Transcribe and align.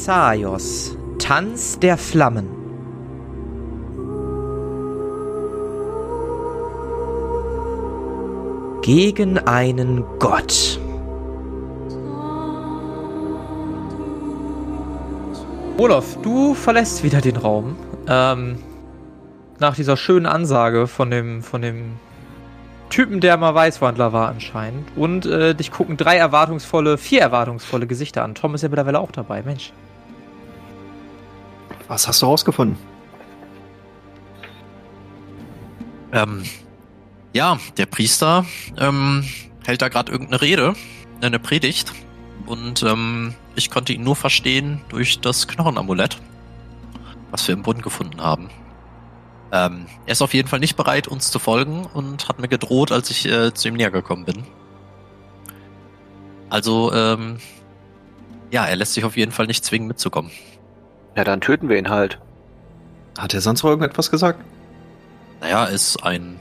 Thessaios, 0.00 0.96
Tanz 1.18 1.78
der 1.78 1.98
Flammen. 1.98 2.48
Gegen 8.80 9.36
einen 9.40 10.02
Gott. 10.18 10.80
Olaf, 15.76 16.16
du 16.22 16.54
verlässt 16.54 17.04
wieder 17.04 17.20
den 17.20 17.36
Raum. 17.36 17.76
Ähm, 18.08 18.56
nach 19.58 19.76
dieser 19.76 19.98
schönen 19.98 20.24
Ansage 20.24 20.86
von 20.86 21.10
dem, 21.10 21.42
von 21.42 21.60
dem 21.60 21.96
Typen, 22.88 23.20
der 23.20 23.36
mal 23.36 23.54
Weißwandler 23.54 24.14
war 24.14 24.30
anscheinend. 24.30 24.88
Und 24.96 25.26
äh, 25.26 25.54
dich 25.54 25.70
gucken 25.70 25.98
drei 25.98 26.16
erwartungsvolle, 26.16 26.96
vier 26.96 27.20
erwartungsvolle 27.20 27.86
Gesichter 27.86 28.24
an. 28.24 28.34
Tom 28.34 28.54
ist 28.54 28.62
ja 28.62 28.70
mittlerweile 28.70 28.98
auch 28.98 29.12
dabei, 29.12 29.42
Mensch. 29.42 29.74
Was 31.90 32.06
hast 32.06 32.22
du 32.22 32.26
rausgefunden? 32.26 32.78
Ähm, 36.12 36.44
ja, 37.32 37.58
der 37.78 37.86
Priester 37.86 38.46
ähm, 38.78 39.24
hält 39.66 39.82
da 39.82 39.88
gerade 39.88 40.12
irgendeine 40.12 40.40
Rede, 40.40 40.74
eine 41.20 41.40
Predigt. 41.40 41.92
Und 42.46 42.84
ähm, 42.84 43.34
ich 43.56 43.72
konnte 43.72 43.92
ihn 43.92 44.04
nur 44.04 44.14
verstehen 44.14 44.80
durch 44.88 45.18
das 45.18 45.48
Knochenamulett, 45.48 46.20
was 47.32 47.48
wir 47.48 47.54
im 47.54 47.62
Brunnen 47.62 47.82
gefunden 47.82 48.20
haben. 48.20 48.50
Ähm, 49.50 49.86
er 50.06 50.12
ist 50.12 50.22
auf 50.22 50.32
jeden 50.32 50.46
Fall 50.46 50.60
nicht 50.60 50.76
bereit, 50.76 51.08
uns 51.08 51.32
zu 51.32 51.40
folgen 51.40 51.86
und 51.86 52.28
hat 52.28 52.38
mir 52.38 52.46
gedroht, 52.46 52.92
als 52.92 53.10
ich 53.10 53.26
äh, 53.26 53.52
zu 53.52 53.66
ihm 53.66 53.74
näher 53.74 53.90
gekommen 53.90 54.26
bin. 54.26 54.44
Also, 56.50 56.92
ähm, 56.92 57.38
ja, 58.52 58.64
er 58.64 58.76
lässt 58.76 58.94
sich 58.94 59.04
auf 59.04 59.16
jeden 59.16 59.32
Fall 59.32 59.48
nicht 59.48 59.64
zwingen, 59.64 59.88
mitzukommen. 59.88 60.30
Ja, 61.16 61.24
dann 61.24 61.40
töten 61.40 61.68
wir 61.68 61.76
ihn 61.76 61.88
halt. 61.88 62.18
Hat 63.18 63.34
er 63.34 63.40
sonst 63.40 63.62
noch 63.62 63.70
irgendetwas 63.70 64.10
gesagt? 64.10 64.42
Naja, 65.40 65.64
ist 65.64 66.02
ein. 66.04 66.38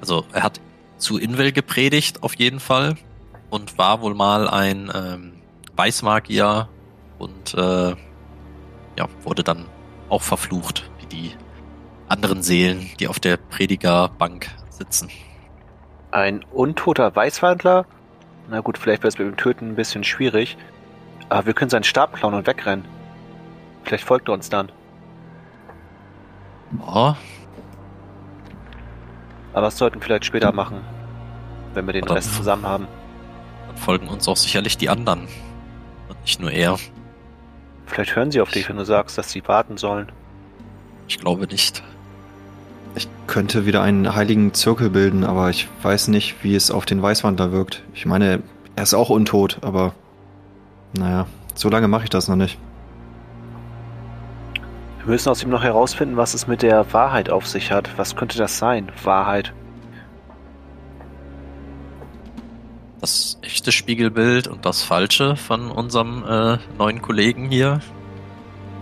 Also, 0.00 0.24
er 0.32 0.42
hat 0.42 0.60
zu 0.96 1.18
Invel 1.18 1.52
gepredigt, 1.52 2.22
auf 2.22 2.34
jeden 2.34 2.60
Fall. 2.60 2.96
Und 3.50 3.78
war 3.78 4.00
wohl 4.02 4.14
mal 4.14 4.48
ein 4.48 4.90
ähm, 4.94 5.32
Weißmagier 5.76 6.68
und 7.18 7.54
äh, 7.54 7.90
ja, 7.90 9.08
wurde 9.22 9.42
dann 9.42 9.66
auch 10.08 10.22
verflucht, 10.22 10.90
wie 11.00 11.06
die 11.06 11.32
anderen 12.08 12.42
Seelen, 12.42 12.90
die 13.00 13.08
auf 13.08 13.20
der 13.20 13.36
Predigerbank 13.36 14.50
sitzen. 14.70 15.08
Ein 16.10 16.44
untoter 16.52 17.14
Weißwandler? 17.14 17.86
Na 18.50 18.60
gut, 18.60 18.78
vielleicht 18.78 19.02
wäre 19.02 19.08
es 19.08 19.18
mit 19.18 19.26
dem 19.28 19.36
Töten 19.36 19.70
ein 19.70 19.74
bisschen 19.76 20.04
schwierig. 20.04 20.56
Aber 21.28 21.46
wir 21.46 21.54
können 21.54 21.70
seinen 21.70 21.84
Stab 21.84 22.14
klauen 22.14 22.34
und 22.34 22.46
wegrennen. 22.46 22.84
Vielleicht 23.84 24.04
folgt 24.04 24.28
er 24.28 24.34
uns 24.34 24.48
dann. 24.50 24.70
Ja, 26.86 27.16
Aber 29.52 29.62
das 29.62 29.78
sollten 29.78 29.96
wir 29.96 30.02
vielleicht 30.02 30.26
später 30.26 30.52
machen. 30.52 30.80
Wenn 31.74 31.86
wir 31.86 31.92
den 31.92 32.04
Oder- 32.04 32.16
Rest 32.16 32.34
zusammen 32.34 32.66
haben. 32.66 32.86
dann 33.66 33.76
folgen 33.76 34.08
uns 34.08 34.28
auch 34.28 34.36
sicherlich 34.36 34.76
die 34.78 34.88
anderen. 34.88 35.26
Und 36.08 36.20
nicht 36.22 36.40
nur 36.40 36.50
er. 36.50 36.78
Vielleicht 37.86 38.14
hören 38.16 38.30
sie 38.30 38.40
auf 38.40 38.50
dich, 38.50 38.68
wenn 38.68 38.76
du 38.76 38.84
sagst, 38.84 39.16
dass 39.18 39.30
sie 39.30 39.42
warten 39.48 39.76
sollen. 39.78 40.12
Ich 41.08 41.18
glaube 41.18 41.46
nicht. 41.46 41.82
Ich 42.94 43.08
könnte 43.26 43.64
wieder 43.66 43.82
einen 43.82 44.14
heiligen 44.14 44.52
Zirkel 44.54 44.90
bilden, 44.90 45.24
aber 45.24 45.48
ich 45.50 45.68
weiß 45.82 46.08
nicht, 46.08 46.42
wie 46.44 46.54
es 46.54 46.70
auf 46.70 46.84
den 46.84 47.00
Weißwandler 47.02 47.50
wirkt. 47.52 47.82
Ich 47.94 48.04
meine, 48.06 48.42
er 48.76 48.82
ist 48.82 48.94
auch 48.94 49.08
untot, 49.10 49.58
aber 49.62 49.94
naja, 50.96 51.26
so 51.54 51.68
lange 51.68 51.88
mache 51.88 52.04
ich 52.04 52.10
das 52.10 52.28
noch 52.28 52.36
nicht. 52.36 52.58
Wir 54.98 55.06
müssen 55.06 55.28
aus 55.30 55.42
ihm 55.42 55.50
noch 55.50 55.62
herausfinden, 55.62 56.16
was 56.16 56.34
es 56.34 56.46
mit 56.46 56.62
der 56.62 56.92
Wahrheit 56.92 57.30
auf 57.30 57.46
sich 57.46 57.72
hat. 57.72 57.96
Was 57.96 58.16
könnte 58.16 58.36
das 58.38 58.58
sein? 58.58 58.90
Wahrheit. 59.04 59.52
Das 63.00 63.38
echte 63.42 63.70
Spiegelbild 63.72 64.48
und 64.48 64.66
das 64.66 64.82
falsche 64.82 65.36
von 65.36 65.70
unserem 65.70 66.24
äh, 66.28 66.58
neuen 66.78 67.00
Kollegen 67.00 67.48
hier. 67.48 67.80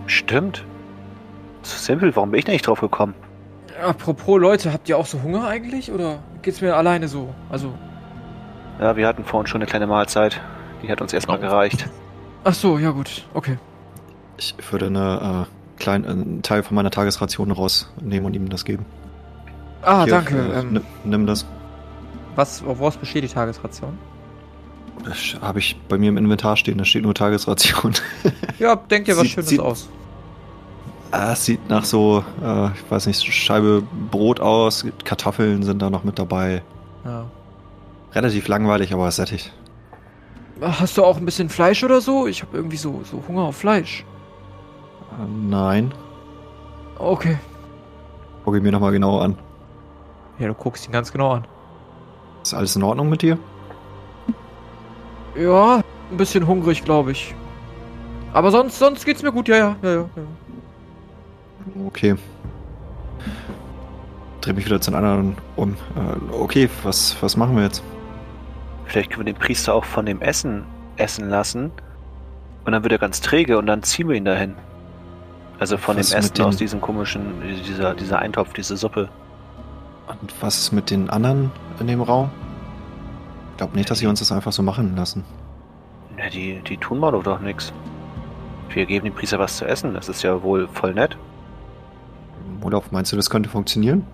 Stimmt. 0.07 0.65
So 1.61 1.77
simpel, 1.77 2.15
warum 2.15 2.31
bin 2.31 2.39
ich 2.39 2.45
da 2.45 2.51
nicht 2.51 2.65
drauf 2.65 2.81
gekommen? 2.81 3.13
Apropos 3.81 4.39
Leute, 4.39 4.73
habt 4.73 4.89
ihr 4.89 4.97
auch 4.97 5.05
so 5.05 5.21
Hunger 5.21 5.47
eigentlich? 5.47 5.91
Oder 5.91 6.19
geht's 6.41 6.61
mir 6.61 6.75
alleine 6.75 7.07
so? 7.07 7.33
Also. 7.49 7.73
Ja, 8.79 8.95
wir 8.95 9.07
hatten 9.07 9.23
vorhin 9.23 9.47
schon 9.47 9.61
eine 9.61 9.69
kleine 9.69 9.85
Mahlzeit. 9.85 10.41
Die 10.81 10.89
hat 10.91 10.99
uns 11.01 11.13
erstmal 11.13 11.37
Genau. 11.37 11.51
gereicht. 11.51 11.87
Ach 12.43 12.53
so, 12.53 12.79
ja 12.79 12.89
gut. 12.91 13.27
Okay. 13.33 13.57
Ich 14.37 14.55
würde 14.71 14.87
eine, 14.87 15.45
äh, 15.47 15.56
klein, 15.77 16.05
einen 16.05 16.41
Teil 16.41 16.63
von 16.63 16.75
meiner 16.75 16.91
Tagesration 16.91 17.51
rausnehmen 17.51 18.25
und 18.25 18.33
ihm 18.35 18.49
das 18.49 18.65
geben. 18.65 18.85
Ah, 19.81 20.03
Hier, 20.03 20.13
danke. 20.13 20.35
äh, 20.37 20.59
ähm, 20.59 20.81
nimm, 21.03 21.25
das. 21.27 21.45
was, 22.35 22.63
woraus 22.65 22.97
besteht 22.97 23.23
die 23.23 23.27
Tagesration? 23.29 23.97
Das 25.05 25.37
habe 25.41 25.59
ich 25.59 25.79
bei 25.87 25.97
mir 25.97 26.09
im 26.09 26.17
Inventar 26.17 26.57
stehen, 26.57 26.77
da 26.79 26.85
steht 26.85 27.03
nur 27.03 27.13
Tagesration. 27.13 27.93
Ja, 28.59 28.75
denkt 28.75 29.07
ihr 29.07 29.15
was 29.15 29.23
Sieht- 29.23 29.31
Schönes 29.33 29.49
sieht- 29.49 29.59
aus. 29.59 29.87
Ah, 31.11 31.31
es 31.33 31.45
sieht 31.45 31.69
nach 31.69 31.85
so, 31.85 32.23
äh, 32.43 32.67
ich 32.71 32.91
weiß 32.91 33.05
nicht, 33.07 33.21
Scheibe 33.33 33.83
Brot 34.11 34.39
aus, 34.41 34.85
Kartoffeln 35.05 35.63
sind 35.63 35.81
da 35.81 35.89
noch 35.89 36.03
mit 36.03 36.19
dabei. 36.19 36.63
Ja. 37.05 37.25
Relativ 38.13 38.47
langweilig, 38.49 38.93
aber 38.93 39.09
sättig. 39.11 39.51
Hast 40.59 40.97
du 40.97 41.05
auch 41.05 41.17
ein 41.17 41.23
bisschen 41.25 41.49
Fleisch 41.49 41.83
oder 41.83 42.01
so? 42.01 42.25
Ich 42.27 42.41
habe 42.41 42.57
irgendwie 42.57 42.77
so, 42.77 43.01
so 43.09 43.23
Hunger 43.27 43.43
auf 43.43 43.55
Fleisch. 43.57 44.03
Nein. 45.25 45.93
Okay. 46.97 47.37
Gucke 48.43 48.57
ich 48.57 48.63
mir 48.63 48.71
nochmal 48.71 48.91
genau 48.91 49.19
an. 49.19 49.37
Ja, 50.39 50.47
du 50.47 50.53
guckst 50.53 50.87
ihn 50.87 50.91
ganz 50.91 51.11
genau 51.11 51.31
an. 51.31 51.47
Ist 52.43 52.53
alles 52.53 52.75
in 52.75 52.83
Ordnung 52.83 53.09
mit 53.09 53.21
dir? 53.21 53.37
Ja, 55.35 55.81
ein 56.11 56.17
bisschen 56.17 56.47
hungrig, 56.47 56.83
glaube 56.85 57.11
ich. 57.11 57.35
Aber 58.33 58.51
sonst, 58.51 58.77
sonst 58.77 59.05
geht's 59.05 59.23
mir 59.23 59.31
gut, 59.31 59.47
ja, 59.47 59.57
ja, 59.57 59.75
ja, 59.81 59.89
ja. 59.89 60.05
ja. 60.15 61.85
Okay. 61.85 62.15
Dreh 64.41 64.53
mich 64.53 64.65
wieder 64.65 64.79
zu 64.79 64.91
den 64.91 64.97
anderen 64.97 65.35
um. 65.55 65.73
Äh, 65.73 66.33
okay, 66.33 66.69
was, 66.83 67.15
was 67.21 67.35
machen 67.35 67.55
wir 67.55 67.63
jetzt? 67.63 67.83
Vielleicht 68.85 69.09
können 69.09 69.25
wir 69.25 69.33
den 69.33 69.39
Priester 69.39 69.73
auch 69.73 69.85
von 69.85 70.05
dem 70.05 70.21
Essen 70.21 70.63
essen 70.95 71.29
lassen. 71.29 71.71
Und 72.65 72.71
dann 72.71 72.83
wird 72.83 72.93
er 72.93 72.99
ganz 72.99 73.21
träge 73.21 73.57
und 73.57 73.65
dann 73.65 73.83
ziehen 73.83 74.07
wir 74.09 74.15
ihn 74.15 74.25
dahin. 74.25 74.55
Also 75.59 75.77
von 75.77 75.97
Was 75.97 76.09
dem 76.09 76.19
Essen 76.19 76.33
den- 76.35 76.45
aus 76.45 76.57
diesem 76.57 76.81
komischen, 76.81 77.41
dieser, 77.65 77.93
dieser 77.95 78.19
Eintopf, 78.19 78.53
diese 78.53 78.77
Suppe. 78.77 79.09
Und 80.07 80.33
was 80.41 80.57
ist 80.57 80.71
mit 80.71 80.89
den 80.89 81.09
anderen 81.09 81.51
in 81.79 81.87
dem 81.87 82.01
Raum? 82.01 82.29
Ich 83.51 83.57
glaube 83.57 83.75
nicht, 83.75 83.89
dass 83.89 83.99
sie 83.99 84.07
uns 84.07 84.19
das 84.19 84.31
einfach 84.31 84.51
so 84.51 84.61
machen 84.61 84.95
lassen. 84.95 85.25
Ja, 86.17 86.29
die, 86.29 86.61
die 86.67 86.77
tun 86.77 86.99
mal 86.99 87.11
doch 87.11 87.39
nichts. 87.39 87.73
Wir 88.69 88.85
geben 88.85 89.05
dem 89.05 89.13
Priester 89.15 89.39
was 89.39 89.57
zu 89.57 89.65
essen, 89.65 89.93
das 89.93 90.09
ist 90.09 90.21
ja 90.23 90.43
wohl 90.43 90.67
voll 90.73 90.93
nett. 90.93 91.17
Olaf, 92.61 92.91
meinst 92.91 93.11
du, 93.11 93.15
das 93.15 93.29
könnte 93.29 93.49
funktionieren? 93.49 94.05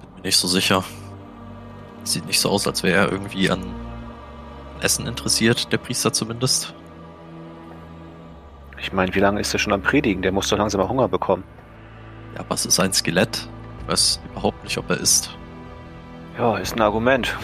Bin 0.00 0.14
mir 0.16 0.22
nicht 0.22 0.36
so 0.36 0.48
sicher. 0.48 0.82
Sieht 2.04 2.26
nicht 2.26 2.40
so 2.40 2.50
aus, 2.50 2.66
als 2.66 2.82
wäre 2.82 3.06
er 3.06 3.12
irgendwie 3.12 3.50
an 3.50 3.62
Essen 4.80 5.06
interessiert, 5.06 5.72
der 5.72 5.78
Priester 5.78 6.12
zumindest. 6.12 6.74
Ich 8.84 8.92
meine, 8.92 9.14
wie 9.14 9.18
lange 9.18 9.40
ist 9.40 9.50
er 9.54 9.58
schon 9.58 9.72
am 9.72 9.80
Predigen? 9.80 10.20
Der 10.20 10.30
muss 10.30 10.50
doch 10.50 10.58
langsam 10.58 10.78
mal 10.78 10.88
Hunger 10.90 11.08
bekommen. 11.08 11.42
Ja, 12.34 12.40
aber 12.40 12.54
es 12.54 12.66
ist 12.66 12.78
ein 12.78 12.92
Skelett. 12.92 13.48
Ich 13.80 13.88
weiß 13.88 14.20
überhaupt 14.30 14.62
nicht, 14.62 14.76
ob 14.76 14.90
er 14.90 15.00
isst. 15.00 15.34
Ja, 16.36 16.58
ist 16.58 16.76
ein 16.76 16.82
Argument. 16.82 17.34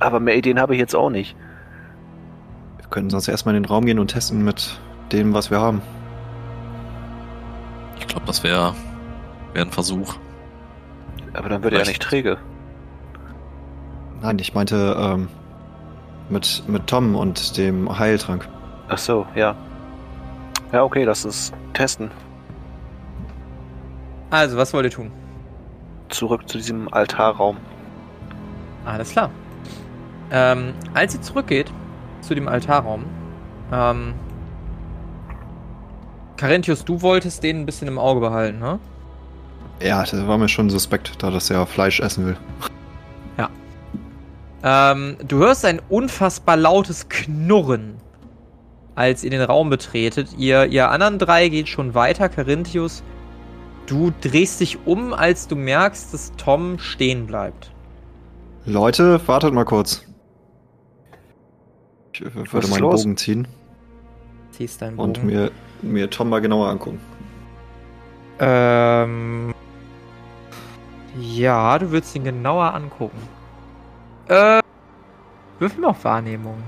Aber 0.00 0.20
mehr 0.20 0.36
Ideen 0.36 0.60
habe 0.60 0.74
ich 0.74 0.80
jetzt 0.80 0.94
auch 0.94 1.08
nicht. 1.08 1.34
Wir 2.76 2.88
könnten 2.90 3.08
sonst 3.08 3.28
erstmal 3.28 3.56
in 3.56 3.62
den 3.62 3.68
Raum 3.70 3.86
gehen 3.86 3.98
und 3.98 4.08
testen 4.08 4.44
mit 4.44 4.78
dem, 5.12 5.32
was 5.32 5.50
wir 5.50 5.60
haben. 5.60 5.80
Ich 7.98 8.06
glaube, 8.06 8.26
das 8.26 8.44
wäre 8.44 8.74
wär 9.54 9.62
ein 9.62 9.72
Versuch. 9.72 10.16
Aber 11.32 11.48
dann 11.48 11.62
wird 11.62 11.72
er 11.72 11.80
ja 11.80 11.86
nicht 11.86 12.02
träge. 12.02 12.36
Nein, 14.20 14.38
ich 14.40 14.52
meinte 14.52 14.94
ähm, 14.98 15.28
mit, 16.28 16.64
mit 16.66 16.86
Tom 16.86 17.16
und 17.16 17.56
dem 17.56 17.98
Heiltrank. 17.98 18.46
Ach 18.90 18.98
so, 18.98 19.26
ja. 19.34 19.56
Ja, 20.72 20.82
okay, 20.84 21.04
lass 21.04 21.24
uns 21.24 21.52
testen. 21.72 22.10
Also, 24.30 24.56
was 24.56 24.74
wollt 24.74 24.84
ihr 24.84 24.90
tun? 24.90 25.10
Zurück 26.08 26.48
zu 26.48 26.58
diesem 26.58 26.92
Altarraum. 26.92 27.56
Alles 28.84 29.12
klar. 29.12 29.30
Ähm, 30.30 30.74
als 30.92 31.14
ihr 31.14 31.22
zurückgeht 31.22 31.72
zu 32.20 32.34
dem 32.34 32.46
Altarraum, 32.46 33.04
ähm, 33.72 34.14
Carinthius, 36.36 36.84
du 36.84 37.00
wolltest 37.02 37.42
den 37.42 37.60
ein 37.60 37.66
bisschen 37.66 37.88
im 37.88 37.98
Auge 37.98 38.20
behalten, 38.20 38.58
ne? 38.58 38.78
Ja, 39.80 40.02
das 40.02 40.26
war 40.26 40.36
mir 40.36 40.48
schon 40.48 40.68
suspekt, 40.68 41.22
da 41.22 41.30
das 41.30 41.48
ja 41.48 41.64
Fleisch 41.64 42.00
essen 42.00 42.26
will. 42.26 42.36
Ähm, 44.62 45.16
du 45.26 45.38
hörst 45.38 45.64
ein 45.64 45.80
unfassbar 45.88 46.56
lautes 46.56 47.08
Knurren, 47.08 47.96
als 49.00 49.24
ihr 49.24 49.30
den 49.30 49.42
Raum 49.42 49.70
betretet. 49.70 50.28
Ihr, 50.36 50.66
ihr 50.66 50.90
anderen 50.90 51.18
drei 51.18 51.48
geht 51.48 51.68
schon 51.68 51.94
weiter. 51.94 52.28
Carinthius, 52.28 53.02
du 53.86 54.12
drehst 54.20 54.60
dich 54.60 54.78
um, 54.86 55.14
als 55.14 55.48
du 55.48 55.56
merkst, 55.56 56.12
dass 56.12 56.32
Tom 56.36 56.78
stehen 56.78 57.26
bleibt. 57.26 57.72
Leute, 58.66 59.26
wartet 59.26 59.54
mal 59.54 59.64
kurz. 59.64 60.04
Ich 62.12 62.20
äh, 62.20 62.26
Was 62.34 62.52
würde 62.52 62.68
meinen 62.68 62.80
los? 62.80 63.02
Bogen 63.02 63.16
ziehen 63.16 63.48
Ziehst 64.50 64.82
deinen 64.82 64.98
und 64.98 65.14
Bogen. 65.14 65.26
mir, 65.26 65.50
mir 65.80 66.10
Tom 66.10 66.28
mal 66.28 66.40
genauer 66.40 66.68
angucken. 66.68 67.00
Ähm. 68.38 69.54
Ja, 71.18 71.78
du 71.78 71.90
willst 71.90 72.14
ihn 72.14 72.24
genauer 72.24 72.74
angucken. 72.74 73.18
Äh. 74.28 74.60
Würfel 75.58 75.80
mal 75.80 75.88
auf 75.88 76.04
Wahrnehmung. 76.04 76.62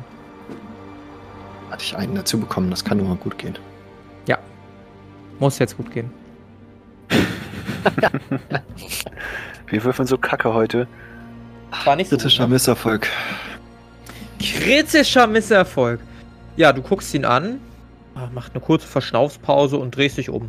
Hatte 1.73 1.85
ich 1.85 1.97
einen 1.97 2.15
dazu 2.15 2.39
bekommen, 2.39 2.71
das 2.71 2.85
kann 2.85 2.99
nur 2.99 3.09
mal 3.09 3.17
gut 3.17 3.39
gehen. 3.39 3.59
Muss 5.39 5.59
jetzt 5.59 5.77
gut 5.77 5.91
gehen. 5.91 6.09
Wir 9.67 9.83
würfeln 9.83 10.07
so 10.07 10.17
kacke 10.17 10.55
heute. 10.55 10.87
War 11.85 11.97
nicht 11.97 12.11
so 12.11 12.17
gut, 12.17 12.23
Kritischer 12.23 12.47
ne? 12.47 12.53
Misserfolg. 12.53 13.09
Kritischer 14.39 15.27
Misserfolg. 15.27 15.99
Ja, 16.57 16.73
du 16.73 16.81
guckst 16.83 17.13
ihn 17.15 17.25
an, 17.25 17.59
ah, 18.15 18.29
macht 18.33 18.53
eine 18.55 18.61
kurze 18.61 18.87
Verschnaufspause 18.87 19.79
und 19.79 19.97
drehst 19.97 20.19
dich 20.19 20.31
um. 20.31 20.49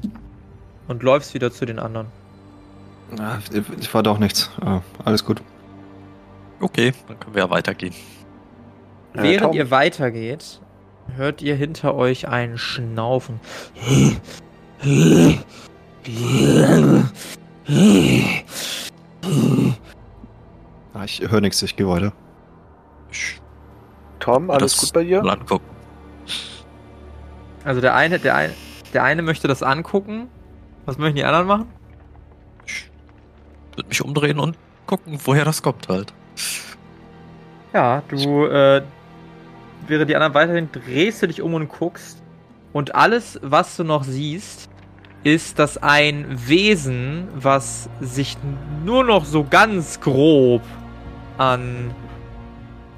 Und 0.87 1.01
läufst 1.01 1.33
wieder 1.33 1.49
zu 1.51 1.65
den 1.65 1.79
anderen. 1.79 2.05
Ah, 3.19 3.37
Ich 3.79 3.91
war 3.95 4.03
doch 4.03 4.19
nichts. 4.19 4.51
Alles 5.03 5.25
gut. 5.25 5.41
Okay, 6.59 6.93
dann 7.07 7.19
können 7.19 7.33
wir 7.33 7.41
ja 7.43 7.49
weitergehen. 7.49 7.95
Äh, 9.15 9.23
Während 9.23 9.41
Tom? 9.43 9.53
ihr 9.53 9.71
weitergeht, 9.71 10.59
hört 11.15 11.41
ihr 11.41 11.55
hinter 11.55 11.95
euch 11.95 12.27
ein 12.27 12.57
Schnaufen. 12.57 13.39
Ah, 20.93 21.03
Ich 21.05 21.21
höre 21.21 21.41
nichts, 21.41 21.61
ich 21.61 21.75
gehe 21.75 21.87
weiter. 21.87 22.13
Tom, 24.19 24.49
alles 24.49 24.73
das 24.73 24.81
gut 24.81 24.93
bei 24.93 25.03
dir? 25.03 25.21
mal 25.23 25.33
angucken. 25.33 25.65
Also 27.65 27.81
der 27.81 27.95
eine, 27.95 28.19
der 28.19 28.35
eine, 28.35 28.53
der 28.93 29.03
eine 29.03 29.21
möchte 29.21 29.47
das 29.47 29.63
angucken. 29.63 30.29
Was 30.85 30.97
möchten 30.97 31.15
die 31.15 31.23
anderen 31.23 31.47
machen? 31.47 31.67
Ich 32.65 32.89
würde 33.75 33.87
mich 33.89 34.03
umdrehen 34.03 34.39
und 34.39 34.57
gucken, 34.85 35.17
woher 35.23 35.45
das 35.45 35.61
kommt 35.61 35.87
halt. 35.89 36.13
Ja, 37.73 38.03
du, 38.09 38.45
äh, 38.45 38.81
während 39.87 40.09
die 40.09 40.15
anderen 40.15 40.33
weiterhin 40.33 40.69
drehst 40.71 41.21
du 41.21 41.27
dich 41.27 41.41
um 41.41 41.53
und 41.53 41.69
guckst. 41.69 42.21
Und 42.71 42.95
alles, 42.95 43.39
was 43.43 43.77
du 43.77 43.83
noch 43.83 44.03
siehst, 44.03 44.69
ist, 45.23 45.59
dass 45.59 45.77
ein 45.77 46.25
Wesen, 46.47 47.27
was 47.35 47.89
sich 48.01 48.37
nur 48.83 49.03
noch 49.03 49.25
so 49.25 49.43
ganz 49.43 49.99
grob 49.99 50.61
an. 51.37 51.93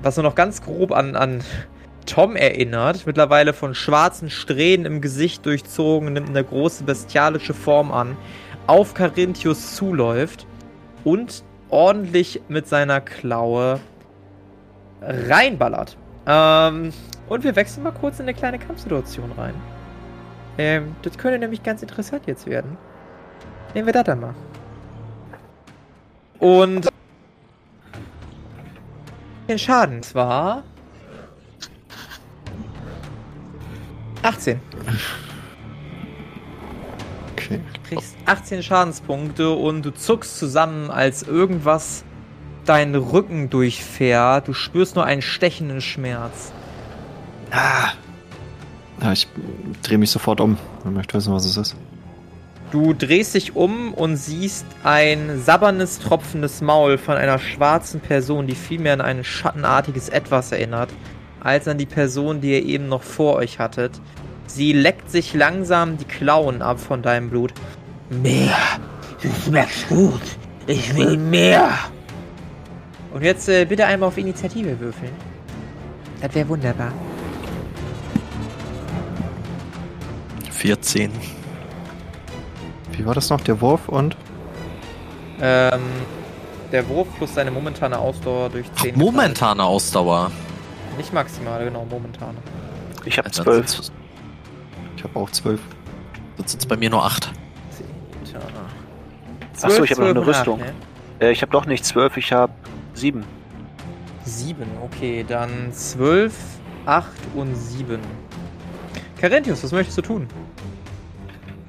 was 0.01 0.17
nur 0.17 0.23
noch 0.23 0.35
ganz 0.35 0.61
grob 0.61 0.91
an, 0.91 1.15
an 1.15 1.43
Tom 2.05 2.35
erinnert, 2.35 3.07
mittlerweile 3.07 3.53
von 3.53 3.73
schwarzen 3.73 4.29
Strähnen 4.29 4.85
im 4.85 5.01
Gesicht 5.01 5.45
durchzogen, 5.45 6.13
nimmt 6.13 6.29
eine 6.29 6.43
große 6.43 6.83
bestialische 6.83 7.53
Form 7.53 7.91
an, 7.91 8.15
auf 8.67 8.93
Carinthius 8.93 9.75
zuläuft 9.75 10.45
und 11.03 11.43
ordentlich 11.69 12.41
mit 12.47 12.67
seiner 12.67 13.01
Klaue 13.01 13.79
reinballert. 15.01 15.97
Ähm, 16.27 16.91
und 17.27 17.43
wir 17.43 17.55
wechseln 17.55 17.83
mal 17.83 17.91
kurz 17.91 18.19
in 18.19 18.23
eine 18.23 18.33
kleine 18.33 18.59
Kampfsituation 18.59 19.31
rein. 19.33 19.53
Ähm, 20.57 20.95
das 21.01 21.17
könnte 21.17 21.37
nämlich 21.39 21.63
ganz 21.63 21.81
interessant 21.81 22.23
jetzt 22.27 22.47
werden. 22.47 22.77
Nehmen 23.73 23.87
wir 23.87 23.93
das 23.93 24.05
dann 24.05 24.21
mal. 24.21 24.35
Und 26.39 26.87
den 29.47 29.59
Schaden 29.59 30.01
zwar 30.01 30.63
18. 34.23 34.59
Okay. 37.33 37.59
Du 37.73 37.89
kriegst 37.89 38.15
18 38.25 38.63
Schadenspunkte 38.63 39.51
und 39.51 39.83
du 39.83 39.93
zuckst 39.93 40.39
zusammen, 40.39 40.89
als 40.89 41.23
irgendwas 41.23 42.04
deinen 42.69 42.95
Rücken 42.95 43.49
durchfährt. 43.49 44.47
Du 44.47 44.53
spürst 44.53 44.95
nur 44.95 45.05
einen 45.05 45.21
stechenden 45.21 45.81
Schmerz. 45.81 46.51
Ah. 47.51 47.91
Ja, 49.01 49.11
ich 49.11 49.27
drehe 49.83 49.97
mich 49.97 50.11
sofort 50.11 50.39
um 50.39 50.57
und 50.83 50.93
möchte 50.93 51.15
wissen, 51.15 51.33
was 51.33 51.45
es 51.45 51.57
ist. 51.57 51.75
Du 52.71 52.93
drehst 52.93 53.35
dich 53.35 53.55
um 53.55 53.93
und 53.93 54.17
siehst 54.17 54.65
ein 54.83 55.39
sabberndes, 55.41 55.99
tropfendes 55.99 56.61
Maul 56.61 56.97
von 56.97 57.15
einer 57.15 57.39
schwarzen 57.39 58.01
Person, 58.01 58.47
die 58.47 58.55
vielmehr 58.55 58.93
an 58.93 59.01
ein 59.01 59.23
schattenartiges 59.23 60.09
Etwas 60.09 60.51
erinnert, 60.51 60.89
als 61.41 61.67
an 61.67 61.77
die 61.77 61.85
Person, 61.85 62.41
die 62.41 62.51
ihr 62.51 62.65
eben 62.65 62.89
noch 62.89 63.03
vor 63.03 63.35
euch 63.35 63.59
hattet. 63.59 64.01
Sie 64.47 64.73
leckt 64.73 65.11
sich 65.11 65.33
langsam 65.33 65.97
die 65.97 66.05
Klauen 66.05 66.61
ab 66.61 66.79
von 66.79 67.01
deinem 67.01 67.29
Blut. 67.29 67.53
Mehr! 68.09 68.57
Du 69.21 69.29
schmeckst 69.43 69.87
gut! 69.87 70.21
Ich 70.67 70.95
will 70.95 71.17
mehr! 71.17 71.69
Und 73.15 73.23
jetzt 73.23 73.47
äh, 73.47 73.63
bitte 73.63 73.85
einmal 73.85 74.09
auf 74.09 74.17
Initiative 74.17 74.77
würfeln. 74.77 75.13
Das 76.21 76.35
wäre 76.35 76.49
wunderbar. 76.49 76.91
14. 80.51 81.09
Wie 82.91 83.05
war 83.05 83.13
das 83.13 83.29
noch? 83.29 83.39
Der 83.39 83.61
Wurf 83.61 83.87
und? 83.87 84.17
Ähm, 85.39 85.81
der 86.73 86.85
Wurf 86.89 87.07
plus 87.17 87.33
seine 87.33 87.51
momentane 87.51 87.97
Ausdauer 87.97 88.49
durch 88.49 88.65
10. 88.73 88.75
geteilt. 88.75 88.97
Momentane 88.97 89.63
Ausdauer. 89.63 90.29
Nicht 90.97 91.13
maximal, 91.13 91.63
genau, 91.63 91.87
momentan. 91.89 92.35
Ich 93.05 93.17
habe 93.17 93.29
Also, 93.29 93.43
zwölf. 93.43 93.75
Dann 93.77 93.95
Ich 94.97 95.03
habe 95.05 95.17
auch 95.17 95.29
zwölf. 95.29 95.61
sind 96.45 96.59
es 96.59 96.65
bei 96.65 96.75
mir 96.75 96.89
nur 96.89 97.05
8. 97.05 97.31
Achso, 99.61 99.83
ich 99.83 99.91
habe 99.91 100.01
noch 100.01 100.09
eine 100.09 100.23
12 100.23 100.27
Rüstung. 100.27 100.61
acht, 100.61 100.73
ne? 101.21 101.27
Äh, 101.27 101.31
ich 101.31 101.41
habe 101.41 101.51
doch 101.53 101.65
nicht 101.65 101.85
zwölf, 101.85 102.17
ich 102.17 102.33
habe 102.33 102.51
sieben. 102.95 103.23
Sieben, 104.23 104.67
okay, 104.83 105.23
dann 105.27 105.71
12, 105.71 106.33
8 106.85 107.11
und 107.35 107.55
7. 107.55 107.99
Carinthius, 109.19 109.63
was 109.63 109.71
möchtest 109.71 109.97
du 109.99 110.01
tun? 110.01 110.27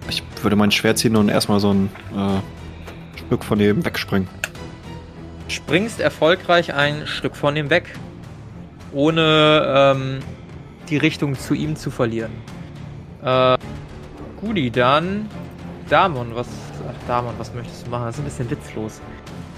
Ich 0.08 0.22
würde 0.42 0.56
mein 0.56 0.70
Schwert 0.70 0.98
ziehen 0.98 1.16
und 1.16 1.28
erstmal 1.28 1.60
so 1.60 1.72
ein 1.72 1.90
äh, 2.14 3.18
Stück 3.18 3.44
von 3.44 3.58
dem 3.58 3.84
wegspringen. 3.84 4.28
Springst 5.48 6.00
erfolgreich 6.00 6.74
ein 6.74 7.06
Stück 7.06 7.36
von 7.36 7.56
ihm 7.56 7.70
weg, 7.70 7.94
ohne 8.92 9.94
ähm, 9.96 10.18
die 10.88 10.96
Richtung 10.96 11.38
zu 11.38 11.54
ihm 11.54 11.76
zu 11.76 11.90
verlieren. 11.90 12.32
Äh, 13.22 13.56
Gudi, 14.40 14.70
dann 14.70 15.28
Damon, 15.88 16.34
was. 16.34 16.48
Ach, 16.88 17.06
Damon, 17.06 17.34
was 17.38 17.52
möchtest 17.54 17.86
du 17.86 17.90
machen? 17.90 18.06
Das 18.06 18.16
ist 18.16 18.20
ein 18.20 18.24
bisschen 18.24 18.50
witzlos. 18.50 19.00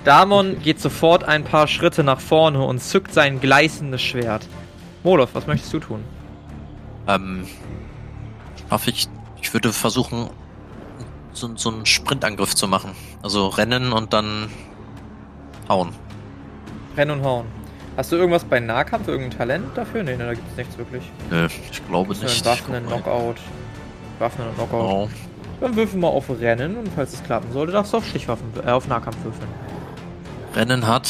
Damon 0.08 0.62
geht 0.62 0.80
sofort 0.80 1.24
ein 1.24 1.44
paar 1.44 1.66
Schritte 1.66 2.02
nach 2.02 2.18
vorne 2.18 2.64
und 2.64 2.78
zückt 2.78 3.12
sein 3.12 3.40
gleißendes 3.40 4.00
Schwert. 4.00 4.48
Moloth, 5.02 5.34
was 5.34 5.46
möchtest 5.46 5.70
du 5.74 5.80
tun? 5.80 6.02
Ähm, 7.06 7.46
hoffe 8.70 8.88
ich, 8.88 9.06
ich 9.42 9.52
würde 9.52 9.70
versuchen, 9.70 10.30
so, 11.34 11.54
so 11.56 11.68
einen 11.68 11.84
Sprintangriff 11.84 12.54
zu 12.54 12.68
machen. 12.68 12.92
Also 13.22 13.48
rennen 13.48 13.92
und 13.92 14.14
dann 14.14 14.48
hauen. 15.68 15.90
Rennen 16.96 17.10
und 17.10 17.22
hauen. 17.22 17.44
Hast 17.98 18.10
du 18.10 18.16
irgendwas 18.16 18.44
bei 18.44 18.60
Nahkampf, 18.60 19.08
irgendein 19.08 19.36
Talent 19.36 19.76
dafür? 19.76 20.04
Nee, 20.04 20.16
ne, 20.16 20.24
da 20.24 20.32
gibt's 20.32 20.56
nichts 20.56 20.78
wirklich. 20.78 21.02
Nö, 21.30 21.48
ich 21.70 21.86
glaube 21.86 22.14
nicht. 22.16 22.46
Waffen, 22.46 22.72
mal. 22.72 22.80
Knockout. 22.80 23.36
Waffen 24.18 24.46
und 24.46 24.54
Knockout. 24.54 24.80
Genau. 24.80 25.08
Dann 25.60 25.76
würfel 25.76 26.00
mal 26.00 26.08
auf 26.08 26.30
Rennen 26.30 26.78
und 26.78 26.88
falls 26.94 27.12
es 27.12 27.22
klappen 27.22 27.52
sollte, 27.52 27.72
darfst 27.72 27.92
du 27.92 27.98
auf 27.98 28.06
Stichwaffen, 28.06 28.46
äh, 28.64 28.70
auf 28.70 28.88
Nahkampf 28.88 29.22
würfeln. 29.22 29.67
Rennen 30.58 30.88
hat 30.88 31.08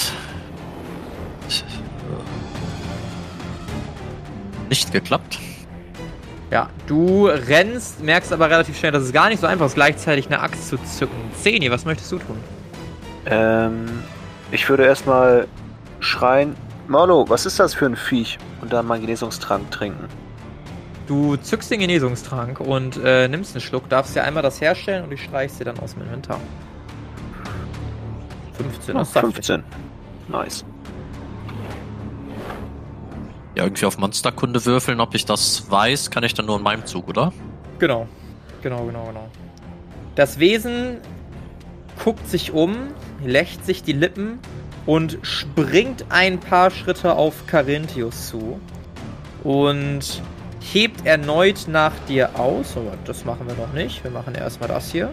nicht 4.69 4.93
geklappt. 4.93 5.39
Ja, 6.51 6.69
du 6.87 7.29
rennst, 7.29 8.03
merkst 8.03 8.31
aber 8.31 8.51
relativ 8.51 8.79
schnell, 8.79 8.93
dass 8.93 9.05
es 9.05 9.13
gar 9.13 9.31
nicht 9.31 9.41
so 9.41 9.47
einfach 9.47 9.65
ist, 9.65 9.75
gleichzeitig 9.75 10.27
eine 10.27 10.41
Axt 10.41 10.69
zu 10.69 10.77
zücken. 10.77 11.17
Zeni, 11.35 11.71
was 11.71 11.87
möchtest 11.87 12.13
du 12.13 12.19
tun? 12.19 12.37
Ähm, 13.25 13.87
ich 14.51 14.69
würde 14.69 14.85
erstmal 14.85 15.49
schreien, 16.01 16.55
Marlo, 16.87 17.25
was 17.31 17.47
ist 17.47 17.59
das 17.59 17.73
für 17.73 17.87
ein 17.87 17.97
Viech? 17.97 18.37
Und 18.61 18.75
dann 18.75 18.87
meinen 18.87 19.01
Genesungstrank 19.01 19.71
trinken. 19.71 20.09
Du 21.07 21.37
zückst 21.37 21.71
den 21.71 21.81
Genesungstrank 21.81 22.61
und 22.61 22.99
äh, 23.03 23.29
nimmst 23.29 23.55
einen 23.55 23.63
Schluck, 23.63 23.89
darfst 23.89 24.15
dir 24.15 24.25
einmal 24.25 24.43
das 24.43 24.61
herstellen 24.61 25.05
und 25.05 25.13
ich 25.13 25.23
streichst 25.25 25.59
dir 25.59 25.65
dann 25.65 25.79
aus 25.79 25.95
dem 25.95 26.03
Inventar. 26.03 26.39
15, 28.59 28.95
Oh, 28.95 28.99
das 28.99 29.09
ist 29.09 29.15
saftig. 29.15 29.35
15. 29.47 29.63
Nice. 30.29 30.65
ja 33.57 33.65
irgendwie 33.65 33.87
auf 33.87 33.99
Monsterkunde 33.99 34.65
würfeln, 34.65 35.01
ob 35.01 35.15
ich 35.15 35.25
das 35.25 35.69
weiß, 35.71 36.11
kann 36.11 36.23
ich 36.23 36.33
dann 36.35 36.47
nur 36.47 36.57
in 36.59 36.63
meinem 36.63 36.87
Zug, 36.87 37.09
oder? 37.09 37.33
Genau. 37.79 38.07
Genau, 38.63 38.85
genau, 38.87 39.07
genau. 39.07 39.29
Das 40.15 40.39
Wesen 40.39 40.99
guckt 42.03 42.29
sich 42.29 42.53
um, 42.53 42.77
lächt 43.25 43.65
sich 43.67 43.83
die 43.83 43.93
Lippen 43.93 44.39
und 44.87 45.19
springt 45.23 46.07
ein 46.09 46.39
paar 46.39 46.71
Schritte 46.71 47.15
auf 47.15 47.47
Carinthius 47.47 48.29
zu 48.29 48.61
und 49.45 50.23
hebt 50.61 51.05
erneut 51.07 51.67
nach 51.69 51.93
dir 52.09 52.39
aus. 52.39 52.77
Aber 52.77 52.95
das 53.05 53.25
machen 53.25 53.47
wir 53.49 53.55
noch 53.55 53.73
nicht. 53.73 54.03
Wir 54.05 54.11
machen 54.11 54.35
erstmal 54.35 54.69
das 54.69 54.91
hier. 54.91 55.11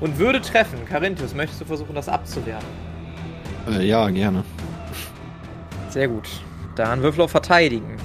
Und 0.00 0.18
würde 0.18 0.40
treffen. 0.40 0.84
Carinthius, 0.86 1.34
möchtest 1.34 1.60
du 1.60 1.64
versuchen, 1.64 1.94
das 1.94 2.08
abzuwehren? 2.08 2.64
Äh, 3.68 3.86
ja, 3.86 4.08
gerne. 4.10 4.44
Sehr 5.90 6.08
gut. 6.08 6.28
Dann 6.76 7.02
Würfel 7.02 7.22
auf 7.22 7.30
Verteidigen. 7.30 7.96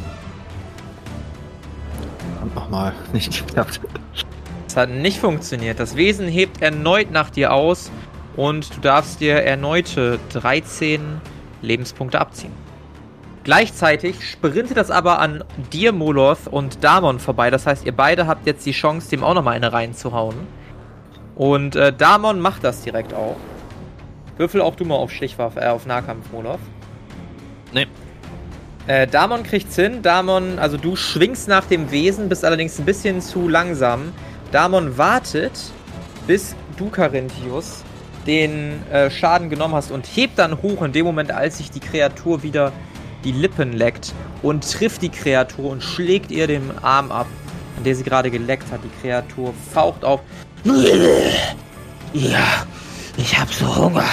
Und 2.42 2.56
nochmal, 2.56 2.94
nicht 3.14 3.46
geklappt. 3.46 3.80
Es 4.68 4.76
hat 4.76 4.90
nicht 4.90 5.20
funktioniert. 5.20 5.80
Das 5.80 5.96
Wesen 5.96 6.28
hebt 6.28 6.62
erneut 6.62 7.12
nach 7.12 7.30
dir 7.30 7.54
aus 7.54 7.92
und 8.36 8.76
du 8.76 8.82
darfst 8.82 9.20
dir 9.20 9.36
erneute 9.36 10.20
13 10.32 11.22
Lebenspunkte 11.62 12.20
abziehen. 12.20 12.52
Gleichzeitig 13.44 14.28
sprintet 14.28 14.78
das 14.78 14.90
aber 14.90 15.20
an 15.20 15.44
dir, 15.72 15.92
Moloth, 15.92 16.48
und 16.50 16.84
Damon 16.84 17.20
vorbei. 17.20 17.50
Das 17.50 17.68
heißt, 17.68 17.86
ihr 17.86 17.92
beide 17.92 18.26
habt 18.26 18.48
jetzt 18.48 18.66
die 18.66 18.72
Chance, 18.72 19.10
dem 19.10 19.24
auch 19.24 19.34
nochmal 19.34 19.56
eine 19.56 19.74
reinzuhauen. 19.74 20.36
Und 21.36 21.76
äh, 21.76 21.92
Damon 21.92 22.40
macht 22.40 22.64
das 22.64 22.82
direkt 22.82 23.14
auch. 23.14 23.38
Würfel 24.38 24.62
auch 24.62 24.76
du 24.76 24.86
mal 24.86 24.96
auf 24.96 25.12
Stichwaffe, 25.12 25.62
äh, 25.62 25.68
auf 25.68 25.86
Nahkampf, 25.86 26.32
Moloth. 26.32 26.60
Nee. 27.72 27.88
Äh, 28.88 29.08
Damon 29.08 29.44
kriegt's 29.44 29.76
hin. 29.76 30.02
Damon, 30.02 30.60
also 30.60 30.78
du 30.78 30.96
schwingst 30.96 31.48
nach 31.48 31.66
dem 31.66 31.92
Wesen, 31.92 32.30
bist 32.30 32.44
allerdings 32.44 32.80
ein 32.80 32.86
bisschen 32.86 33.22
zu 33.22 33.48
langsam. 33.48 34.12
Damon 34.52 34.98
wartet, 34.98 35.72
bis 36.28 36.56
du, 36.78 36.90
Carinthius, 36.90 37.84
den 38.28 38.82
äh, 38.92 39.10
Schaden 39.10 39.50
genommen 39.50 39.76
hast 39.76 39.92
und 39.92 40.06
hebt 40.06 40.38
dann 40.38 40.62
hoch 40.62 40.82
in 40.82 40.92
dem 40.92 41.06
Moment, 41.06 41.32
als 41.32 41.58
sich 41.58 41.72
die 41.72 41.80
Kreatur 41.80 42.44
wieder 42.44 42.72
die 43.24 43.32
Lippen 43.32 43.74
leckt 43.74 44.14
und 44.42 44.70
trifft 44.70 45.02
die 45.02 45.10
Kreatur 45.10 45.72
und 45.72 45.82
schlägt 45.82 46.32
ihr 46.32 46.48
den 46.48 46.72
Arm 46.82 47.12
ab, 47.12 47.28
an 47.78 47.84
der 47.84 47.96
sie 47.96 48.04
gerade 48.04 48.30
geleckt 48.30 48.72
hat. 48.72 48.82
Die 48.84 49.02
Kreatur 49.02 49.54
faucht 49.74 50.04
auf. 50.04 50.22
Ja, 50.64 52.64
ich 53.18 53.38
hab 53.38 53.52
so 53.52 53.76
Hunger. 53.76 54.06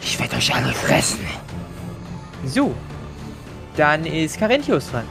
Ich 0.00 0.18
werde 0.20 0.36
euch 0.36 0.54
alle 0.54 0.72
fressen. 0.72 1.18
So, 2.46 2.72
dann 3.76 4.06
ist 4.06 4.38
Carinthius 4.38 4.90
dran. 4.90 5.04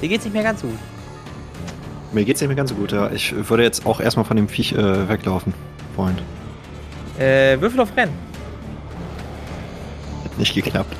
Dir 0.00 0.08
geht's 0.08 0.24
nicht 0.24 0.34
mehr 0.34 0.44
ganz 0.44 0.60
so 0.60 0.68
gut. 0.68 0.78
Mir 2.12 2.24
geht's 2.24 2.40
nicht 2.40 2.48
mehr 2.48 2.56
ganz 2.56 2.70
so 2.70 2.76
gut, 2.76 2.92
ja. 2.92 3.10
Ich 3.10 3.34
würde 3.48 3.64
jetzt 3.64 3.84
auch 3.86 4.00
erstmal 4.00 4.24
von 4.24 4.36
dem 4.36 4.48
Viech 4.48 4.72
äh, 4.72 5.08
weglaufen, 5.08 5.52
Freund. 5.96 6.22
Äh, 7.18 7.60
Würfel 7.60 7.80
auf 7.80 7.94
Rennen. 7.96 8.14
Hat 10.24 10.38
nicht 10.38 10.54
geklappt. 10.54 10.94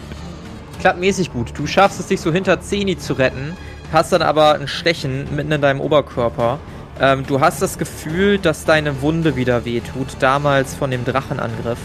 Klappt 0.81 1.01
mäßig 1.01 1.33
gut. 1.33 1.53
Du 1.57 1.67
schaffst 1.67 2.01
es, 2.01 2.09
dich 2.09 2.21
so 2.21 2.33
hinter 2.33 2.61
Zeni 2.61 2.99
zu 2.99 3.15
retten, 3.15 3.57
hast 3.93 4.13
dann 4.13 4.23
aber 4.23 4.55
ein 4.55 4.69
Stechen 4.69 5.35
mitten 5.35 5.53
in 5.53 5.61
deinem 5.61 5.81
Oberkörper. 5.81 6.59
Ähm, 7.01 7.25
du 7.27 7.41
hast 7.41 7.63
das 7.63 7.79
Gefühl, 7.79 8.39
dass 8.39 8.65
deine 8.65 9.03
Wunde 9.03 9.37
wieder 9.37 9.65
wehtut, 9.65 10.09
damals 10.19 10.75
von 10.75 10.91
dem 10.91 11.05
Drachenangriff. 11.05 11.79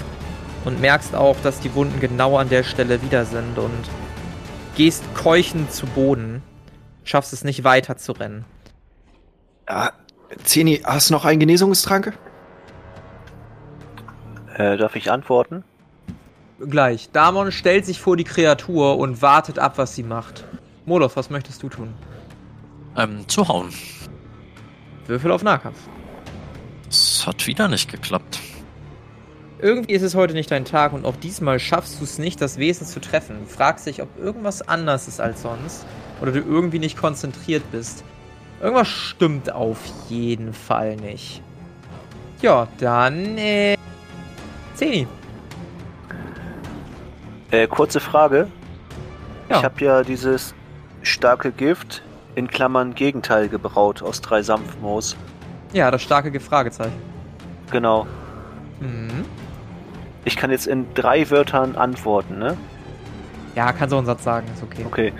Und 0.65 0.79
merkst 0.79 1.13
auch, 1.13 1.35
dass 1.43 1.59
die 1.59 1.75
Wunden 1.75 1.99
genau 1.99 2.37
an 2.37 2.49
der 2.49 2.63
Stelle 2.63 3.01
wieder 3.01 3.25
sind 3.25 3.57
und 3.57 3.89
gehst 4.75 5.03
keuchend 5.13 5.71
zu 5.71 5.85
Boden. 5.85 6.41
Schaffst 7.03 7.33
es 7.33 7.43
nicht 7.43 7.63
weiter 7.63 7.97
zu 7.97 8.13
rennen. 8.13 8.45
Ja, 9.67 9.91
Zeni, 10.43 10.81
hast 10.83 11.09
du 11.09 11.13
noch 11.13 11.25
einen 11.25 11.39
Genesungstrank? 11.39 12.17
Äh, 14.55 14.77
darf 14.77 14.95
ich 14.95 15.11
antworten? 15.11 15.63
Gleich. 16.59 17.09
Damon 17.11 17.51
stellt 17.51 17.85
sich 17.85 17.99
vor 17.99 18.15
die 18.15 18.23
Kreatur 18.23 18.97
und 18.97 19.21
wartet 19.21 19.59
ab, 19.59 19.77
was 19.77 19.95
sie 19.95 20.03
macht. 20.03 20.45
Moloth, 20.85 21.15
was 21.15 21.29
möchtest 21.29 21.61
du 21.61 21.69
tun? 21.69 21.93
Ähm, 22.95 23.27
zuhauen. 23.27 23.69
Würfel 25.07 25.31
auf 25.31 25.43
Nahkampf. 25.43 25.77
Das 26.85 27.25
hat 27.25 27.45
wieder 27.47 27.67
nicht 27.67 27.91
geklappt. 27.91 28.39
Irgendwie 29.59 29.93
ist 29.93 30.01
es 30.01 30.13
heute 30.13 30.33
nicht 30.33 30.51
dein 30.51 30.65
Tag 30.65 30.91
und 30.93 31.05
auch 31.05 31.15
diesmal 31.15 31.57
schaffst 31.57 31.99
du 31.99 32.03
es 32.03 32.17
nicht, 32.17 32.41
das 32.41 32.57
Wesen 32.57 32.85
zu 32.85 32.99
treffen. 32.99 33.39
Du 33.39 33.45
fragst 33.45 33.87
dich, 33.87 34.01
ob 34.01 34.09
irgendwas 34.19 34.61
anders 34.61 35.07
ist 35.07 35.21
als 35.21 35.41
sonst 35.41 35.85
oder 36.21 36.31
du 36.31 36.39
irgendwie 36.39 36.79
nicht 36.79 36.97
konzentriert 36.97 37.63
bist. 37.71 38.03
Irgendwas 38.61 38.87
stimmt 38.87 39.51
auf 39.51 39.79
jeden 40.09 40.53
Fall 40.53 40.97
nicht. 40.97 41.41
Ja, 42.41 42.67
dann, 42.77 43.37
äh. 43.37 43.77
Zeni. 44.75 45.07
Äh, 47.51 47.67
kurze 47.67 47.99
Frage. 47.99 48.47
Ja. 49.49 49.57
Ich 49.57 49.63
habe 49.63 49.85
ja 49.85 50.03
dieses 50.03 50.53
starke 51.03 51.51
Gift 51.51 52.03
in 52.35 52.47
Klammern 52.47 52.95
Gegenteil 52.95 53.49
gebraut 53.49 54.01
aus 54.01 54.21
drei 54.21 54.41
Sanftmoos. 54.41 55.15
Ja, 55.73 55.91
das 55.91 56.01
starke 56.01 56.31
Gefragezeichen. 56.31 56.93
Genau. 57.71 58.05
Mhm. 58.79 59.25
Ich 60.25 60.37
kann 60.37 60.51
jetzt 60.51 60.67
in 60.67 60.85
drei 60.93 61.29
Wörtern 61.29 61.75
antworten, 61.75 62.39
ne? 62.39 62.57
Ja, 63.55 63.71
kannst 63.71 63.91
du 63.91 63.97
auch 63.97 63.99
einen 63.99 64.07
Satz 64.07 64.23
sagen, 64.23 64.47
ist 64.53 64.63
okay. 64.63 64.83
Okay. 64.85 65.13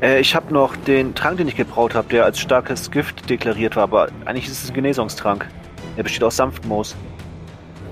Äh, 0.00 0.20
ich 0.20 0.34
habe 0.34 0.52
noch 0.52 0.76
den 0.76 1.14
Trank, 1.14 1.36
den 1.38 1.48
ich 1.48 1.56
gebraut 1.56 1.94
habe, 1.94 2.08
der 2.08 2.24
als 2.24 2.38
starkes 2.38 2.90
Gift 2.90 3.28
deklariert 3.28 3.76
war, 3.76 3.82
aber 3.82 4.08
eigentlich 4.24 4.46
ist 4.46 4.64
es 4.64 4.70
ein 4.70 4.74
Genesungstrank. 4.74 5.46
Er 5.96 6.02
besteht 6.02 6.22
aus 6.22 6.36
Sanftmoos. 6.36 6.96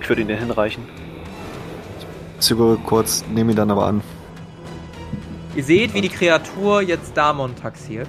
Ich 0.00 0.08
würde 0.08 0.22
ihn 0.22 0.28
dir 0.28 0.36
hinreichen. 0.36 0.84
Zögere 2.38 2.76
kurz, 2.76 3.24
nehme 3.32 3.52
ihn 3.52 3.56
dann 3.56 3.70
aber 3.70 3.86
an. 3.86 4.02
Ihr 5.54 5.64
seht, 5.64 5.94
wie 5.94 6.00
die 6.00 6.08
Kreatur 6.08 6.82
jetzt 6.82 7.16
Damon 7.16 7.54
taxiert. 7.56 8.08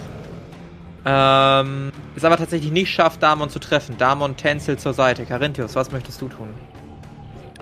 Ähm, 1.08 1.92
es 2.16 2.26
aber 2.26 2.38
tatsächlich 2.38 2.72
nicht 2.72 2.92
schafft, 2.92 3.22
Damon 3.22 3.50
zu 3.50 3.60
treffen. 3.60 3.96
Damon 3.98 4.36
tänzelt 4.38 4.82
zur 4.82 4.94
Seite. 4.94 5.26
Carinthius, 5.26 5.76
was 5.76 5.92
möchtest 5.92 6.20
du 6.22 6.28
tun? 6.28 6.50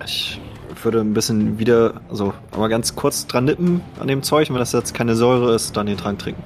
Ich 0.04 0.40
würde 0.82 1.00
ein 1.00 1.14
bisschen 1.14 1.58
wieder, 1.58 2.00
also 2.08 2.32
aber 2.50 2.68
ganz 2.68 2.96
kurz 2.96 3.26
dran 3.26 3.44
nippen 3.44 3.80
an 4.00 4.08
dem 4.08 4.22
Zeug, 4.22 4.48
und 4.48 4.54
wenn 4.54 4.60
das 4.60 4.72
jetzt 4.72 4.94
keine 4.94 5.14
Säure 5.14 5.54
ist, 5.54 5.76
dann 5.76 5.86
den 5.86 5.96
Trank 5.96 6.18
trinken. 6.18 6.42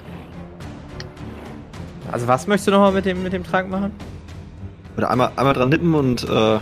Also 2.10 2.26
was 2.26 2.46
möchtest 2.46 2.68
du 2.68 2.72
nochmal 2.72 2.92
mit 2.92 3.04
dem, 3.04 3.22
mit 3.22 3.32
dem 3.32 3.44
Trank 3.44 3.70
machen? 3.70 3.92
Oder 4.96 5.10
einmal, 5.10 5.30
einmal 5.36 5.54
dran 5.54 5.68
nippen 5.68 5.94
und 5.94 6.28
äh, 6.28 6.58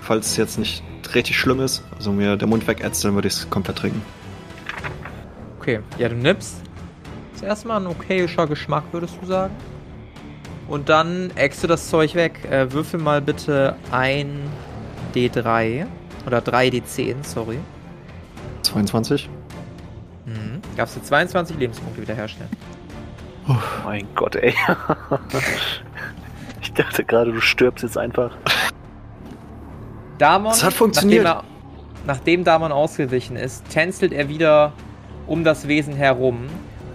falls 0.00 0.28
es 0.28 0.36
jetzt 0.36 0.58
nicht 0.58 0.82
richtig 1.14 1.38
schlimm 1.38 1.60
ist, 1.60 1.84
also 1.96 2.10
mir 2.10 2.36
der 2.36 2.48
Mund 2.48 2.66
wegätzeln, 2.66 3.14
würde 3.14 3.28
ich 3.28 3.34
es 3.34 3.50
komplett 3.50 3.76
trinken. 3.76 4.02
Okay, 5.60 5.80
ja, 5.98 6.08
du 6.08 6.16
nippst. 6.16 6.56
Ist 7.34 7.42
erstmal 7.42 7.80
ein 7.80 7.86
okayischer 7.86 8.46
Geschmack, 8.46 8.84
würdest 8.92 9.18
du 9.20 9.26
sagen. 9.26 9.54
Und 10.68 10.88
dann 10.88 11.30
eckst 11.36 11.62
du 11.62 11.66
das 11.66 11.88
Zeug 11.88 12.14
weg. 12.14 12.44
Äh, 12.50 12.72
würfel 12.72 13.00
mal 13.00 13.20
bitte 13.20 13.76
ein 13.90 14.40
D3. 15.14 15.86
Oder 16.26 16.38
3D10, 16.38 17.16
sorry. 17.22 17.58
22. 18.62 19.28
Mhm. 20.24 20.62
Darfst 20.76 20.96
du 20.96 21.02
22 21.02 21.58
Lebenspunkte 21.58 22.00
wiederherstellen. 22.00 22.50
Mein 23.84 24.06
Gott, 24.14 24.36
ey. 24.36 24.54
ich 26.62 26.72
dachte 26.72 27.04
gerade, 27.04 27.30
du 27.30 27.40
stirbst 27.42 27.82
jetzt 27.84 27.98
einfach. 27.98 28.34
Damon, 30.16 30.52
Das 30.52 30.64
hat 30.64 30.72
funktioniert. 30.72 31.24
Nachdem, 31.24 31.42
er, 31.42 32.06
nachdem 32.06 32.44
Damon 32.44 32.72
ausgewichen 32.72 33.36
ist, 33.36 33.68
tänzelt 33.68 34.12
er 34.12 34.28
wieder 34.30 34.72
um 35.26 35.44
das 35.44 35.68
Wesen 35.68 35.94
herum. 35.94 36.46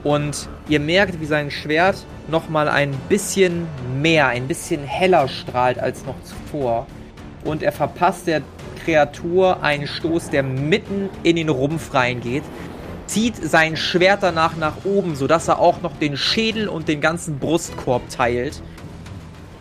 Und 0.04 0.50
ihr 0.68 0.80
merkt, 0.80 1.20
wie 1.20 1.26
sein 1.26 1.52
Schwert 1.52 1.98
nochmal 2.30 2.70
ein 2.70 2.94
bisschen 3.10 3.68
mehr, 4.02 4.28
ein 4.28 4.48
bisschen 4.48 4.84
heller 4.84 5.28
strahlt 5.28 5.80
als 5.80 6.06
noch 6.06 6.16
zuvor. 6.24 6.88
Und 7.44 7.64
er 7.64 7.72
verpasst 7.72 8.28
der 8.28 8.42
Kreatur 8.84 9.64
einen 9.64 9.88
Stoß, 9.88 10.30
der 10.30 10.44
mitten 10.44 11.10
in 11.24 11.36
den 11.36 11.50
Rumpf 11.50 11.94
reingeht. 11.94 12.44
Zieht 13.08 13.36
sein 13.36 13.76
Schwert 13.76 14.22
danach 14.22 14.56
nach 14.56 14.86
oben, 14.86 15.16
sodass 15.16 15.48
er 15.48 15.60
auch 15.60 15.82
noch 15.82 15.98
den 15.98 16.16
Schädel 16.16 16.68
und 16.68 16.88
den 16.88 17.02
ganzen 17.02 17.40
Brustkorb 17.40 18.10
teilt. 18.10 18.62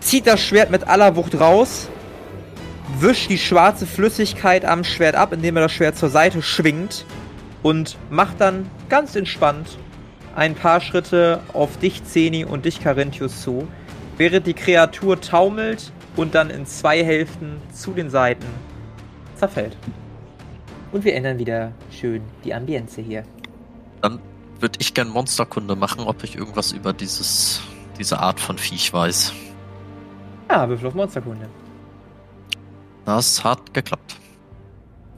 Zieht 0.01 0.27
das 0.27 0.41
Schwert 0.41 0.71
mit 0.71 0.87
aller 0.87 1.17
Wucht 1.17 1.41
raus 1.41 1.89
wischt 3.01 3.31
die 3.31 3.39
schwarze 3.39 3.87
Flüssigkeit 3.87 4.65
am 4.65 4.85
Schwert 4.85 5.15
ab, 5.15 5.33
indem 5.33 5.57
er 5.57 5.63
das 5.63 5.73
Schwert 5.73 5.97
zur 5.97 6.09
Seite 6.09 6.43
schwingt 6.43 7.05
und 7.63 7.97
macht 8.11 8.41
dann 8.41 8.69
ganz 8.89 9.15
entspannt 9.15 9.79
ein 10.39 10.55
paar 10.55 10.81
Schritte 10.81 11.41
auf 11.53 11.79
dich, 11.79 12.05
Zeni, 12.05 12.45
und 12.45 12.65
dich, 12.65 12.81
Carinthius, 12.81 13.43
zu, 13.43 13.67
während 14.19 14.47
die 14.47 14.55
Kreatur 14.55 15.21
taumelt 15.21 15.93
und 16.15 16.37
dann 16.37 16.49
in 16.49 16.65
zwei 16.65 17.05
Hälften 17.05 17.61
zu 17.73 17.91
den 17.91 18.09
Seiten 18.09 18.47
zerfällt. 19.35 19.77
Und 20.93 21.05
wir 21.05 21.17
ändern 21.17 21.41
wieder 21.41 21.73
schön 21.91 22.23
die 22.45 22.55
Ambiente 22.55 23.01
hier. 23.01 23.25
Dann 24.01 24.21
würde 24.61 24.79
ich 24.81 24.95
gern 24.95 25.09
Monsterkunde 25.09 25.75
machen, 25.75 26.03
ob 26.03 26.23
ich 26.23 26.37
irgendwas 26.37 26.71
über 26.71 26.93
dieses, 26.93 27.61
diese 27.99 28.21
Art 28.21 28.39
von 28.39 28.59
Viech 28.59 28.93
weiß. 28.93 29.33
Ja, 30.49 30.69
Würfel 30.69 30.87
auf 30.87 30.95
Monsterkunde. 30.95 31.49
Das 33.05 33.43
hat 33.43 33.75
geklappt. 33.75 34.17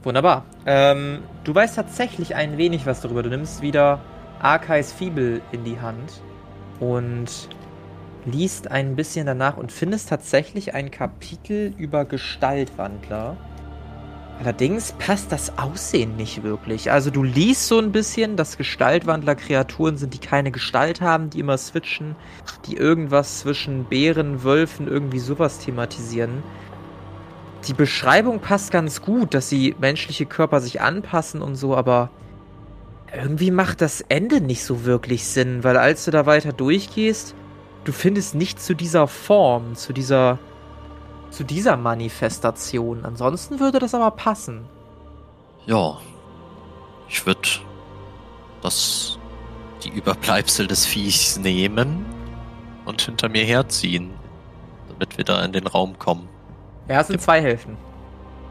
Wunderbar. 0.01 0.45
Ähm, 0.65 1.19
du 1.43 1.53
weißt 1.53 1.75
tatsächlich 1.75 2.33
ein 2.33 2.57
wenig 2.57 2.87
was 2.87 3.01
darüber. 3.01 3.21
Du 3.21 3.29
nimmst 3.29 3.61
wieder 3.61 3.99
Arkais 4.43 4.91
Fibel 4.91 5.41
in 5.51 5.63
die 5.63 5.79
Hand 5.79 6.21
und 6.79 7.49
liest 8.25 8.69
ein 8.69 8.95
bisschen 8.95 9.25
danach 9.25 9.57
und 9.57 9.71
findest 9.71 10.09
tatsächlich 10.09 10.73
ein 10.73 10.89
Kapitel 10.89 11.73
über 11.77 12.05
Gestaltwandler. 12.05 13.37
Allerdings 14.39 14.93
passt 14.93 15.31
das 15.31 15.59
Aussehen 15.59 16.15
nicht 16.15 16.41
wirklich. 16.41 16.91
Also 16.91 17.11
du 17.11 17.21
liest 17.21 17.67
so 17.67 17.77
ein 17.77 17.91
bisschen, 17.91 18.35
dass 18.35 18.57
Gestaltwandler 18.57 19.35
Kreaturen 19.35 19.97
sind, 19.97 20.15
die 20.15 20.19
keine 20.19 20.49
Gestalt 20.49 21.01
haben, 21.01 21.29
die 21.29 21.39
immer 21.39 21.59
switchen, 21.59 22.15
die 22.65 22.75
irgendwas 22.75 23.41
zwischen 23.41 23.83
Bären, 23.85 24.43
Wölfen, 24.43 24.87
irgendwie 24.87 25.19
sowas 25.19 25.59
thematisieren. 25.59 26.41
Die 27.67 27.73
Beschreibung 27.73 28.39
passt 28.39 28.71
ganz 28.71 29.03
gut, 29.03 29.35
dass 29.35 29.49
sie 29.49 29.75
menschliche 29.79 30.25
Körper 30.25 30.59
sich 30.61 30.81
anpassen 30.81 31.43
und 31.43 31.53
so, 31.53 31.75
aber 31.77 32.09
irgendwie 33.13 33.51
macht 33.51 33.81
das 33.81 34.01
Ende 34.01 34.41
nicht 34.41 34.63
so 34.63 34.85
wirklich 34.85 35.25
Sinn, 35.27 35.63
weil 35.63 35.77
als 35.77 36.05
du 36.05 36.11
da 36.11 36.25
weiter 36.25 36.53
durchgehst, 36.53 37.35
du 37.83 37.91
findest 37.91 38.35
nicht 38.35 38.61
zu 38.61 38.73
dieser 38.73 39.07
Form, 39.07 39.75
zu 39.75 39.93
dieser 39.93 40.39
zu 41.29 41.45
dieser 41.45 41.77
Manifestation. 41.77 43.05
Ansonsten 43.05 43.59
würde 43.59 43.79
das 43.79 43.95
aber 43.95 44.11
passen. 44.11 44.65
Ja. 45.65 45.97
Ich 47.07 47.25
würde 47.25 47.47
das 48.61 49.17
die 49.83 49.89
Überbleibsel 49.89 50.67
des 50.67 50.85
Viechs 50.85 51.37
nehmen 51.37 52.05
und 52.85 53.01
hinter 53.01 53.29
mir 53.29 53.43
herziehen, 53.43 54.11
damit 54.89 55.17
wir 55.17 55.25
da 55.25 55.43
in 55.43 55.53
den 55.53 55.67
Raum 55.67 55.97
kommen. 55.97 56.29
Ja, 56.87 57.01
es 57.01 57.07
sind 57.07 57.21
zwei 57.21 57.41
Hälften. 57.41 57.77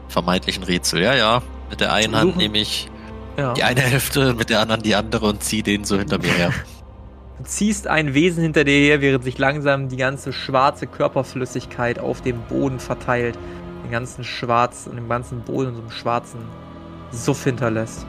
Vermeintlichen 0.09 0.63
Rätsel, 0.63 1.01
ja, 1.01 1.15
ja. 1.15 1.41
Mit 1.69 1.79
der 1.79 1.93
einen 1.93 2.15
Hand 2.15 2.35
nehme 2.35 2.57
ich 2.57 2.89
Ja. 3.37 3.53
die 3.53 3.63
eine 3.63 3.81
Hälfte, 3.81 4.33
mit 4.33 4.49
der 4.49 4.59
anderen 4.59 4.81
die 4.81 4.95
andere 4.95 5.27
und 5.27 5.41
ziehe 5.43 5.63
den 5.63 5.83
so 5.83 5.97
hinter 5.97 6.17
mir 6.17 6.33
her. 6.33 6.53
Du 7.37 7.47
ziehst 7.47 7.87
ein 7.87 8.13
Wesen 8.13 8.43
hinter 8.43 8.63
dir 8.65 8.77
her, 8.77 9.01
während 9.01 9.23
sich 9.23 9.39
langsam 9.39 9.89
die 9.89 9.97
ganze 9.97 10.31
schwarze 10.31 10.85
Körperflüssigkeit 10.85 11.97
auf 11.97 12.21
dem 12.21 12.39
Boden 12.43 12.79
verteilt. 12.79 13.35
Den 13.83 13.89
ganzen 13.89 14.23
Schwarz 14.23 14.85
und 14.87 14.97
den 14.97 15.09
ganzen 15.09 15.41
Boden 15.41 15.69
in 15.69 15.75
so 15.75 15.81
einem 15.81 15.89
schwarzen 15.89 16.41
Suff 17.09 17.43
hinterlässt. 17.43 18.05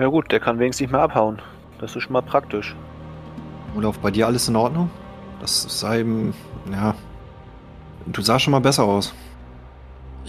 Ja 0.00 0.06
gut, 0.08 0.32
der 0.32 0.40
kann 0.40 0.58
wenigstens 0.58 0.80
nicht 0.86 0.90
mehr 0.90 1.02
abhauen. 1.02 1.40
Das 1.80 1.94
ist 1.94 2.02
schon 2.02 2.12
mal 2.12 2.22
praktisch. 2.22 2.74
Olaf, 3.76 4.00
bei 4.00 4.10
dir 4.10 4.26
alles 4.26 4.48
in 4.48 4.56
Ordnung? 4.56 4.90
Das 5.40 5.64
sah 5.78 5.94
eben, 5.94 6.34
ja. 6.72 6.96
Du 8.06 8.20
sahst 8.20 8.42
schon 8.44 8.50
mal 8.50 8.60
besser 8.60 8.82
aus. 8.82 9.14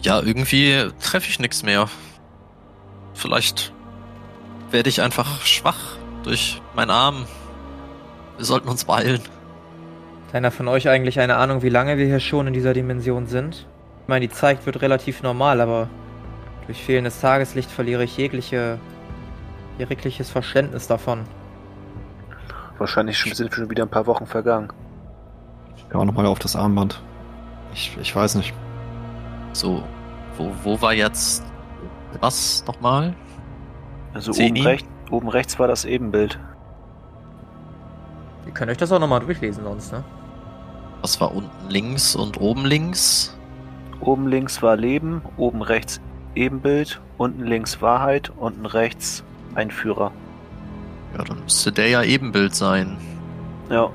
Ja, 0.01 0.21
irgendwie 0.21 0.89
treffe 1.01 1.27
ich 1.27 1.39
nichts 1.39 1.63
mehr. 1.63 1.89
Vielleicht 3.19 3.73
werde 4.71 4.87
ich 4.87 5.01
einfach 5.01 5.41
schwach 5.41 5.97
durch 6.23 6.61
meinen 6.73 6.89
Arm. 6.89 7.25
Wir 8.37 8.45
sollten 8.45 8.69
uns 8.69 8.85
beeilen. 8.85 9.19
Hat 10.27 10.35
einer 10.35 10.51
von 10.51 10.69
euch 10.69 10.87
eigentlich 10.87 11.19
eine 11.19 11.35
Ahnung, 11.35 11.61
wie 11.61 11.67
lange 11.69 11.97
wir 11.97 12.05
hier 12.05 12.21
schon 12.21 12.47
in 12.47 12.53
dieser 12.53 12.73
Dimension 12.73 13.27
sind? 13.27 13.67
Ich 14.03 14.07
meine, 14.07 14.25
die 14.25 14.33
Zeit 14.33 14.65
wird 14.65 14.81
relativ 14.81 15.21
normal, 15.21 15.59
aber 15.59 15.89
durch 16.65 16.81
fehlendes 16.81 17.19
Tageslicht 17.19 17.69
verliere 17.69 18.05
ich 18.05 18.15
jegliche, 18.15 18.79
jegliches 19.77 20.29
Verständnis 20.29 20.87
davon. 20.87 21.25
Wahrscheinlich 22.77 23.17
schon- 23.17 23.33
sind 23.33 23.53
schon 23.53 23.69
wieder 23.69 23.83
ein 23.83 23.89
paar 23.89 24.07
Wochen 24.07 24.27
vergangen. 24.27 24.71
Ja, 25.91 25.99
auch 25.99 26.05
nochmal 26.05 26.25
auf 26.25 26.39
das 26.39 26.55
Armband. 26.55 27.01
Ich, 27.73 27.97
ich 27.99 28.15
weiß 28.15 28.35
nicht. 28.35 28.53
So, 29.51 29.83
wo, 30.37 30.53
wo 30.63 30.81
war 30.81 30.93
jetzt 30.93 31.43
was 32.19 32.63
nochmal? 32.67 33.15
Also 34.13 34.31
Sehen 34.31 34.55
oben, 34.57 34.65
recht, 34.65 34.87
oben 35.11 35.29
rechts 35.29 35.59
war 35.59 35.67
das 35.67 35.85
Ebenbild. 35.85 36.39
Ihr 38.45 38.51
könnt 38.53 38.71
euch 38.71 38.77
das 38.77 38.91
auch 38.91 38.99
nochmal 38.99 39.19
durchlesen 39.19 39.63
sonst, 39.63 39.91
ne? 39.91 40.03
Was 41.01 41.21
war 41.21 41.33
unten 41.33 41.69
links 41.69 42.15
und 42.15 42.39
oben 42.41 42.65
links? 42.65 43.37
Oben 44.01 44.27
links 44.27 44.61
war 44.61 44.75
Leben, 44.75 45.21
oben 45.37 45.61
rechts 45.61 46.01
Ebenbild, 46.35 46.99
unten 47.17 47.43
links 47.43 47.81
Wahrheit, 47.81 48.31
unten 48.37 48.65
rechts 48.65 49.23
Einführer. 49.55 50.11
Ja, 51.17 51.23
dann 51.23 51.43
müsste 51.43 51.71
der 51.71 51.87
ja 51.89 52.03
Ebenbild 52.03 52.55
sein. 52.55 52.97
Ja, 53.69 53.87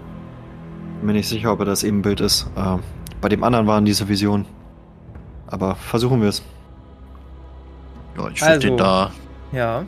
Bin 0.98 1.06
mir 1.06 1.12
nicht 1.14 1.28
sicher, 1.28 1.52
ob 1.52 1.60
er 1.60 1.64
das 1.64 1.82
Ebenbild 1.84 2.20
ist. 2.20 2.48
Äh, 2.56 2.76
bei 3.20 3.28
dem 3.28 3.44
anderen 3.44 3.66
waren 3.66 3.84
diese 3.84 4.08
Visionen. 4.08 4.46
Aber 5.46 5.74
versuchen 5.74 6.20
wir 6.20 6.28
es. 6.28 6.42
Ja, 8.16 8.28
ich 8.28 8.40
würde 8.40 8.52
Also. 8.52 8.68
den 8.68 8.76
da 8.76 9.12
Ja. 9.52 9.86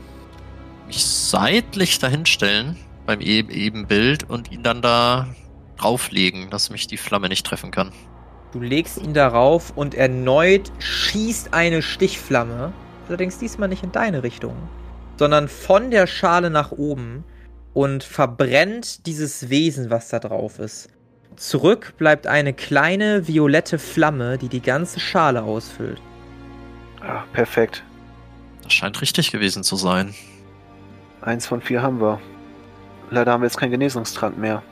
mich 0.86 1.04
seitlich 1.04 1.98
dahinstellen 1.98 2.76
beim 3.06 3.20
e 3.20 3.38
Ebenbild 3.40 4.28
und 4.28 4.50
ihn 4.52 4.62
dann 4.62 4.82
da 4.82 5.28
drauflegen, 5.76 6.50
dass 6.50 6.70
mich 6.70 6.86
die 6.86 6.96
Flamme 6.96 7.28
nicht 7.28 7.46
treffen 7.46 7.70
kann. 7.70 7.92
Du 8.52 8.60
legst 8.60 8.98
ihn 8.98 9.12
darauf 9.12 9.72
und 9.76 9.94
erneut 9.94 10.72
schießt 10.78 11.52
eine 11.52 11.82
Stichflamme. 11.82 12.72
Allerdings 13.08 13.38
diesmal 13.38 13.68
nicht 13.68 13.82
in 13.82 13.92
deine 13.92 14.22
Richtung, 14.22 14.56
sondern 15.18 15.48
von 15.48 15.90
der 15.90 16.06
Schale 16.06 16.50
nach 16.50 16.72
oben 16.72 17.24
und 17.74 18.02
verbrennt 18.02 19.06
dieses 19.06 19.50
Wesen, 19.50 19.90
was 19.90 20.08
da 20.08 20.18
drauf 20.18 20.58
ist. 20.58 20.88
Zurück 21.36 21.94
bleibt 21.98 22.26
eine 22.26 22.54
kleine 22.54 23.28
violette 23.28 23.78
Flamme, 23.78 24.38
die 24.38 24.48
die 24.48 24.62
ganze 24.62 24.98
Schale 25.00 25.42
ausfüllt. 25.42 26.00
ah, 27.02 27.24
perfekt. 27.32 27.84
Das 28.66 28.74
scheint 28.74 29.00
richtig 29.00 29.30
gewesen 29.30 29.62
zu 29.62 29.76
sein. 29.76 30.12
Eins 31.20 31.46
von 31.46 31.60
vier 31.60 31.82
haben 31.82 32.00
wir. 32.00 32.20
Leider 33.10 33.30
haben 33.30 33.42
wir 33.42 33.46
jetzt 33.46 33.58
keinen 33.58 33.70
Genesungstrank 33.70 34.36
mehr. 34.36 34.62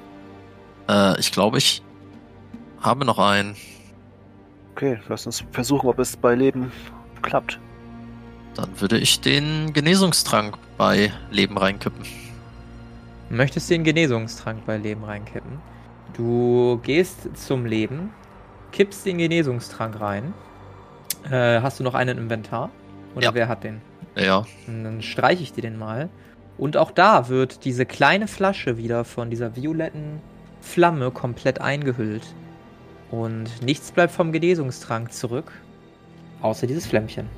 Äh, 0.88 1.18
ich 1.20 1.30
glaube, 1.30 1.58
ich 1.58 1.80
habe 2.80 3.04
noch 3.04 3.20
einen. 3.20 3.54
Okay, 4.72 4.98
lass 5.08 5.26
uns 5.26 5.44
versuchen, 5.52 5.88
ob 5.88 6.00
es 6.00 6.16
bei 6.16 6.34
Leben 6.34 6.72
klappt. 7.22 7.60
Dann 8.54 8.68
würde 8.80 8.98
ich 8.98 9.20
den 9.20 9.72
Genesungstrank 9.72 10.58
bei 10.76 11.12
Leben 11.30 11.56
reinkippen. 11.56 12.04
Du 13.28 13.36
möchtest 13.36 13.70
den 13.70 13.84
Genesungstrank 13.84 14.66
bei 14.66 14.76
Leben 14.76 15.04
reinkippen. 15.04 15.60
Du 16.14 16.80
gehst 16.82 17.28
zum 17.36 17.64
Leben, 17.64 18.10
kippst 18.72 19.06
den 19.06 19.18
Genesungstrank 19.18 20.00
rein. 20.00 20.34
Äh, 21.30 21.60
hast 21.60 21.78
du 21.78 21.84
noch 21.84 21.94
einen 21.94 22.18
Inventar? 22.18 22.70
Oder 23.14 23.26
Ja. 23.26 23.34
wer 23.34 23.48
hat 23.48 23.64
den? 23.64 23.80
Ja, 24.16 24.44
Und 24.68 24.84
dann 24.84 25.02
streiche 25.02 25.42
ich 25.42 25.52
dir 25.52 25.62
den 25.62 25.78
mal. 25.78 26.08
Und 26.56 26.76
auch 26.76 26.92
da 26.92 27.28
wird 27.28 27.64
diese 27.64 27.84
kleine 27.84 28.28
Flasche 28.28 28.76
wieder 28.76 29.04
von 29.04 29.28
dieser 29.30 29.56
violetten 29.56 30.20
Flamme 30.60 31.10
komplett 31.10 31.60
eingehüllt. 31.60 32.34
Und 33.10 33.62
nichts 33.62 33.90
bleibt 33.92 34.12
vom 34.12 34.30
Genesungstrank 34.32 35.12
zurück, 35.12 35.50
außer 36.42 36.66
dieses 36.66 36.86
Flämmchen. 36.86 37.28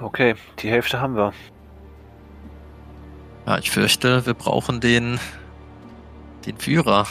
Okay, 0.00 0.34
die 0.58 0.70
Hälfte 0.70 1.00
haben 1.00 1.16
wir. 1.16 1.32
ja, 3.46 3.58
ich 3.58 3.70
fürchte, 3.70 4.26
wir 4.26 4.34
brauchen 4.34 4.80
den, 4.80 5.18
den 6.46 6.56
Führer. 6.58 7.06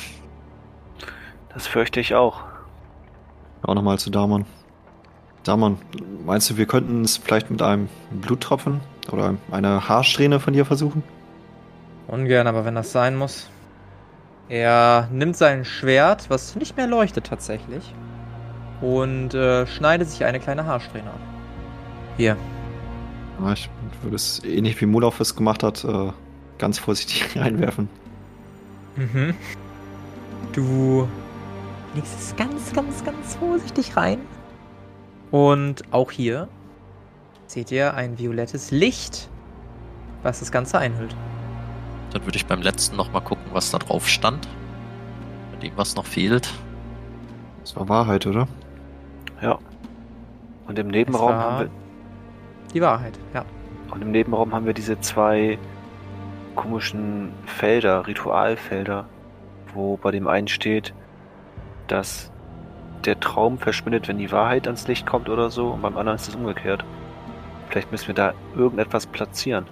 Das 1.54 1.68
fürchte 1.68 2.00
ich 2.00 2.14
auch. 2.16 2.44
Auch 3.64 3.74
nochmal 3.74 3.98
zu 3.98 4.10
Damon. 4.10 4.46
Damon, 5.46 5.78
meinst 6.26 6.50
du, 6.50 6.58
wir 6.58 6.66
könnten 6.66 7.04
es 7.04 7.18
vielleicht 7.18 7.52
mit 7.52 7.62
einem 7.62 7.88
Bluttropfen 8.10 8.82
oder 9.12 9.36
einer 9.52 9.88
Haarsträhne 9.88 10.40
von 10.40 10.54
dir 10.54 10.66
versuchen? 10.66 11.04
Ungern, 12.08 12.48
aber 12.48 12.66
wenn 12.66 12.74
das 12.74 12.92
sein 12.92 13.16
muss. 13.16 13.48
Er 14.50 15.08
nimmt 15.12 15.38
sein 15.38 15.64
Schwert, 15.64 16.32
was 16.32 16.56
nicht 16.56 16.78
mehr 16.78 16.88
leuchtet 16.88 17.28
tatsächlich, 17.28 17.94
und 18.82 19.36
äh, 19.36 19.68
schneidet 19.68 20.10
sich 20.10 20.26
eine 20.26 20.40
kleine 20.40 20.66
Haarsträhne 20.66 21.10
ab. 21.10 21.20
Hier. 22.18 22.38
Ja, 23.40 23.54
ich 23.54 23.70
würde 24.02 24.16
es 24.16 24.44
ähnlich 24.44 24.80
wie 24.82 24.88
Mulov 24.88 25.20
es 25.20 25.36
gemacht 25.36 25.62
hat, 25.62 25.84
äh, 25.84 26.12
ganz 26.58 26.80
vorsichtig 26.80 27.36
reinwerfen. 27.40 27.88
Mhm. 28.96 29.36
Du 30.54 31.08
legst 31.94 32.18
es 32.20 32.36
ganz, 32.36 32.74
ganz, 32.74 33.04
ganz 33.04 33.36
vorsichtig 33.36 33.96
rein. 33.96 34.20
Und 35.36 35.84
auch 35.92 36.12
hier 36.12 36.48
seht 37.46 37.70
ihr 37.70 37.94
ein 37.94 38.18
violettes 38.18 38.72
Licht, 38.72 39.30
was 40.24 40.40
das 40.40 40.50
Ganze 40.50 40.80
einhüllt. 40.80 41.14
Dann 42.14 42.26
würde 42.26 42.38
ich 42.38 42.46
beim 42.46 42.62
letzten 42.62 42.96
nochmal 42.96 43.22
gucken, 43.22 43.44
was 43.52 43.70
da 43.70 43.80
drauf 43.80 44.08
stand. 44.08 44.48
Bei 45.52 45.58
dem, 45.58 45.74
was 45.76 45.98
noch 45.98 46.06
fehlt. 46.06 46.54
Das 47.60 47.76
war 47.76 47.90
Wahrheit, 47.90 48.26
oder? 48.26 48.48
Ja. 49.42 49.60
Und 50.70 50.80
im 50.80 50.88
Nebenraum 50.88 51.34
haben 51.34 51.60
wir. 51.66 51.70
Die 52.74 52.80
Wahrheit, 52.80 53.20
ja. 53.34 53.44
Und 53.92 54.04
im 54.04 54.12
Nebenraum 54.12 54.54
haben 54.54 54.66
wir 54.66 54.74
diese 54.74 55.02
zwei 55.02 55.60
komischen 56.56 57.34
Felder, 57.46 58.08
Ritualfelder, 58.08 59.06
wo 59.74 59.98
bei 59.98 60.12
dem 60.12 60.30
einen 60.30 60.48
steht, 60.48 60.94
dass 61.88 62.32
der 63.04 63.20
Traum 63.20 63.58
verschwindet, 63.58 64.08
wenn 64.08 64.18
die 64.18 64.32
Wahrheit 64.32 64.68
ans 64.68 64.88
Licht 64.88 65.06
kommt 65.06 65.30
oder 65.30 65.52
so, 65.52 65.70
und 65.70 65.82
beim 65.82 65.98
anderen 65.98 66.18
ist 66.18 66.28
es 66.28 66.36
umgekehrt. 66.36 66.84
Vielleicht 67.70 67.92
müssen 67.92 68.08
wir 68.08 68.16
da 68.16 68.34
irgendetwas 68.56 69.06
platzieren. 69.06 69.66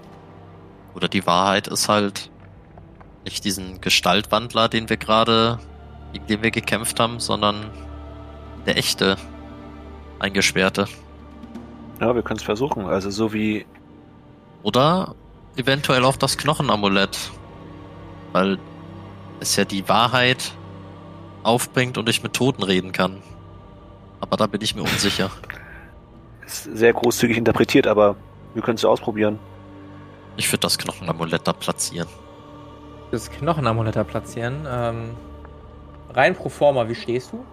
Oder 0.95 1.07
die 1.07 1.25
Wahrheit 1.25 1.67
ist 1.67 1.89
halt 1.89 2.29
nicht 3.23 3.45
diesen 3.45 3.81
Gestaltwandler, 3.81 4.67
den 4.67 4.89
wir 4.89 4.97
gerade, 4.97 5.59
gegen 6.11 6.27
den 6.27 6.43
wir 6.43 6.51
gekämpft 6.51 6.99
haben, 6.99 7.19
sondern 7.19 7.71
der 8.65 8.77
echte 8.77 9.17
Eingesperrte. 10.19 10.87
Ja, 11.99 12.13
wir 12.13 12.21
können 12.21 12.37
es 12.37 12.43
versuchen. 12.43 12.85
Also 12.85 13.09
so 13.09 13.33
wie 13.33 13.65
Oder 14.61 15.15
eventuell 15.55 16.03
auch 16.05 16.17
das 16.17 16.37
Knochenamulett. 16.37 17.31
Weil 18.31 18.57
es 19.39 19.55
ja 19.55 19.65
die 19.65 19.87
Wahrheit 19.87 20.53
aufbringt 21.43 21.97
und 21.97 22.09
ich 22.09 22.23
mit 22.23 22.33
Toten 22.33 22.63
reden 22.63 22.91
kann. 22.91 23.21
Aber 24.19 24.37
da 24.37 24.47
bin 24.47 24.61
ich 24.61 24.75
mir 24.75 24.81
unsicher. 24.83 25.29
ist 26.45 26.63
sehr 26.75 26.93
großzügig 26.93 27.37
interpretiert, 27.37 27.87
aber 27.87 28.15
wir 28.53 28.61
können 28.61 28.75
es 28.75 28.81
ja 28.81 28.89
ausprobieren. 28.89 29.39
Ich 30.37 30.51
würde 30.51 30.61
das 30.61 30.77
Knochenamulett 30.77 31.47
da 31.47 31.53
platzieren. 31.53 32.07
Das 33.11 33.29
Knochenamulett 33.29 33.95
da 33.95 34.03
platzieren. 34.03 34.65
Ähm, 34.67 35.11
rein 36.13 36.35
pro 36.35 36.49
forma, 36.49 36.87
wie 36.89 36.95
stehst 36.95 37.31
du? 37.31 37.45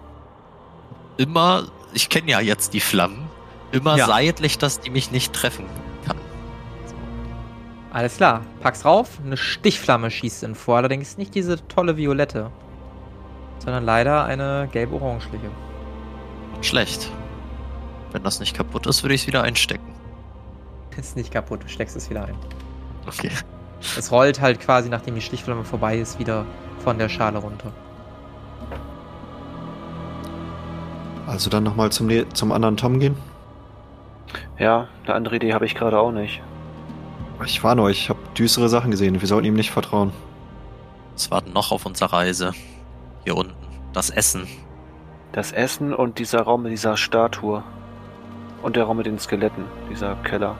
Immer, 1.17 1.65
ich 1.93 2.09
kenne 2.09 2.31
ja 2.31 2.39
jetzt 2.39 2.73
die 2.73 2.79
Flammen, 2.79 3.29
immer 3.71 3.97
Ja. 3.97 4.07
seitlich, 4.07 4.57
dass 4.57 4.79
die 4.79 4.89
mich 4.89 5.11
nicht 5.11 5.33
treffen 5.33 5.65
kann. 6.07 6.17
So. 6.87 6.95
Alles 7.91 8.17
klar. 8.17 8.41
Pack's 8.61 8.85
rauf. 8.85 9.19
Eine 9.23 9.37
Stichflamme 9.37 10.09
schießt 10.09 10.43
ihn 10.43 10.55
vor. 10.55 10.77
Allerdings 10.77 11.17
nicht 11.17 11.35
diese 11.35 11.67
tolle 11.67 11.97
violette. 11.97 12.49
Sondern 13.63 13.85
leider 13.85 14.25
eine 14.25 14.67
gelb-orangeliche. 14.71 15.49
Schlecht. 16.61 17.11
Wenn 18.11 18.23
das 18.23 18.39
nicht 18.39 18.55
kaputt 18.55 18.87
ist, 18.87 19.03
würde 19.03 19.13
ich 19.13 19.21
es 19.21 19.27
wieder 19.27 19.43
einstecken. 19.43 19.93
Ist 20.97 21.15
nicht 21.15 21.31
kaputt. 21.31 21.63
Du 21.63 21.67
steckst 21.69 21.95
es 21.95 22.09
wieder 22.09 22.25
ein. 22.25 22.35
Okay. 23.07 23.29
Es 23.97 24.11
rollt 24.11 24.41
halt 24.41 24.59
quasi, 24.59 24.89
nachdem 24.89 25.15
die 25.15 25.21
Stichflamme 25.21 25.63
vorbei 25.63 25.97
ist, 25.97 26.19
wieder 26.19 26.45
von 26.83 26.97
der 26.97 27.07
Schale 27.09 27.37
runter. 27.39 27.71
Also 31.27 31.49
dann 31.49 31.63
nochmal 31.63 31.91
zum, 31.91 32.07
ne- 32.07 32.27
zum 32.29 32.51
anderen 32.51 32.77
Tom 32.77 32.99
gehen. 32.99 33.15
Ja, 34.59 34.87
eine 35.05 35.15
andere 35.15 35.37
Idee 35.37 35.53
habe 35.53 35.65
ich 35.65 35.75
gerade 35.75 35.97
auch 35.99 36.11
nicht. 36.11 36.41
Ich 37.45 37.63
warne 37.63 37.81
euch, 37.83 37.97
ich 38.03 38.09
habe 38.09 38.19
düstere 38.37 38.69
Sachen 38.69 38.91
gesehen. 38.91 39.19
Wir 39.19 39.27
sollten 39.27 39.47
ihm 39.47 39.55
nicht 39.55 39.71
vertrauen. 39.71 40.11
Was 41.13 41.31
warten 41.31 41.53
noch 41.53 41.71
auf 41.71 41.85
unserer 41.85 42.13
Reise? 42.13 42.53
Hier 43.23 43.35
unten. 43.37 43.53
Das 43.93 44.09
Essen. 44.09 44.47
Das 45.31 45.51
Essen 45.51 45.93
und 45.93 46.19
dieser 46.19 46.41
Raum 46.41 46.63
mit 46.63 46.71
dieser 46.71 46.97
Statue. 46.97 47.63
Und 48.61 48.75
der 48.75 48.83
Raum 48.83 48.97
mit 48.97 49.05
den 49.05 49.17
Skeletten, 49.19 49.65
dieser 49.89 50.15
Keller. 50.17 50.55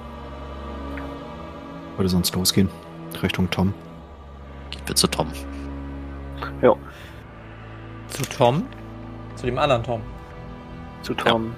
Würde 1.98 2.10
sonst 2.10 2.36
losgehen. 2.36 2.70
Richtung 3.22 3.50
Tom. 3.50 3.74
Gehen 4.72 4.82
wir 4.86 4.96
zu 4.96 5.08
Tom. 5.08 5.28
Zu 8.08 8.24
Tom? 8.24 8.66
Zu 9.36 9.46
dem 9.46 9.58
anderen 9.58 9.84
Tom. 9.84 10.02
Zu 11.02 11.14
Tom. 11.14 11.54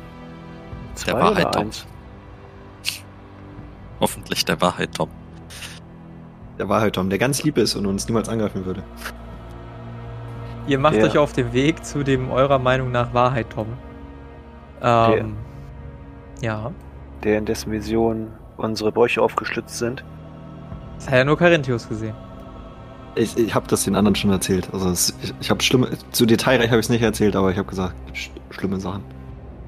Zwei 0.96 1.12
Der 1.14 1.22
Wahrheit 1.22 1.46
oder 1.46 1.52
Tom. 1.52 1.62
eins? 1.64 1.88
Hoffentlich 4.00 4.46
der 4.46 4.62
Wahrheit, 4.62 4.94
Tom. 4.96 5.10
Der 6.60 6.70
war 6.70 6.82
halt 6.82 6.96
Tom, 6.96 7.10
der 7.10 7.20
ganz 7.20 7.44
lieb 7.44 7.58
ist 7.58 7.76
und 7.76 7.86
uns 7.86 8.08
niemals 8.08 8.30
angreifen 8.30 8.66
würde. 8.66 8.84
Ihr 10.68 10.80
macht 10.80 10.96
Der- 10.96 11.06
euch 11.06 11.18
auf 11.18 11.34
den 11.34 11.52
Weg 11.54 11.84
zu 11.86 12.04
dem 12.04 12.30
eurer 12.32 12.60
Meinung 12.60 12.92
nach 12.92 13.14
Wahrheit, 13.14 13.48
Tom. 13.50 13.68
Ähm, 14.82 15.36
ja. 16.42 16.72
Der 17.24 17.38
in 17.38 17.46
dessen 17.46 17.72
Vision 17.72 18.28
unsere 18.58 18.92
Bäuche 18.92 19.22
aufgeschlitzt 19.22 19.78
sind. 19.78 20.04
Das 20.98 21.08
hat 21.08 21.16
ja 21.16 21.24
nur 21.26 21.38
Carinthius 21.38 21.88
gesehen. 21.88 22.16
Ich, 23.16 23.38
ich 23.38 23.54
habe 23.54 23.68
das 23.68 23.84
den 23.84 23.96
anderen 23.96 24.16
schon 24.16 24.32
erzählt. 24.32 24.70
Also 24.74 24.90
es, 24.90 25.16
ich, 25.22 25.34
ich 25.40 25.50
habe 25.50 25.62
schlimme, 25.62 25.90
zu 26.12 26.26
detailreich 26.26 26.68
habe 26.70 26.80
ich 26.80 26.86
es 26.86 26.90
nicht 26.90 27.02
erzählt, 27.02 27.36
aber 27.36 27.52
ich 27.52 27.58
habe 27.58 27.68
gesagt, 27.70 27.96
sch 28.14 28.30
schlimme 28.50 28.80
Sachen. 28.80 29.04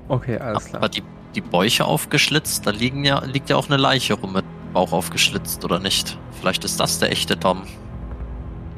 Okay, 0.08 0.38
alles 0.38 0.65
klar. 0.65 0.81
Aber 0.81 0.89
die, 0.89 1.03
die 1.36 1.41
Bäuche 1.41 1.86
aufgeschlitzt, 1.86 2.65
da 2.65 2.71
liegen 2.71 3.03
ja, 3.03 3.23
liegt 3.25 3.49
ja 3.49 3.55
auch 3.55 3.67
eine 3.67 3.77
Leiche 3.77 4.13
rum 4.15 4.34
mit 4.34 4.45
Bauch 4.73 4.91
aufgeschlitzt, 4.91 5.63
oder 5.65 5.79
nicht? 5.79 6.17
Vielleicht 6.39 6.63
ist 6.63 6.79
das 6.79 6.99
der 6.99 7.12
echte 7.12 7.39
Tom. 7.39 7.63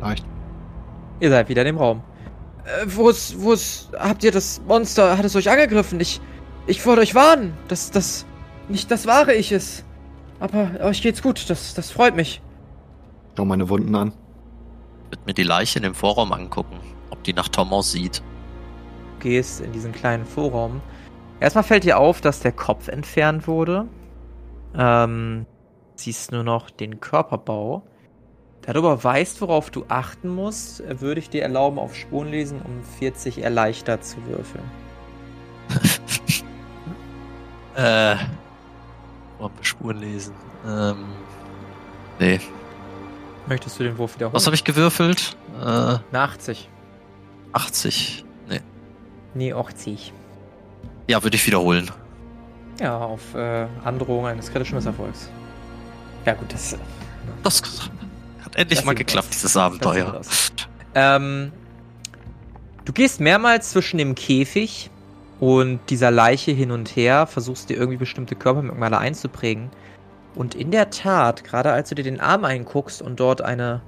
Leicht. 0.01 0.25
Ihr 1.19 1.29
seid 1.29 1.49
wieder 1.49 1.61
in 1.61 1.67
dem 1.67 1.77
Raum. 1.77 2.03
Äh, 2.65 2.85
wo 2.87 3.09
ist, 3.09 3.41
wo 3.41 3.53
ist, 3.53 3.89
habt 3.97 4.23
ihr 4.23 4.31
das 4.31 4.61
Monster, 4.67 5.17
hat 5.17 5.25
es 5.25 5.35
euch 5.35 5.49
angegriffen? 5.49 5.99
Ich, 5.99 6.21
ich 6.67 6.85
wollte 6.85 7.01
euch 7.01 7.15
warnen, 7.15 7.57
dass 7.67 7.91
das 7.91 8.25
nicht 8.69 8.91
das 8.91 9.07
wahre 9.07 9.33
Ich 9.33 9.51
ist. 9.51 9.85
Aber 10.39 10.71
euch 10.81 11.01
geht's 11.01 11.21
gut, 11.21 11.49
das, 11.49 11.73
das 11.73 11.89
freut 11.89 12.15
mich. 12.15 12.41
Schau 13.35 13.45
meine 13.45 13.69
Wunden 13.69 13.95
an. 13.95 14.13
Ich 15.05 15.11
würde 15.11 15.23
mir 15.25 15.33
die 15.33 15.43
Leiche 15.43 15.79
in 15.79 15.83
dem 15.83 15.95
Vorraum 15.95 16.33
angucken, 16.33 16.79
ob 17.09 17.23
die 17.23 17.33
nach 17.33 17.47
Tom 17.47 17.73
aussieht. 17.73 18.21
Du 19.15 19.23
gehst 19.23 19.61
in 19.61 19.71
diesen 19.71 19.93
kleinen 19.93 20.25
Vorraum. 20.25 20.81
Erstmal 21.39 21.63
fällt 21.63 21.83
dir 21.83 21.97
auf, 21.97 22.21
dass 22.21 22.41
der 22.41 22.51
Kopf 22.51 22.87
entfernt 22.87 23.47
wurde. 23.47 23.87
Ähm, 24.75 25.45
siehst 25.95 26.31
nur 26.31 26.43
noch 26.43 26.69
den 26.69 26.99
Körperbau. 26.99 27.83
Da 28.67 28.73
du 28.73 28.79
aber 28.79 29.01
weißt, 29.01 29.39
worauf 29.39 29.69
du 29.71 29.85
achten 29.87 30.27
musst, 30.27 30.83
würde 30.99 31.21
ich 31.21 31.29
dir 31.29 31.41
erlauben, 31.41 31.79
auf 31.79 31.95
Spurenlesen 31.95 32.61
um 32.61 32.83
40 32.99 33.41
erleichtert 33.41 34.03
zu 34.05 34.17
würfeln. 34.27 34.63
Äh. 37.75 38.15
Spuren 39.61 39.97
lesen? 39.99 40.33
Ähm. 40.67 41.05
Nee. 42.19 42.39
Möchtest 43.45 43.79
du 43.79 43.83
den 43.83 43.95
Wurf 43.99 44.15
wiederholen? 44.15 44.33
Was 44.33 44.47
habe 44.47 44.55
ich 44.55 44.63
gewürfelt? 44.63 45.37
Äh, 45.61 45.63
Eine 45.63 46.01
80. 46.11 46.67
80. 47.53 48.25
Nee. 48.49 48.61
Nee, 49.35 49.53
80. 49.53 50.11
Ja, 51.07 51.21
würde 51.21 51.35
ich 51.35 51.45
wiederholen. 51.45 51.91
Ja, 52.81 52.97
auf 52.97 53.35
äh, 53.35 53.67
Androhung 53.83 54.25
eines 54.25 54.51
kritischen 54.51 54.75
Misserfolgs. 54.75 55.29
Ja 56.25 56.33
gut, 56.33 56.51
das... 56.51 56.73
äh, 56.73 56.77
Das 57.43 57.61
hat 58.47 58.55
endlich 58.55 58.79
Das 58.79 58.85
mal 58.85 58.95
geklappt, 58.95 59.29
aus. 59.29 59.35
dieses 59.35 59.57
Abenteuer. 59.57 60.21
Ähm, 60.95 61.51
du 62.85 62.93
gehst 62.93 63.19
mehrmals 63.19 63.71
zwischen 63.71 63.97
dem 63.97 64.15
Käfig 64.15 64.89
und 65.39 65.79
dieser 65.89 66.11
Leiche 66.11 66.51
hin 66.51 66.71
und 66.71 66.95
her, 66.95 67.27
versuchst 67.27 67.69
dir 67.69 67.77
irgendwie 67.77 67.97
bestimmte 67.97 68.35
Körpermerkmale 68.35 68.97
einzuprägen. 68.97 69.69
Und 70.33 70.55
in 70.55 70.71
der 70.71 70.89
Tat, 70.89 71.43
gerade 71.43 71.71
als 71.71 71.89
du 71.89 71.95
dir 71.95 72.03
den 72.03 72.19
Arm 72.19 72.45
einguckst 72.45 73.01
und 73.01 73.19
dort 73.19 73.41
eine, 73.41 73.81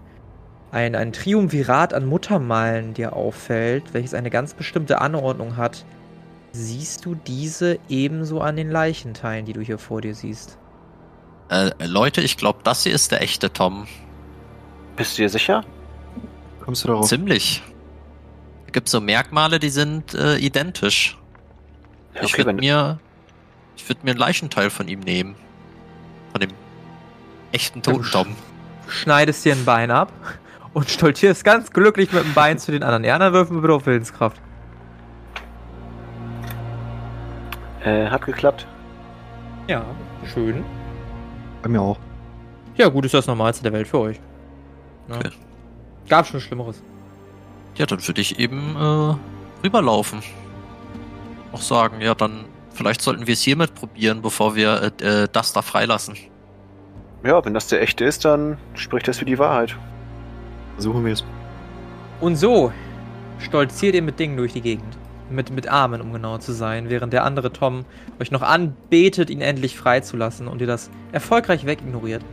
ein, 0.71 0.95
ein 0.95 1.13
Triumvirat 1.13 1.93
an 1.93 2.05
Muttermalen 2.05 2.93
dir 2.93 3.13
auffällt, 3.13 3.93
welches 3.93 4.13
eine 4.13 4.29
ganz 4.29 4.53
bestimmte 4.53 5.01
Anordnung 5.01 5.57
hat, 5.57 5.85
siehst 6.51 7.05
du 7.05 7.15
diese 7.15 7.79
ebenso 7.87 8.41
an 8.41 8.55
den 8.55 8.69
Leichenteilen, 8.69 9.45
die 9.45 9.53
du 9.53 9.61
hier 9.61 9.77
vor 9.77 10.01
dir 10.01 10.15
siehst. 10.15 10.57
Äh, 11.49 11.71
Leute, 11.85 12.21
ich 12.21 12.37
glaube, 12.37 12.59
das 12.63 12.83
hier 12.83 12.93
ist 12.93 13.11
der 13.11 13.21
echte 13.21 13.51
Tom. 13.53 13.87
Bist 14.99 15.17
du 15.17 15.21
dir 15.21 15.29
sicher? 15.29 15.63
Kommst 16.65 16.83
du 16.83 16.89
darauf? 16.89 17.07
Ziemlich. 17.07 17.63
Es 18.67 18.73
gibt 18.73 18.89
so 18.89 18.99
Merkmale, 18.99 19.57
die 19.57 19.69
sind 19.69 20.13
äh, 20.13 20.35
identisch. 20.37 21.17
Ja, 22.13 22.21
ich 22.21 22.33
okay, 22.33 22.39
würde 22.39 22.49
wenn, 22.49 22.55
mir, 22.57 22.99
ich 23.77 23.87
würde 23.87 24.01
mir 24.03 24.11
einen 24.11 24.19
Leichenteil 24.19 24.69
von 24.69 24.89
ihm 24.89 24.99
nehmen. 24.99 25.35
Von 26.33 26.41
dem 26.41 26.49
echten 27.53 27.79
Ja, 27.79 27.93
du 27.93 27.99
toten 27.99 28.11
Tom. 28.11 28.35
Du 28.85 28.91
schneidest 28.91 29.45
dir 29.45 29.53
ein 29.53 29.63
Bein 29.63 29.89
ab 29.89 30.11
und 30.73 30.89
stolzierst 30.89 31.45
ganz 31.45 31.71
glücklich 31.71 32.11
mit 32.11 32.25
dem 32.25 32.33
Bein 32.33 32.59
zu 32.59 32.73
den 32.73 32.83
anderen. 32.83 33.03
Die 33.03 33.09
anderen 33.09 33.33
würfen 33.33 33.61
bitte 33.61 33.73
auf 33.73 33.85
Willenskraft. 33.85 34.41
äh, 37.85 38.09
hat 38.09 38.25
geklappt. 38.25 38.67
Ja, 39.69 39.85
schön. 40.33 40.65
Bei 41.61 41.69
mir 41.69 41.81
auch. 41.81 41.97
Ja, 42.75 42.89
gut, 42.89 43.05
ist 43.05 43.13
das 43.13 43.27
Normalste 43.27 43.63
der 43.63 43.71
Welt 43.71 43.87
für 43.87 43.99
euch. 43.99 44.19
Ja. 45.09 45.15
Okay. 45.15 45.29
Gab 46.07 46.27
schon 46.27 46.39
Schlimmeres. 46.41 46.81
Ja, 47.75 47.85
dann 47.85 48.05
würde 48.07 48.21
ich 48.21 48.39
eben 48.39 48.75
äh, 48.75 49.15
rüberlaufen. 49.63 50.21
Auch 51.51 51.61
sagen, 51.61 52.01
ja, 52.01 52.15
dann 52.15 52.45
vielleicht 52.73 53.01
sollten 53.01 53.27
wir 53.27 53.33
es 53.33 53.41
hiermit 53.41 53.75
probieren, 53.75 54.21
bevor 54.21 54.55
wir 54.55 54.93
äh, 55.01 55.23
äh, 55.23 55.27
das 55.31 55.53
da 55.53 55.61
freilassen. 55.61 56.15
Ja, 57.23 57.43
wenn 57.43 57.53
das 57.53 57.67
der 57.67 57.81
echte 57.81 58.05
ist, 58.05 58.25
dann 58.25 58.57
spricht 58.75 59.07
das 59.07 59.17
für 59.17 59.25
die 59.25 59.37
Wahrheit. 59.37 59.75
Versuchen 60.75 61.03
wir 61.05 61.13
es. 61.13 61.23
Und 62.21 62.35
so 62.37 62.71
stolziert 63.39 63.95
ihr 63.95 64.01
mit 64.01 64.19
Dingen 64.19 64.37
durch 64.37 64.53
die 64.53 64.61
Gegend. 64.61 64.97
mit, 65.29 65.51
mit 65.51 65.67
Armen, 65.67 66.01
um 66.01 66.11
genauer 66.11 66.39
zu 66.39 66.53
sein, 66.53 66.89
während 66.89 67.13
der 67.13 67.23
andere 67.23 67.51
Tom 67.53 67.85
euch 68.19 68.31
noch 68.31 68.41
anbetet, 68.41 69.29
ihn 69.29 69.41
endlich 69.41 69.77
freizulassen 69.77 70.47
und 70.47 70.61
ihr 70.61 70.67
das 70.67 70.89
erfolgreich 71.11 71.65
wegignoriert, 71.65 72.23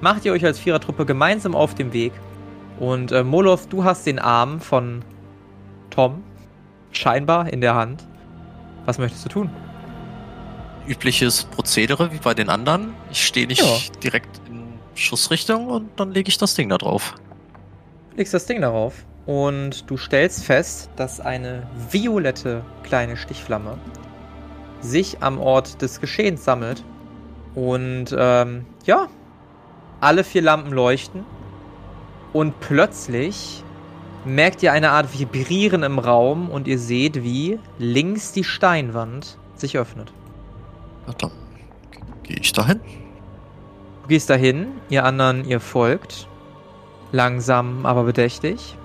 macht 0.00 0.24
ihr 0.24 0.32
euch 0.32 0.44
als 0.44 0.58
Vierertruppe 0.58 1.04
gemeinsam 1.06 1.54
auf 1.54 1.74
den 1.74 1.92
Weg. 1.92 2.12
Und 2.78 3.12
äh, 3.12 3.22
Moloth, 3.22 3.72
du 3.72 3.84
hast 3.84 4.06
den 4.06 4.18
Arm 4.18 4.60
von 4.60 5.02
Tom 5.90 6.22
scheinbar 6.92 7.52
in 7.52 7.60
der 7.60 7.74
Hand. 7.74 8.06
Was 8.86 8.98
möchtest 8.98 9.24
du 9.26 9.28
tun? 9.28 9.50
Übliches 10.88 11.44
Prozedere 11.44 12.10
wie 12.12 12.18
bei 12.18 12.34
den 12.34 12.48
anderen. 12.48 12.94
Ich 13.10 13.24
stehe 13.26 13.46
nicht 13.46 13.60
Ja. 13.62 13.76
direkt 14.02 14.40
in 14.48 14.62
Schussrichtung 14.94 15.68
und 15.68 15.88
dann 16.00 16.10
lege 16.12 16.28
ich 16.28 16.38
das 16.38 16.54
Ding 16.54 16.68
da 16.68 16.78
drauf. 16.78 17.14
legst 18.16 18.34
das 18.34 18.46
Ding 18.46 18.60
darauf 18.60 19.04
und 19.26 19.88
du 19.88 19.96
stellst 19.96 20.44
fest, 20.44 20.90
dass 20.96 21.20
eine 21.20 21.66
violette 21.90 22.62
kleine 22.82 23.16
Stichflamme 23.16 23.78
sich 24.80 25.22
am 25.22 25.38
Ort 25.38 25.80
des 25.82 26.00
Geschehens 26.00 26.44
sammelt. 26.44 26.82
Und 27.54 28.14
ähm, 28.18 28.64
ja, 28.84 29.08
alle 30.00 30.24
vier 30.24 30.42
Lampen 30.42 30.72
leuchten. 30.72 31.24
Und 32.32 32.60
plötzlich 32.60 33.64
merkt 34.24 34.62
ihr 34.62 34.72
eine 34.72 34.90
Art 34.90 35.18
Vibrieren 35.18 35.82
im 35.82 35.98
Raum 35.98 36.50
und 36.50 36.68
ihr 36.68 36.78
seht, 36.78 37.22
wie 37.22 37.58
links 37.78 38.32
die 38.32 38.44
Steinwand 38.44 39.38
sich 39.54 39.78
öffnet. 39.78 40.12
Dann 41.18 41.30
gehe 42.22 42.36
ich 42.40 42.52
dahin. 42.52 42.80
Du 44.02 44.08
gehst 44.08 44.30
dahin, 44.30 44.68
ihr 44.88 45.04
anderen, 45.04 45.44
ihr 45.44 45.60
folgt. 45.60 46.28
Langsam, 47.12 47.86
aber 47.86 48.04
bedächtig. 48.04 48.76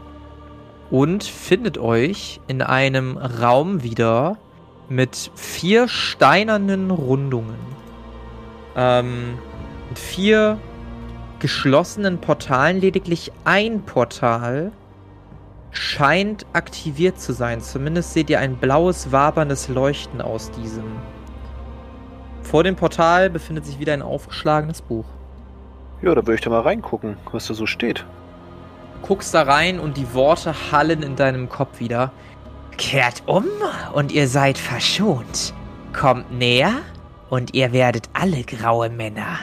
Und 0.90 1.24
findet 1.24 1.78
euch 1.78 2.40
in 2.48 2.62
einem 2.62 3.18
Raum 3.18 3.84
wieder 3.84 4.38
mit 4.90 5.32
vier 5.36 5.88
steinernen 5.88 6.92
Rundungen. 6.92 7.58
Ähm, 8.76 9.38
mit 9.90 10.00
vier 10.00 10.60
geschlossenen 11.46 12.18
Portalen. 12.18 12.82
Lediglich 12.82 13.32
ein 13.44 13.84
Portal 13.84 14.72
scheint 15.70 16.44
aktiviert 16.54 17.22
zu 17.22 17.34
sein. 17.34 17.62
Zumindest 17.62 18.14
seht 18.14 18.32
ihr 18.32 18.40
ein 18.40 18.56
blaues, 18.56 19.12
waberndes 19.12 19.68
Leuchten 19.68 20.22
aus 20.22 20.50
diesem. 20.50 20.86
Vor 22.42 22.64
dem 22.64 22.76
Portal 22.76 23.30
befindet 23.30 23.64
sich 23.68 23.78
wieder 23.78 23.94
ein 23.94 24.02
aufgeschlagenes 24.02 24.82
Buch. 24.82 25.06
Ja, 26.02 26.16
da 26.16 26.24
würde 26.24 26.34
ich 26.34 26.42
da 26.42 26.50
mal 26.50 26.62
reingucken, 26.62 27.16
was 27.32 27.46
da 27.46 27.54
so 27.54 27.68
steht. 27.68 28.04
guckst 29.04 29.36
da 29.36 29.44
rein 29.44 29.80
und 29.80 29.98
die 29.98 30.16
Worte 30.16 30.72
hallen 30.72 31.04
in 31.04 31.16
deinem 31.16 31.48
Kopf 31.48 31.80
wieder. 31.80 32.12
Kehrt 32.78 33.22
um 33.28 33.46
und 33.94 34.12
ihr 34.12 34.28
seid 34.28 34.58
verschont. 34.58 35.54
Kommt 35.94 36.32
näher 36.32 36.74
und 37.30 37.54
ihr 37.54 37.72
werdet 37.72 38.10
alle 38.14 38.42
graue 38.42 38.90
Männer. 38.90 39.38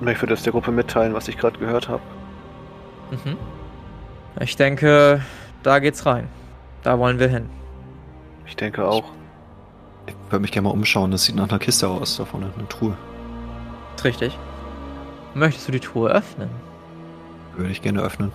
Und 0.00 0.08
ich 0.08 0.20
würde 0.20 0.34
das 0.34 0.42
der 0.42 0.52
Gruppe 0.52 0.70
mitteilen, 0.70 1.14
was 1.14 1.28
ich 1.28 1.36
gerade 1.36 1.58
gehört 1.58 1.88
habe. 1.88 2.02
Mhm. 3.10 3.36
Ich 4.40 4.56
denke, 4.56 5.22
da 5.62 5.78
geht's 5.80 6.06
rein. 6.06 6.28
Da 6.82 6.98
wollen 6.98 7.18
wir 7.18 7.28
hin. 7.28 7.48
Ich 8.46 8.56
denke 8.56 8.86
auch. 8.86 9.04
Ich 10.06 10.14
würde 10.30 10.40
mich 10.40 10.52
gerne 10.52 10.68
mal 10.68 10.74
umschauen. 10.74 11.10
Das 11.10 11.24
sieht 11.24 11.34
nach 11.34 11.48
einer 11.48 11.58
Kiste 11.58 11.88
aus, 11.88 12.16
da 12.16 12.24
vorne, 12.24 12.50
eine 12.56 12.68
Truhe. 12.68 12.96
Ist 13.96 14.04
richtig. 14.04 14.38
Möchtest 15.34 15.68
du 15.68 15.72
die 15.72 15.80
Truhe 15.80 16.10
öffnen? 16.10 16.48
Würde 17.56 17.70
ich 17.70 17.82
gerne 17.82 18.00
öffnen. 18.00 18.32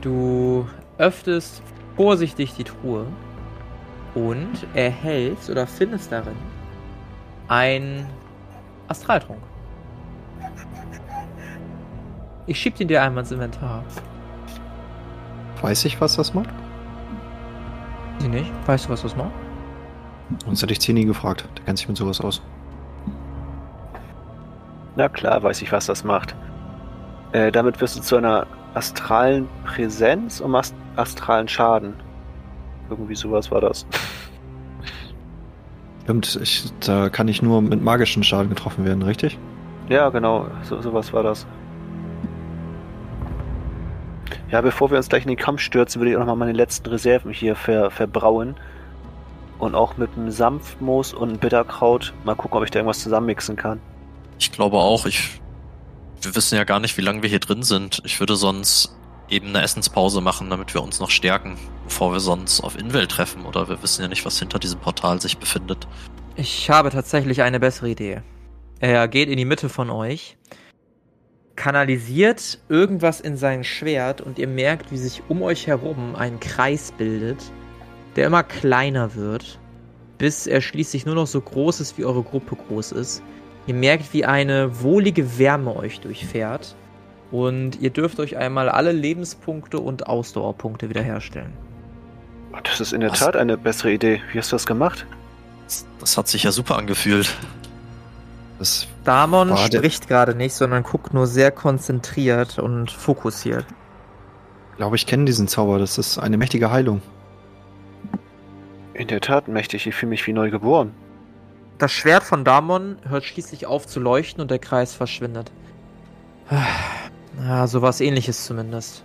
Du 0.00 0.66
öffnest 0.98 1.62
vorsichtig 1.96 2.54
die 2.54 2.64
Truhe 2.64 3.06
und 4.14 4.66
erhältst 4.74 5.48
oder 5.48 5.66
findest 5.66 6.12
darin 6.12 6.36
ein 7.48 8.06
Astraltrunk. 8.88 9.40
Ich 12.46 12.58
schieb 12.58 12.76
den 12.76 12.88
dir 12.88 13.02
einmal 13.02 13.22
ins 13.22 13.32
Inventar. 13.32 13.82
Weiß 15.62 15.84
ich, 15.86 16.00
was 16.00 16.16
das 16.16 16.34
macht? 16.34 16.50
Sie 18.18 18.28
nicht? 18.28 18.52
Weißt 18.66 18.86
du, 18.86 18.90
was 18.90 19.02
das 19.02 19.16
macht? 19.16 19.32
Sonst 20.44 20.62
hätte 20.62 20.72
ich 20.72 20.80
Zeni 20.80 21.04
gefragt. 21.04 21.48
Der 21.56 21.64
kennt 21.64 21.78
sich 21.78 21.88
mit 21.88 21.96
sowas 21.96 22.20
aus. 22.20 22.42
Na 24.96 25.08
klar, 25.08 25.42
weiß 25.42 25.62
ich, 25.62 25.72
was 25.72 25.86
das 25.86 26.04
macht. 26.04 26.34
Äh, 27.32 27.50
damit 27.50 27.80
wirst 27.80 27.96
du 27.96 28.00
zu 28.00 28.16
einer 28.16 28.46
astralen 28.74 29.48
Präsenz 29.64 30.40
und 30.40 30.50
machst 30.50 30.74
astralen 30.96 31.48
Schaden. 31.48 31.94
Irgendwie 32.90 33.14
sowas 33.14 33.50
war 33.50 33.60
das. 33.60 33.86
Stimmt, 36.02 36.38
ich, 36.42 36.70
da 36.80 37.08
kann 37.08 37.28
ich 37.28 37.40
nur 37.40 37.62
mit 37.62 37.82
magischen 37.82 38.22
Schaden 38.22 38.50
getroffen 38.50 38.84
werden, 38.84 39.02
richtig? 39.02 39.38
Ja, 39.88 40.10
genau, 40.10 40.46
so, 40.62 40.80
sowas 40.80 41.12
war 41.12 41.22
das. 41.22 41.46
Ja, 44.54 44.60
bevor 44.60 44.88
wir 44.92 44.98
uns 44.98 45.08
gleich 45.08 45.24
in 45.24 45.28
den 45.30 45.36
Kampf 45.36 45.62
stürzen, 45.62 46.00
würde 46.00 46.12
ich 46.12 46.16
auch 46.16 46.20
nochmal 46.20 46.36
meine 46.36 46.52
letzten 46.52 46.88
Reserven 46.88 47.32
hier 47.32 47.56
ver, 47.56 47.90
verbrauen. 47.90 48.54
Und 49.58 49.74
auch 49.74 49.96
mit 49.96 50.10
einem 50.12 50.30
Sanftmoos 50.30 51.12
und 51.12 51.30
einem 51.30 51.38
Bitterkraut 51.40 52.14
mal 52.22 52.36
gucken, 52.36 52.58
ob 52.58 52.64
ich 52.64 52.70
da 52.70 52.78
irgendwas 52.78 53.00
zusammenmixen 53.00 53.56
kann. 53.56 53.80
Ich 54.38 54.52
glaube 54.52 54.76
auch, 54.76 55.06
ich. 55.06 55.40
Wir 56.22 56.36
wissen 56.36 56.54
ja 56.54 56.62
gar 56.62 56.78
nicht, 56.78 56.96
wie 56.96 57.00
lange 57.00 57.22
wir 57.22 57.28
hier 57.28 57.40
drin 57.40 57.64
sind. 57.64 58.00
Ich 58.04 58.20
würde 58.20 58.36
sonst 58.36 58.94
eben 59.28 59.48
eine 59.48 59.60
Essenspause 59.62 60.20
machen, 60.20 60.50
damit 60.50 60.72
wir 60.72 60.84
uns 60.84 61.00
noch 61.00 61.10
stärken, 61.10 61.58
bevor 61.82 62.12
wir 62.12 62.20
sonst 62.20 62.60
auf 62.60 62.78
Inwell 62.78 63.08
treffen. 63.08 63.46
Oder 63.46 63.68
wir 63.68 63.82
wissen 63.82 64.02
ja 64.02 64.08
nicht, 64.08 64.24
was 64.24 64.38
hinter 64.38 64.60
diesem 64.60 64.78
Portal 64.78 65.20
sich 65.20 65.36
befindet. 65.36 65.88
Ich 66.36 66.70
habe 66.70 66.90
tatsächlich 66.90 67.42
eine 67.42 67.58
bessere 67.58 67.88
Idee. 67.88 68.22
Er 68.78 69.08
geht 69.08 69.28
in 69.28 69.36
die 69.36 69.46
Mitte 69.46 69.68
von 69.68 69.90
euch, 69.90 70.36
kanalisiert 71.56 72.58
irgendwas 72.68 73.20
in 73.20 73.36
sein 73.36 73.64
Schwert 73.64 74.20
und 74.20 74.38
ihr 74.38 74.48
merkt, 74.48 74.90
wie 74.90 74.96
sich 74.96 75.22
um 75.28 75.42
euch 75.42 75.66
herum 75.66 76.14
ein 76.16 76.40
Kreis 76.40 76.92
bildet, 76.92 77.38
der 78.16 78.26
immer 78.26 78.42
kleiner 78.42 79.14
wird, 79.14 79.58
bis 80.18 80.46
er 80.46 80.60
schließlich 80.60 81.06
nur 81.06 81.14
noch 81.14 81.26
so 81.26 81.40
groß 81.40 81.80
ist, 81.80 81.98
wie 81.98 82.04
eure 82.04 82.22
Gruppe 82.22 82.56
groß 82.56 82.92
ist. 82.92 83.22
Ihr 83.66 83.74
merkt, 83.74 84.12
wie 84.12 84.24
eine 84.24 84.82
wohlige 84.82 85.38
Wärme 85.38 85.74
euch 85.76 86.00
durchfährt 86.00 86.74
und 87.30 87.80
ihr 87.80 87.90
dürft 87.90 88.20
euch 88.20 88.36
einmal 88.36 88.68
alle 88.68 88.92
Lebenspunkte 88.92 89.78
und 89.78 90.06
Ausdauerpunkte 90.06 90.88
wiederherstellen. 90.90 91.52
Das 92.62 92.80
ist 92.80 92.92
in 92.92 93.00
der 93.00 93.10
Was? 93.10 93.18
Tat 93.18 93.36
eine 93.36 93.56
bessere 93.56 93.92
Idee. 93.92 94.20
Wie 94.32 94.38
hast 94.38 94.52
du 94.52 94.56
das 94.56 94.66
gemacht? 94.66 95.06
Das, 95.64 95.86
das 95.98 96.16
hat 96.16 96.28
sich 96.28 96.44
ja 96.44 96.52
super 96.52 96.76
angefühlt. 96.76 97.34
Das 98.58 98.86
Damon 99.04 99.48
der- 99.48 99.56
spricht 99.58 100.08
gerade 100.08 100.34
nicht, 100.34 100.54
sondern 100.54 100.82
guckt 100.82 101.12
nur 101.14 101.26
sehr 101.26 101.50
konzentriert 101.50 102.58
und 102.58 102.90
fokussiert. 102.90 103.66
glaube 104.76 104.96
ich 104.96 105.06
kenne 105.06 105.24
diesen 105.24 105.46
Zauber. 105.48 105.78
Das 105.78 105.98
ist 105.98 106.18
eine 106.18 106.36
mächtige 106.36 106.70
Heilung. 106.70 107.00
In 108.94 109.08
der 109.08 109.20
Tat 109.20 109.48
mächtig. 109.48 109.86
Ich 109.86 109.94
fühle 109.94 110.10
mich 110.10 110.26
wie 110.26 110.32
neu 110.32 110.50
geboren. 110.50 110.92
Das 111.78 111.90
Schwert 111.92 112.22
von 112.22 112.44
Damon 112.44 112.96
hört 113.08 113.24
schließlich 113.24 113.66
auf 113.66 113.86
zu 113.86 113.98
leuchten 114.00 114.40
und 114.40 114.50
der 114.50 114.60
Kreis 114.60 114.94
verschwindet. 114.94 115.50
Ja, 117.42 117.66
sowas 117.66 118.00
ähnliches 118.00 118.44
zumindest. 118.44 119.02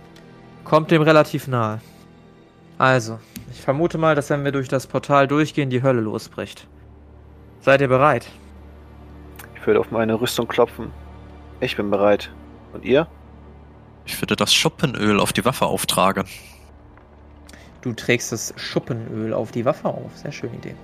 Kommt 0.63 0.91
dem 0.91 1.01
relativ 1.01 1.47
nahe. 1.47 1.81
Also, 2.77 3.17
ich 3.51 3.59
vermute 3.61 3.97
mal, 3.97 4.13
dass 4.15 4.29
wenn 4.29 4.43
wir 4.45 4.51
durch 4.51 4.67
das 4.67 4.85
Portal 4.87 5.27
durchgehen, 5.27 5.69
die 5.71 5.81
Hölle 5.81 6.01
losbricht. 6.01 6.67
Seid 7.61 7.81
ihr 7.81 7.87
bereit? 7.87 8.27
Ich 9.59 9.67
würde 9.67 9.79
auf 9.79 9.91
meine 9.91 10.19
Rüstung 10.19 10.47
klopfen. 10.47 10.91
Ich 11.59 11.75
bin 11.75 11.89
bereit. 11.89 12.31
Und 12.73 12.85
ihr? 12.85 13.07
Ich 14.05 14.19
würde 14.21 14.35
das 14.35 14.53
Schuppenöl 14.53 15.19
auf 15.19 15.33
die 15.33 15.43
Waffe 15.45 15.65
auftragen. 15.65 16.25
Du 17.81 17.93
trägst 17.93 18.31
das 18.31 18.53
Schuppenöl 18.57 19.33
auf 19.33 19.51
die 19.51 19.65
Waffe 19.65 19.87
auf. 19.87 20.11
Sehr 20.15 20.31
schöne 20.31 20.55
Idee. 20.55 20.75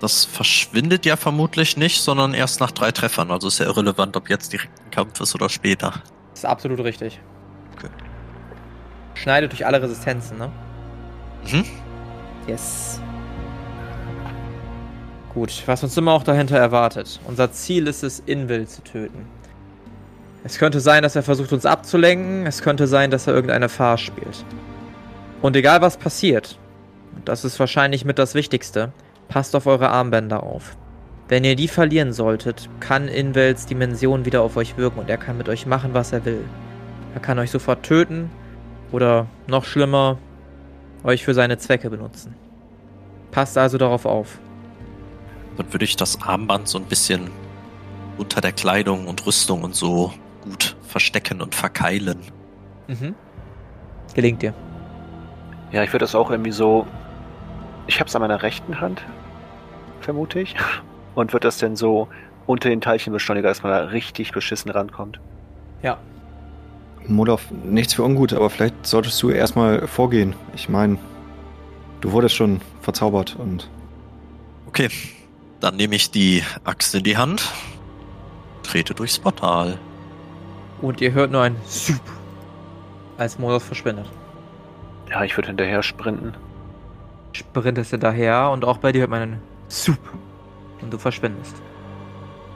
Das 0.00 0.24
verschwindet 0.24 1.06
ja 1.06 1.16
vermutlich 1.16 1.76
nicht, 1.76 2.00
sondern 2.02 2.34
erst 2.34 2.60
nach 2.60 2.70
drei 2.70 2.92
Treffern. 2.92 3.30
Also 3.30 3.48
ist 3.48 3.58
ja 3.58 3.66
irrelevant, 3.66 4.16
ob 4.16 4.28
jetzt 4.28 4.52
direkt 4.52 4.78
ein 4.84 4.90
Kampf 4.90 5.20
ist 5.20 5.34
oder 5.34 5.48
später. 5.48 6.02
Das 6.30 6.40
ist 6.40 6.44
absolut 6.44 6.80
richtig. 6.80 7.20
Okay. 7.76 7.88
Schneidet 9.14 9.52
durch 9.52 9.64
alle 9.64 9.80
Resistenzen, 9.80 10.38
ne? 10.38 10.50
Mhm. 11.50 11.64
Yes. 12.46 13.00
Gut, 15.36 15.64
was 15.66 15.82
uns 15.82 15.94
immer 15.98 16.12
auch 16.12 16.22
dahinter 16.22 16.56
erwartet. 16.56 17.20
Unser 17.26 17.52
Ziel 17.52 17.88
ist 17.88 18.02
es, 18.02 18.20
Invill 18.20 18.66
zu 18.66 18.82
töten. 18.82 19.26
Es 20.44 20.56
könnte 20.56 20.80
sein, 20.80 21.02
dass 21.02 21.14
er 21.14 21.22
versucht, 21.22 21.52
uns 21.52 21.66
abzulenken. 21.66 22.46
Es 22.46 22.62
könnte 22.62 22.86
sein, 22.86 23.10
dass 23.10 23.26
er 23.26 23.34
irgendeine 23.34 23.68
Farce 23.68 24.00
spielt. 24.00 24.46
Und 25.42 25.54
egal 25.54 25.82
was 25.82 25.98
passiert, 25.98 26.58
das 27.26 27.44
ist 27.44 27.60
wahrscheinlich 27.60 28.06
mit 28.06 28.18
das 28.18 28.34
Wichtigste, 28.34 28.92
passt 29.28 29.54
auf 29.54 29.66
eure 29.66 29.90
Armbänder 29.90 30.42
auf. 30.42 30.74
Wenn 31.28 31.44
ihr 31.44 31.54
die 31.54 31.68
verlieren 31.68 32.14
solltet, 32.14 32.70
kann 32.80 33.06
Invels 33.06 33.66
Dimension 33.66 34.24
wieder 34.24 34.40
auf 34.40 34.56
euch 34.56 34.78
wirken 34.78 35.00
und 35.00 35.10
er 35.10 35.18
kann 35.18 35.36
mit 35.36 35.50
euch 35.50 35.66
machen, 35.66 35.92
was 35.92 36.14
er 36.14 36.24
will. 36.24 36.46
Er 37.12 37.20
kann 37.20 37.38
euch 37.38 37.50
sofort 37.50 37.82
töten 37.82 38.30
oder 38.90 39.26
noch 39.48 39.66
schlimmer, 39.66 40.16
euch 41.04 41.26
für 41.26 41.34
seine 41.34 41.58
Zwecke 41.58 41.90
benutzen. 41.90 42.34
Passt 43.32 43.58
also 43.58 43.76
darauf 43.76 44.06
auf. 44.06 44.38
Dann 45.56 45.72
würde 45.72 45.84
ich 45.84 45.96
das 45.96 46.22
Armband 46.22 46.68
so 46.68 46.78
ein 46.78 46.84
bisschen 46.84 47.30
unter 48.18 48.40
der 48.40 48.52
Kleidung 48.52 49.06
und 49.06 49.26
Rüstung 49.26 49.62
und 49.62 49.74
so 49.74 50.12
gut 50.42 50.76
verstecken 50.82 51.42
und 51.42 51.54
verkeilen. 51.54 52.18
Mhm. 52.88 53.14
Gelingt 54.14 54.42
dir. 54.42 54.54
Ja, 55.72 55.82
ich 55.82 55.92
würde 55.92 56.04
das 56.04 56.14
auch 56.14 56.30
irgendwie 56.30 56.52
so. 56.52 56.86
Ich 57.86 58.00
habe 58.00 58.08
es 58.08 58.16
an 58.16 58.22
meiner 58.22 58.42
rechten 58.42 58.80
Hand, 58.80 59.02
vermute 60.00 60.40
ich. 60.40 60.56
Und 61.14 61.32
wird 61.32 61.44
das 61.44 61.56
denn 61.56 61.76
so 61.76 62.08
unter 62.46 62.68
den 62.68 62.82
Teilchenbeschleuniger, 62.82 63.48
dass 63.48 63.62
man 63.62 63.72
da 63.72 63.78
richtig 63.86 64.32
beschissen 64.32 64.70
rankommt? 64.70 65.18
Ja. 65.82 65.96
Modov, 67.06 67.50
nichts 67.64 67.94
für 67.94 68.02
ungut, 68.02 68.34
aber 68.34 68.50
vielleicht 68.50 68.86
solltest 68.86 69.22
du 69.22 69.30
erstmal 69.30 69.86
vorgehen. 69.86 70.34
Ich 70.54 70.68
meine, 70.68 70.98
du 72.00 72.12
wurdest 72.12 72.34
schon 72.34 72.60
verzaubert 72.82 73.36
und. 73.36 73.70
Okay, 74.66 74.90
dann 75.60 75.76
nehme 75.76 75.94
ich 75.94 76.10
die 76.10 76.42
Axt 76.64 76.94
in 76.94 77.04
die 77.04 77.16
Hand, 77.16 77.52
trete 78.62 78.94
durchs 78.94 79.18
Portal. 79.18 79.78
Und 80.82 81.00
ihr 81.00 81.12
hört 81.12 81.30
nur 81.30 81.42
ein 81.42 81.56
Sup, 81.66 82.00
als 83.16 83.38
Modus 83.38 83.64
verschwindet. 83.64 84.08
Ja, 85.08 85.24
ich 85.24 85.36
würde 85.36 85.48
hinterher 85.48 85.82
sprinten. 85.82 86.34
Sprintest 87.32 87.92
du 87.92 87.98
daher 87.98 88.50
und 88.50 88.64
auch 88.64 88.78
bei 88.78 88.92
dir 88.92 89.00
hört 89.00 89.10
man 89.10 89.22
einen 89.22 89.42
Sup. 89.68 89.98
Und 90.82 90.92
du 90.92 90.98
verschwindest. 90.98 91.56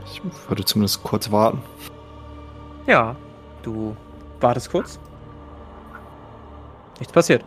Ich 0.04 0.20
würde 0.48 0.64
zumindest 0.64 1.02
kurz 1.02 1.30
warten. 1.30 1.62
Ja, 2.86 3.16
du 3.62 3.96
wartest 4.40 4.70
kurz. 4.70 4.98
Nichts 6.98 7.12
passiert. 7.12 7.44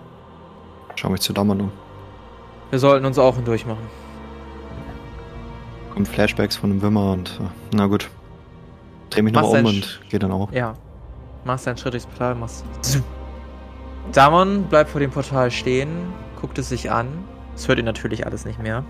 Schau 0.96 1.10
mich 1.10 1.22
zu 1.22 1.34
Dammern 1.34 1.62
um. 1.62 1.72
Wir 2.70 2.80
sollten 2.80 3.06
uns 3.06 3.20
auch 3.20 3.36
hindurch 3.36 3.66
machen. 3.66 3.88
Kommen 5.93 6.08
Flashbacks 6.08 6.56
von 6.56 6.71
dem 6.71 6.82
Wimmer 6.82 7.12
und 7.12 7.39
äh, 7.39 7.47
na 7.71 7.86
gut. 7.86 8.10
Dreh 9.12 9.21
mich 9.21 9.34
nochmal 9.34 9.60
um 9.60 9.65
und 9.67 10.01
geh 10.10 10.17
dann 10.17 10.32
auch. 10.32 10.51
Ja. 10.51 10.73
Machst 11.45 11.67
einen 11.67 11.77
Schritt 11.77 11.93
durchs 11.93 12.08
Portal, 12.08 12.34
machst. 12.34 12.65
Damon 14.12 14.63
bleibt 14.63 14.89
vor 14.89 14.99
dem 14.99 15.12
Portal 15.12 15.51
stehen, 15.51 15.89
guckt 16.41 16.58
es 16.58 16.69
sich 16.69 16.91
an. 16.91 17.08
Es 17.56 17.67
hört 17.67 17.77
ihn 17.77 17.86
natürlich 17.86 18.25
alles 18.25 18.45
nicht 18.45 18.60
mehr. 18.60 18.84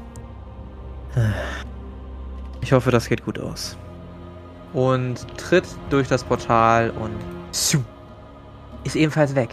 Ich 2.61 2.71
hoffe, 2.71 2.89
das 2.89 3.09
geht 3.09 3.25
gut 3.25 3.37
aus. 3.37 3.77
Und 4.71 5.27
tritt 5.37 5.65
durch 5.89 6.07
das 6.07 6.23
Portal 6.23 6.91
und 6.91 7.11
ist 8.83 8.95
ebenfalls 8.95 9.35
weg. 9.35 9.49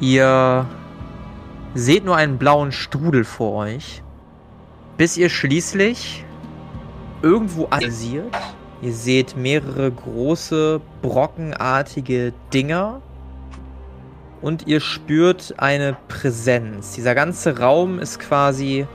Ihr 0.00 0.64
seht 1.74 2.04
nur 2.04 2.16
einen 2.16 2.38
blauen 2.38 2.70
Strudel 2.70 3.24
vor 3.24 3.52
euch, 3.54 4.02
bis 4.96 5.16
ihr 5.16 5.28
schließlich 5.28 6.24
irgendwo 7.26 7.66
analysiert. 7.66 8.34
Ihr 8.82 8.92
seht 8.92 9.36
mehrere 9.36 9.90
große, 9.90 10.80
brockenartige 11.02 12.32
Dinger. 12.52 13.02
Und 14.42 14.66
ihr 14.66 14.80
spürt 14.80 15.54
eine 15.56 15.96
Präsenz. 16.08 16.92
Dieser 16.92 17.14
ganze 17.14 17.58
Raum 17.58 17.98
ist 17.98 18.20
quasi 18.20 18.86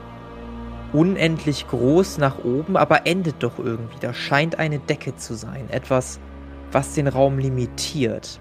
unendlich 0.92 1.66
groß 1.68 2.18
nach 2.18 2.44
oben, 2.44 2.76
aber 2.76 3.06
endet 3.06 3.42
doch 3.42 3.58
irgendwie. 3.58 3.98
Da 4.00 4.14
scheint 4.14 4.58
eine 4.58 4.78
Decke 4.78 5.16
zu 5.16 5.34
sein. 5.34 5.68
Etwas, 5.70 6.20
was 6.70 6.94
den 6.94 7.08
Raum 7.08 7.38
limitiert. 7.38 8.40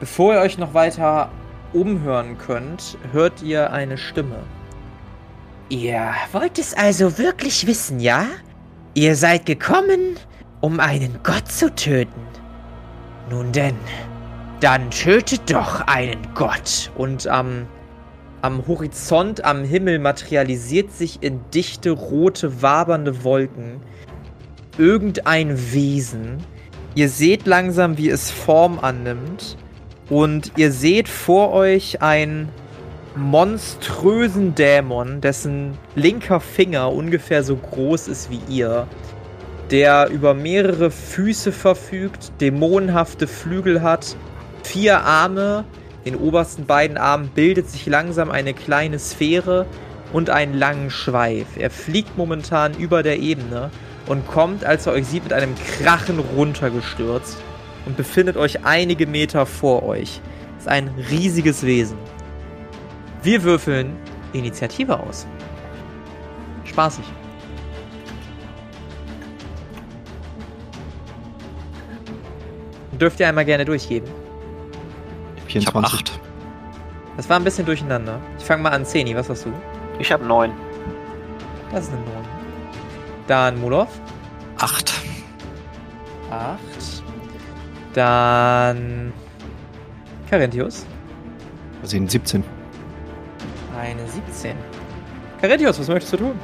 Bevor 0.00 0.34
ihr 0.34 0.40
euch 0.40 0.58
noch 0.58 0.74
weiter 0.74 1.30
umhören 1.72 2.38
könnt, 2.38 2.96
hört 3.12 3.42
ihr 3.42 3.72
eine 3.72 3.98
Stimme. 3.98 4.38
Ihr 5.68 6.14
wollt 6.32 6.58
es 6.58 6.72
also 6.72 7.18
wirklich 7.18 7.66
wissen, 7.66 8.00
ja? 8.00 8.26
Ihr 8.94 9.14
seid 9.16 9.46
gekommen, 9.46 10.16
um 10.60 10.80
einen 10.80 11.20
Gott 11.22 11.50
zu 11.50 11.74
töten. 11.74 12.20
Nun 13.30 13.52
denn, 13.52 13.76
dann 14.60 14.90
tötet 14.90 15.50
doch 15.50 15.82
einen 15.82 16.26
Gott. 16.34 16.90
Und 16.96 17.26
am, 17.26 17.66
am 18.42 18.66
Horizont, 18.66 19.44
am 19.44 19.64
Himmel 19.64 19.98
materialisiert 19.98 20.92
sich 20.92 21.22
in 21.22 21.40
dichte, 21.52 21.90
rote, 21.90 22.62
wabernde 22.62 23.22
Wolken 23.24 23.80
irgendein 24.78 25.72
Wesen. 25.72 26.38
Ihr 26.94 27.08
seht 27.08 27.46
langsam, 27.46 27.98
wie 27.98 28.08
es 28.08 28.30
Form 28.30 28.78
annimmt. 28.78 29.56
Und 30.08 30.52
ihr 30.56 30.72
seht 30.72 31.08
vor 31.08 31.52
euch 31.52 32.00
einen 32.00 32.48
monströsen 33.18 34.54
Dämon, 34.54 35.20
dessen 35.20 35.76
linker 35.94 36.40
Finger 36.40 36.92
ungefähr 36.92 37.42
so 37.42 37.56
groß 37.56 38.08
ist 38.08 38.30
wie 38.30 38.40
ihr. 38.48 38.86
Der 39.70 40.08
über 40.08 40.32
mehrere 40.34 40.90
Füße 40.90 41.52
verfügt, 41.52 42.32
dämonenhafte 42.40 43.26
Flügel 43.26 43.82
hat, 43.82 44.16
vier 44.62 45.00
Arme. 45.02 45.64
Den 46.06 46.16
obersten 46.16 46.64
beiden 46.64 46.96
Armen 46.96 47.28
bildet 47.28 47.68
sich 47.68 47.84
langsam 47.84 48.30
eine 48.30 48.54
kleine 48.54 48.98
Sphäre 48.98 49.66
und 50.12 50.30
einen 50.30 50.54
langen 50.54 50.90
Schweif. 50.90 51.58
Er 51.58 51.70
fliegt 51.70 52.16
momentan 52.16 52.74
über 52.74 53.02
der 53.02 53.18
Ebene 53.18 53.70
und 54.06 54.26
kommt, 54.26 54.64
als 54.64 54.86
er 54.86 54.94
euch 54.94 55.06
sieht, 55.06 55.24
mit 55.24 55.34
einem 55.34 55.54
Krachen 55.56 56.18
runtergestürzt 56.18 57.36
und 57.84 57.96
befindet 57.96 58.38
euch 58.38 58.64
einige 58.64 59.06
Meter 59.06 59.44
vor 59.44 59.82
euch. 59.82 60.20
Ist 60.58 60.68
ein 60.68 60.90
riesiges 61.10 61.66
Wesen. 61.66 61.98
Wir 63.22 63.42
würfeln 63.42 63.96
Initiative 64.32 64.98
aus. 64.98 65.26
Spaßig. 66.64 67.04
Dürft 72.92 73.20
ihr 73.20 73.28
einmal 73.28 73.44
gerne 73.44 73.64
durchgeben. 73.64 74.08
Ich 75.46 75.66
habe 75.66 75.74
24. 75.74 75.94
acht. 75.94 76.20
Das 77.16 77.28
war 77.28 77.36
ein 77.36 77.44
bisschen 77.44 77.66
durcheinander. 77.66 78.20
Ich 78.38 78.44
fange 78.44 78.62
mal 78.62 78.70
an. 78.70 78.84
Zeni, 78.84 79.14
was 79.14 79.28
hast 79.28 79.44
du? 79.44 79.52
Ich 79.98 80.12
habe 80.12 80.24
neun. 80.24 80.52
Das 81.72 81.84
ist 81.84 81.92
eine 81.92 82.00
9. 82.02 82.12
Dann 83.26 83.60
Mulov. 83.60 83.88
Acht. 84.58 84.92
8. 86.30 86.58
Dann 87.94 89.12
Carinthius. 90.30 90.86
Sehen 91.82 92.08
17. 92.08 92.57
Eine 93.78 94.06
17. 94.06 94.56
Carinthius, 95.40 95.78
was 95.78 95.88
möchtest 95.88 96.12
du 96.14 96.16
tun? 96.18 96.40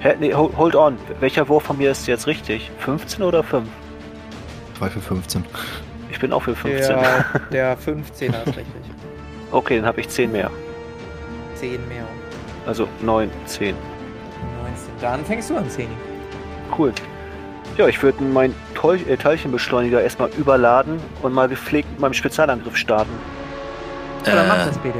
Hä, 0.00 0.14
nee, 0.20 0.32
hold, 0.32 0.56
hold 0.56 0.76
on. 0.76 0.96
Welcher 1.18 1.48
Wurf 1.48 1.64
von 1.64 1.76
mir 1.76 1.90
ist 1.90 2.06
jetzt 2.06 2.26
richtig? 2.26 2.70
15 2.78 3.22
oder 3.22 3.42
5? 3.42 3.68
2 4.78 4.88
für 4.90 5.00
15. 5.00 5.44
Ich 6.10 6.18
bin 6.20 6.32
auch 6.32 6.42
für 6.42 6.54
15. 6.54 6.96
Der, 6.96 7.24
der 7.52 7.78
15er 7.78 8.42
ist 8.42 8.56
richtig. 8.56 8.66
Okay, 9.50 9.76
dann 9.76 9.86
habe 9.86 10.00
ich 10.00 10.08
10 10.08 10.30
mehr. 10.32 10.50
10 11.56 11.72
mehr. 11.88 12.04
Also 12.66 12.86
9, 13.02 13.30
10. 13.46 13.74
19. 13.74 13.76
Dann 15.00 15.24
fängst 15.24 15.50
du 15.50 15.56
an, 15.56 15.68
Zeni. 15.68 15.88
Cool. 16.76 16.92
Ja, 17.76 17.88
ich 17.88 18.02
würde 18.02 18.22
meinen 18.22 18.54
Teil 18.80 19.00
äh, 19.08 19.16
Teilchenbeschleuniger 19.16 20.02
erstmal 20.02 20.30
überladen 20.38 21.00
und 21.22 21.32
mal 21.32 21.48
gepflegt 21.48 21.90
mit 21.90 22.00
meinem 22.00 22.12
Spezialangriff 22.14 22.76
starten. 22.76 23.10
Oder 24.22 24.44
mach 24.44 24.62
Äh, 24.62 24.66
das 24.66 24.78
bitte. 24.78 24.98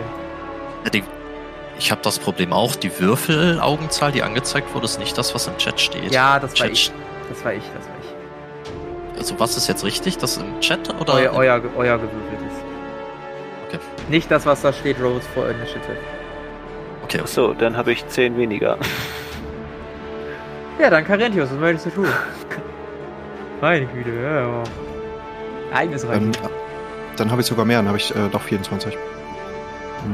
Ich 1.80 1.90
habe 1.90 2.02
das 2.02 2.18
Problem 2.18 2.52
auch. 2.52 2.76
Die 2.76 3.00
Würfelaugenzahl, 3.00 4.12
die 4.12 4.22
angezeigt 4.22 4.74
wurde, 4.74 4.84
ist 4.84 4.98
nicht 4.98 5.16
das, 5.16 5.34
was 5.34 5.46
im 5.46 5.56
Chat 5.56 5.80
steht. 5.80 6.12
Ja, 6.12 6.38
das 6.38 6.50
war 6.50 6.66
Chat, 6.66 6.72
ich. 6.72 6.92
Das 7.28 7.44
war 7.44 7.54
ich, 7.54 7.62
das 7.74 7.86
war 7.86 7.94
ich. 8.02 9.18
Also 9.18 9.40
was 9.40 9.56
ist 9.56 9.66
jetzt 9.66 9.82
richtig? 9.82 10.18
Das 10.18 10.36
im 10.36 10.60
Chat 10.60 10.94
oder? 11.00 11.14
Euer, 11.14 11.32
euer, 11.32 11.62
euer 11.76 11.96
gewürfeltes. 11.96 12.52
Okay. 13.68 13.78
Nicht 14.08 14.30
das, 14.30 14.44
was 14.44 14.60
da 14.60 14.72
steht, 14.72 15.00
Rolls 15.00 15.26
for 15.34 15.48
Initiative. 15.48 15.96
Okay, 17.04 17.16
okay. 17.16 17.20
Achso, 17.22 17.54
dann 17.54 17.76
habe 17.76 17.92
ich 17.92 18.06
10 18.06 18.36
weniger. 18.36 18.76
Ja, 20.78 20.90
dann 20.90 21.04
Carinthius, 21.04 21.50
was 21.50 21.58
möchtest 21.58 21.86
du 21.86 21.90
tun? 22.02 22.08
Meine 23.60 23.86
Güte, 23.86 24.10
ja, 24.10 24.40
ja. 24.40 24.62
Eigenes 25.72 26.06
Reich. 26.06 26.16
Ähm, 26.16 26.32
dann 27.16 27.30
habe 27.30 27.40
ich 27.40 27.46
sogar 27.46 27.64
mehr, 27.64 27.78
dann 27.78 27.88
habe 27.88 27.98
ich 27.98 28.14
äh, 28.14 28.28
doch 28.30 28.42
24. 28.42 28.96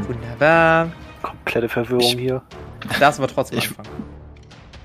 Wunderbar. 0.06 0.90
Komplette 1.26 1.68
Verwirrung 1.68 2.00
Ich- 2.14 2.18
hier. 2.18 2.42
Das 3.00 3.18
war 3.18 3.26
trotzdem 3.28 3.58
Ich- 3.58 3.68
anfangen. 3.68 3.88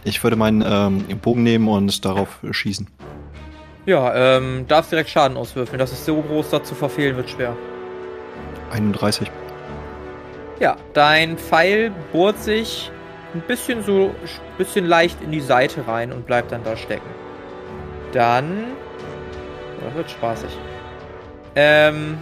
Ich 0.03 0.23
würde 0.23 0.35
meinen 0.35 0.63
ähm, 0.65 1.05
Bogen 1.19 1.43
nehmen 1.43 1.67
und 1.67 2.03
darauf 2.03 2.39
schießen. 2.49 2.87
Ja, 3.85 4.37
ähm, 4.37 4.65
darfst 4.67 4.91
direkt 4.91 5.09
Schaden 5.09 5.37
auswürfeln. 5.37 5.77
Das 5.77 5.91
ist 5.91 6.05
so 6.05 6.19
groß, 6.21 6.49
das 6.49 6.63
zu 6.63 6.73
verfehlen 6.73 7.15
wird 7.17 7.29
schwer. 7.29 7.55
31. 8.71 9.29
Ja, 10.59 10.75
dein 10.93 11.37
Pfeil 11.37 11.91
bohrt 12.11 12.39
sich 12.39 12.91
ein 13.35 13.41
bisschen 13.41 13.83
so, 13.83 14.07
ein 14.23 14.57
bisschen 14.57 14.85
leicht 14.85 15.21
in 15.21 15.31
die 15.31 15.39
Seite 15.41 15.87
rein 15.87 16.11
und 16.11 16.25
bleibt 16.25 16.51
dann 16.51 16.63
da 16.63 16.75
stecken. 16.77 17.09
Dann. 18.11 18.63
Das 19.85 19.93
wird 19.95 20.09
spaßig. 20.11 20.49
Ähm. 21.55 22.17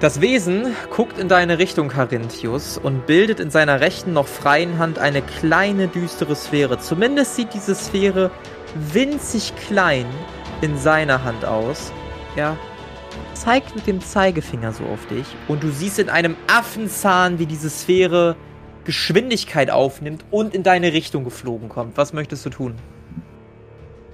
Das 0.00 0.22
Wesen 0.22 0.74
guckt 0.88 1.18
in 1.18 1.28
deine 1.28 1.58
Richtung, 1.58 1.88
Carinthius, 1.88 2.78
und 2.78 3.06
bildet 3.06 3.38
in 3.38 3.50
seiner 3.50 3.80
rechten 3.80 4.14
noch 4.14 4.26
freien 4.26 4.78
Hand 4.78 4.98
eine 4.98 5.20
kleine 5.20 5.88
düstere 5.88 6.34
Sphäre. 6.34 6.78
Zumindest 6.78 7.36
sieht 7.36 7.52
diese 7.52 7.74
Sphäre 7.74 8.30
winzig 8.94 9.52
klein 9.56 10.06
in 10.62 10.78
seiner 10.78 11.22
Hand 11.22 11.44
aus. 11.44 11.92
Er 12.34 12.56
zeigt 13.34 13.76
mit 13.76 13.86
dem 13.86 14.00
Zeigefinger 14.00 14.72
so 14.72 14.84
auf 14.84 15.04
dich 15.08 15.26
und 15.48 15.62
du 15.62 15.68
siehst 15.68 15.98
in 15.98 16.08
einem 16.08 16.34
Affenzahn, 16.46 17.38
wie 17.38 17.44
diese 17.44 17.68
Sphäre 17.68 18.36
Geschwindigkeit 18.84 19.70
aufnimmt 19.70 20.24
und 20.30 20.54
in 20.54 20.62
deine 20.62 20.94
Richtung 20.94 21.24
geflogen 21.24 21.68
kommt. 21.68 21.98
Was 21.98 22.14
möchtest 22.14 22.46
du 22.46 22.48
tun? 22.48 22.74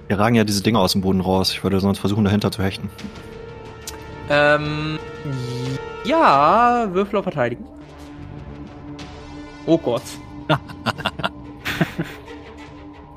Wir 0.09 0.19
ragen 0.19 0.35
ja 0.35 0.43
diese 0.43 0.63
Dinger 0.63 0.79
aus 0.79 0.91
dem 0.91 0.99
Boden 0.99 1.21
raus. 1.21 1.51
Ich 1.51 1.63
würde 1.63 1.79
sonst 1.79 1.99
versuchen, 1.99 2.25
dahinter 2.25 2.51
zu 2.51 2.61
hechten. 2.61 2.89
Ähm, 4.29 4.99
ja, 6.03 6.87
Würfel 6.91 7.19
auf 7.19 7.23
Verteidigen. 7.23 7.65
Oh 9.65 9.77
Gott. 9.77 10.03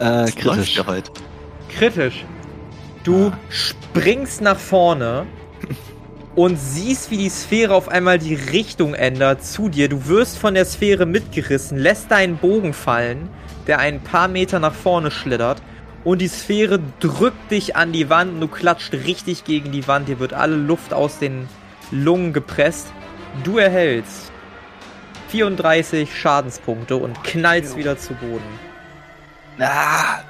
Äh, 0.01 0.31
kritisch. 0.31 0.77
ja 0.77 0.87
heute. 0.87 1.11
Kritisch. 1.69 2.25
Du 3.05 3.33
springst 3.51 4.41
nach 4.41 4.59
vorne 4.59 5.27
und 6.35 6.59
siehst, 6.59 7.11
wie 7.11 7.19
die 7.19 7.29
Sphäre 7.29 7.75
auf 7.75 7.89
einmal 7.89 8.19
die 8.19 8.35
Richtung 8.35 8.95
ändert 8.95 9.45
zu 9.45 9.69
dir. 9.69 9.91
Du 9.91 10.07
wirst 10.07 10.39
von 10.39 10.55
der 10.55 10.65
Sphäre 10.65 11.05
mitgerissen, 11.05 11.77
lässt 11.77 12.11
deinen 12.11 12.39
Bogen 12.39 12.73
fallen, 12.73 13.29
der 13.67 13.79
ein 13.79 14.01
paar 14.01 14.29
Meter 14.29 14.59
nach 14.59 14.75
vorne 14.75 15.11
schlittert. 15.11 15.61
Und 16.03 16.21
die 16.21 16.29
Sphäre 16.29 16.81
drückt 17.01 17.51
dich 17.51 17.77
an 17.77 17.93
die 17.93 18.09
Wand 18.09 18.35
und 18.35 18.41
du 18.41 18.49
klatscht 18.49 18.93
richtig 18.93 19.45
gegen 19.45 19.71
die 19.71 19.87
Wand. 19.87 20.09
Dir 20.09 20.19
wird 20.19 20.33
alle 20.33 20.57
Luft 20.57 20.95
aus 20.95 21.19
den 21.19 21.49
Lungen 21.91 22.33
gepresst. 22.33 22.93
Du 23.45 23.59
erhältst 23.59 24.33
34 25.29 26.19
Schadenspunkte 26.19 26.97
und 26.97 27.23
knallst 27.23 27.77
wieder 27.77 27.99
zu 27.99 28.15
Boden. 28.15 28.43
Ah, 29.59 30.21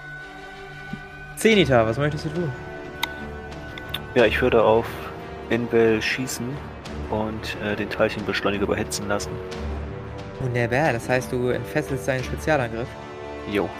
Zenita, 1.36 1.86
was 1.86 1.96
möchtest 1.96 2.26
du 2.26 2.30
tun? 2.30 2.52
Ja, 4.14 4.26
ich 4.26 4.42
würde 4.42 4.62
auf 4.62 4.86
Invel 5.48 6.02
schießen 6.02 6.46
und 7.10 7.56
äh, 7.64 7.76
den 7.76 7.88
Teilchenbeschleuniger 7.88 8.64
überhitzen 8.64 9.08
lassen. 9.08 9.30
Wunderbar, 10.40 10.92
das 10.92 11.08
heißt, 11.08 11.32
du 11.32 11.48
entfesselst 11.48 12.04
seinen 12.04 12.24
Spezialangriff. 12.24 12.88
Jo. 13.50 13.70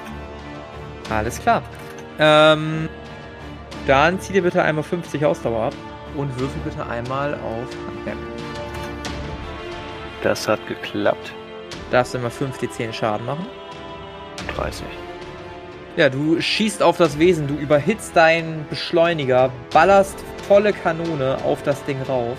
Alles 1.10 1.40
klar. 1.40 1.62
Ähm, 2.18 2.88
dann 3.86 4.20
zieh 4.20 4.32
dir 4.32 4.42
bitte 4.42 4.62
einmal 4.62 4.84
50 4.84 5.24
Ausdauer 5.24 5.66
ab 5.66 5.74
und 6.16 6.38
würfel 6.38 6.60
bitte 6.64 6.86
einmal 6.86 7.34
auf 7.34 7.68
Handwerk. 7.86 8.16
Das 10.22 10.46
hat 10.46 10.64
geklappt. 10.66 11.32
Darfst 11.90 12.14
immer 12.14 12.30
5 12.30 12.58
D10 12.58 12.92
Schaden 12.92 13.26
machen. 13.26 13.46
30. 14.56 14.84
Ja, 15.96 16.08
du 16.08 16.40
schießt 16.40 16.82
auf 16.82 16.98
das 16.98 17.18
Wesen, 17.18 17.48
du 17.48 17.54
überhitzt 17.54 18.14
deinen 18.14 18.64
Beschleuniger, 18.70 19.50
ballerst 19.72 20.16
volle 20.46 20.72
Kanone 20.72 21.38
auf 21.44 21.62
das 21.62 21.84
Ding 21.84 22.00
rauf 22.02 22.38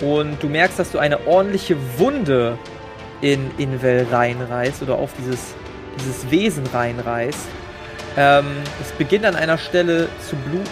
und 0.00 0.42
du 0.42 0.48
merkst, 0.48 0.78
dass 0.78 0.92
du 0.92 0.98
eine 0.98 1.26
ordentliche 1.26 1.76
Wunde 1.98 2.58
in 3.20 3.50
Invel 3.56 4.06
reinreißt 4.10 4.82
oder 4.82 4.96
auf 4.96 5.12
dieses, 5.18 5.54
dieses 5.98 6.30
Wesen 6.30 6.66
reinreißt. 6.66 7.48
Ähm, 8.16 8.46
es 8.80 8.92
beginnt 8.92 9.24
an 9.24 9.36
einer 9.36 9.58
Stelle 9.58 10.08
zu 10.28 10.36
bluten. 10.36 10.68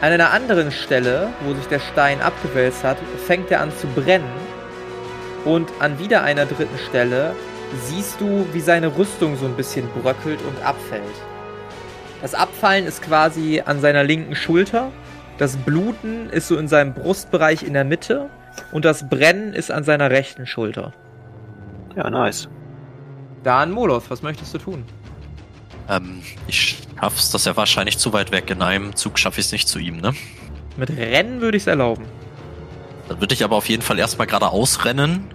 An 0.00 0.12
einer 0.12 0.32
anderen 0.32 0.70
Stelle, 0.72 1.28
wo 1.44 1.54
sich 1.54 1.66
der 1.66 1.78
Stein 1.78 2.20
abgewälzt 2.20 2.84
hat, 2.84 2.98
fängt 3.26 3.50
er 3.50 3.60
an 3.60 3.72
zu 3.72 3.86
brennen. 3.88 4.24
Und 5.44 5.70
an 5.80 5.98
wieder 5.98 6.22
einer 6.22 6.46
dritten 6.46 6.78
Stelle 6.88 7.34
siehst 7.84 8.20
du, 8.20 8.46
wie 8.52 8.60
seine 8.60 8.96
Rüstung 8.96 9.36
so 9.36 9.46
ein 9.46 9.56
bisschen 9.56 9.88
bröckelt 10.00 10.40
und 10.42 10.64
abfällt. 10.64 11.02
Das 12.20 12.34
Abfallen 12.34 12.86
ist 12.86 13.02
quasi 13.02 13.62
an 13.64 13.80
seiner 13.80 14.04
linken 14.04 14.36
Schulter, 14.36 14.92
das 15.38 15.56
Bluten 15.56 16.28
ist 16.30 16.48
so 16.48 16.56
in 16.56 16.68
seinem 16.68 16.92
Brustbereich 16.92 17.62
in 17.62 17.72
der 17.72 17.84
Mitte 17.84 18.28
und 18.70 18.84
das 18.84 19.08
Brennen 19.08 19.54
ist 19.54 19.70
an 19.70 19.82
seiner 19.82 20.10
rechten 20.10 20.46
Schulter. 20.46 20.92
Ja, 21.96 22.08
nice. 22.10 22.48
Dann 23.42 23.72
Moloth, 23.72 24.08
was 24.08 24.22
möchtest 24.22 24.54
du 24.54 24.58
tun? 24.58 24.84
Ähm, 25.96 26.22
ich 26.46 26.78
schaff's, 26.98 27.30
das 27.30 27.42
ist 27.42 27.46
ja 27.46 27.56
wahrscheinlich 27.56 27.98
zu 27.98 28.12
weit 28.12 28.30
weg. 28.32 28.50
In 28.50 28.62
einem 28.62 28.94
Zug 28.96 29.18
schaffe 29.18 29.40
ich 29.40 29.46
es 29.46 29.52
nicht 29.52 29.68
zu 29.68 29.78
ihm, 29.78 29.96
ne? 29.98 30.12
Mit 30.76 30.90
Rennen 30.90 31.40
würde 31.40 31.56
ich 31.56 31.64
es 31.64 31.66
erlauben. 31.66 32.04
Dann 33.08 33.20
würde 33.20 33.34
ich 33.34 33.44
aber 33.44 33.56
auf 33.56 33.68
jeden 33.68 33.82
Fall 33.82 33.98
erstmal 33.98 34.26
geradeaus 34.26 34.84
rennen, 34.84 35.26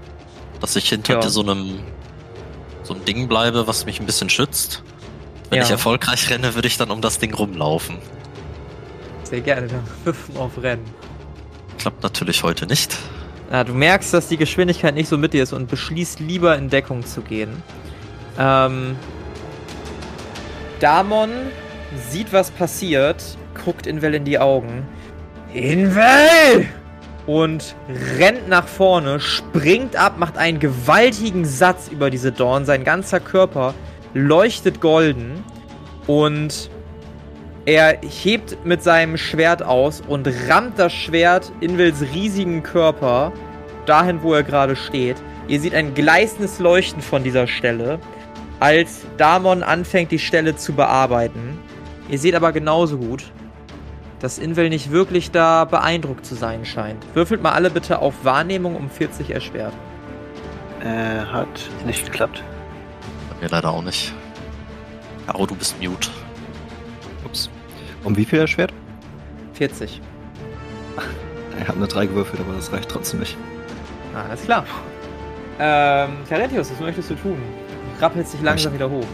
dass 0.62 0.76
ich 0.76 0.89
hinter 0.89 1.16
Ja. 1.22 1.30
so 1.30 1.41
einem 1.41 1.80
so 2.84 2.93
einem 2.93 3.03
Ding 3.03 3.28
bleibe, 3.28 3.68
was 3.68 3.86
mich 3.86 3.99
ein 3.99 4.05
bisschen 4.05 4.30
schützt. 4.30 4.82
Wenn 5.49 5.58
Ja. 5.60 5.66
ich 5.66 5.72
erfolgreich 5.72 6.30
renne, 6.30 6.55
würde 6.55 6.70
ich 6.70 6.78
dann 6.78 6.89
um 6.89 7.01
das 7.01 7.20
Ding 7.20 7.34
rumlaufen. 7.34 7.97
Sehr 9.24 9.41
gerne, 9.41 9.68
dann 9.68 9.84
wirfen 10.05 10.38
auf 10.38 10.51
Rennen. 10.62 10.86
Klappt 11.78 12.01
natürlich 12.01 12.43
heute 12.43 12.66
nicht. 12.66 12.95
Ja, 13.51 13.64
du 13.66 13.74
merkst, 13.74 14.14
dass 14.14 14.28
die 14.30 14.38
Geschwindigkeit 14.38 14.95
nicht 14.95 15.10
so 15.10 15.18
mit 15.18 15.34
dir 15.34 15.43
ist 15.43 15.51
und 15.53 15.68
beschließt 15.70 16.20
lieber 16.22 16.58
in 16.58 16.70
Deckung 16.70 17.05
zu 17.05 17.22
gehen. 17.22 17.62
Ähm, 18.39 18.95
Damon 20.80 21.30
sieht, 22.09 22.34
was 22.34 22.51
passiert, 22.51 23.23
guckt 23.63 23.88
Invel 23.88 24.13
in 24.13 24.25
die 24.25 24.39
Augen. 24.39 24.86
Invel! 25.53 26.67
Und 27.25 27.75
rennt 28.17 28.47
nach 28.47 28.67
vorne, 28.67 29.19
springt 29.19 29.95
ab, 29.95 30.17
macht 30.17 30.38
einen 30.38 30.59
gewaltigen 30.59 31.43
Satz 31.45 31.89
über 31.89 32.09
diese 32.09 32.32
Dorn. 32.32 32.65
Sein 32.65 32.84
ganzer 32.84 33.19
Körper 33.19 33.73
leuchtet 34.13 34.80
golden 34.80 35.43
und 36.07 36.69
er 37.65 37.99
hebt 38.01 38.65
mit 38.65 38.82
seinem 38.82 39.17
Schwert 39.17 39.61
aus 39.61 40.01
und 40.07 40.30
rammt 40.47 40.80
das 40.80 40.93
Schwert 40.93 41.51
Invils 41.59 42.01
riesigen 42.13 42.63
Körper 42.63 43.34
dahin, 43.86 44.23
wo 44.23 44.34
er 44.34 44.43
gerade 44.43 44.78
steht. 44.78 45.17
Ihr 45.49 45.59
seht 45.59 45.75
ein 45.75 45.93
gleißendes 45.93 46.59
Leuchten 46.59 47.01
von 47.01 47.23
dieser 47.23 47.45
Stelle, 47.45 47.99
als 48.60 49.05
Damon 49.18 49.64
anfängt, 49.64 50.12
die 50.12 50.20
Stelle 50.20 50.55
zu 50.55 50.74
bearbeiten. 50.74 51.60
Ihr 52.10 52.20
seht 52.20 52.36
aber 52.36 52.51
genauso 52.51 52.97
gut, 52.97 53.32
dass 54.20 54.39
Invel 54.39 54.70
nicht 54.70 54.91
wirklich 54.91 55.32
da 55.32 55.66
beeindruckt 55.66 56.26
zu 56.26 56.36
sein 56.36 56.66
scheint. 56.66 57.05
Würfelt 57.14 57.43
mal 57.43 57.51
alle 57.51 57.70
bitte 57.70 57.99
auf 57.99 58.14
Wahrnehmung 58.24 58.76
um 58.76 58.89
40 58.89 59.30
erschwert. 59.32 59.74
Äh, 60.82 61.20
hat 61.26 61.47
nicht 61.86 62.05
geklappt. 62.05 62.43
Bei 63.30 63.43
mir 63.43 63.49
leider 63.49 63.70
auch 63.70 63.84
nicht. 63.84 64.14
Caro, 65.26 65.45
du 65.45 65.55
bist 65.55 65.76
mute. 65.82 66.10
ups. 67.26 67.49
Um 68.03 68.16
wie 68.16 68.26
viel 68.26 68.39
erschwert? 68.39 68.74
40. 69.53 70.01
Ich 71.60 71.68
habe 71.68 71.78
eine 71.78 71.88
3 71.88 72.05
gewürfelt, 72.05 72.39
aber 72.39 72.53
das 72.53 72.72
reicht 72.72 72.89
trotzdem 72.89 73.20
nicht. 73.20 73.36
Alles 74.16 74.43
klar. 74.43 74.66
Ähm, 75.60 76.12
Carentius, 76.30 76.72
was 76.72 76.80
möchtest 76.80 77.10
du 77.10 77.16
tun? 77.16 77.38
Du 77.98 78.06
rappelst 78.06 78.34
dich 78.34 78.41
langsam 78.41 78.74
wieder 78.74 78.89
hoch. 78.89 79.06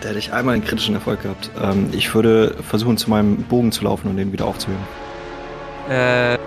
Da 0.00 0.08
hätte 0.08 0.18
ich 0.18 0.32
einmal 0.32 0.54
einen 0.54 0.64
kritischen 0.64 0.94
Erfolg 0.94 1.22
gehabt. 1.22 1.50
Ähm, 1.62 1.90
ich 1.92 2.14
würde 2.14 2.56
versuchen, 2.62 2.96
zu 2.96 3.10
meinem 3.10 3.42
Bogen 3.42 3.72
zu 3.72 3.84
laufen 3.84 4.08
und 4.08 4.16
den 4.16 4.32
wieder 4.32 4.46
aufzuheben. 4.46 4.82
Äh, 5.90 6.38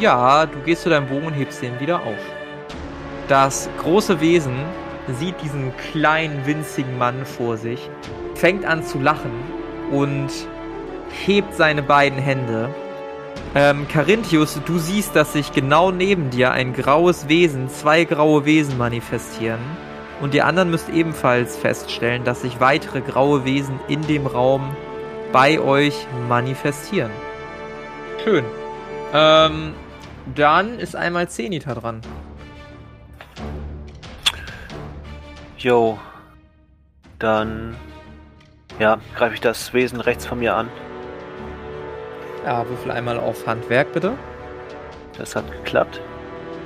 ja, 0.00 0.46
du 0.46 0.58
gehst 0.64 0.82
zu 0.82 0.88
deinem 0.88 1.06
Bogen 1.06 1.26
und 1.26 1.34
hebst 1.34 1.62
den 1.62 1.78
wieder 1.78 2.00
auf. 2.00 2.18
Das 3.28 3.68
große 3.80 4.20
Wesen 4.20 4.56
sieht 5.18 5.40
diesen 5.42 5.72
kleinen, 5.76 6.44
winzigen 6.46 6.98
Mann 6.98 7.24
vor 7.24 7.56
sich, 7.56 7.88
fängt 8.34 8.64
an 8.64 8.82
zu 8.82 8.98
lachen 8.98 9.30
und 9.92 10.28
hebt 11.26 11.54
seine 11.54 11.82
beiden 11.82 12.18
Hände. 12.18 12.70
Ähm, 13.54 13.86
Carinthius, 13.88 14.60
du 14.66 14.78
siehst, 14.78 15.14
dass 15.14 15.32
sich 15.32 15.52
genau 15.52 15.90
neben 15.90 16.30
dir 16.30 16.50
ein 16.52 16.72
graues 16.72 17.28
Wesen, 17.28 17.68
zwei 17.68 18.04
graue 18.04 18.44
Wesen 18.44 18.76
manifestieren. 18.76 19.60
Und 20.20 20.34
die 20.34 20.42
anderen 20.42 20.70
müsst 20.70 20.88
ebenfalls 20.88 21.56
feststellen, 21.56 22.24
dass 22.24 22.42
sich 22.42 22.60
weitere 22.60 23.00
graue 23.00 23.44
Wesen 23.44 23.78
in 23.88 24.02
dem 24.06 24.26
Raum 24.26 24.76
bei 25.32 25.60
euch 25.60 26.06
manifestieren. 26.28 27.10
Schön. 28.24 28.44
Ähm, 29.14 29.74
dann 30.34 30.78
ist 30.78 30.96
einmal 30.96 31.28
Zenita 31.28 31.74
dran. 31.74 32.00
Jo. 35.58 35.98
Dann. 37.18 37.76
Ja, 38.78 38.98
greife 39.16 39.34
ich 39.34 39.40
das 39.40 39.72
Wesen 39.74 40.00
rechts 40.00 40.26
von 40.26 40.38
mir 40.38 40.54
an. 40.54 40.68
Ja, 42.44 42.68
würfel 42.68 42.92
einmal 42.92 43.18
auf 43.18 43.46
Handwerk, 43.46 43.92
bitte. 43.92 44.14
Das 45.16 45.34
hat 45.34 45.50
geklappt. 45.50 46.00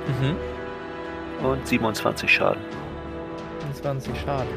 Mhm. 0.07 1.45
Und 1.45 1.67
27 1.67 2.31
Schaden. 2.31 2.61
20 3.83 4.13
Schaden. 4.25 4.47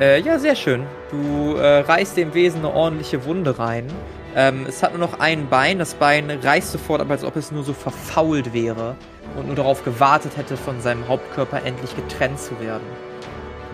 Äh, 0.00 0.20
ja, 0.20 0.38
sehr 0.40 0.56
schön. 0.56 0.84
Du 1.10 1.54
äh, 1.54 1.78
reißt 1.80 2.16
dem 2.16 2.34
Wesen 2.34 2.58
eine 2.58 2.74
ordentliche 2.74 3.24
Wunde 3.24 3.58
rein. 3.58 3.86
Ähm, 4.34 4.66
es 4.68 4.82
hat 4.82 4.90
nur 4.90 4.98
noch 4.98 5.20
ein 5.20 5.48
Bein. 5.48 5.78
Das 5.78 5.94
Bein 5.94 6.28
reißt 6.30 6.72
sofort 6.72 7.00
ab, 7.00 7.10
als 7.10 7.22
ob 7.22 7.36
es 7.36 7.52
nur 7.52 7.62
so 7.62 7.72
verfault 7.72 8.52
wäre. 8.52 8.96
und 9.36 9.46
nur 9.46 9.56
darauf 9.56 9.84
gewartet 9.84 10.36
hätte, 10.36 10.56
von 10.56 10.80
seinem 10.80 11.08
Hauptkörper 11.08 11.62
endlich 11.64 11.94
getrennt 11.96 12.38
zu 12.38 12.58
werden. 12.60 12.86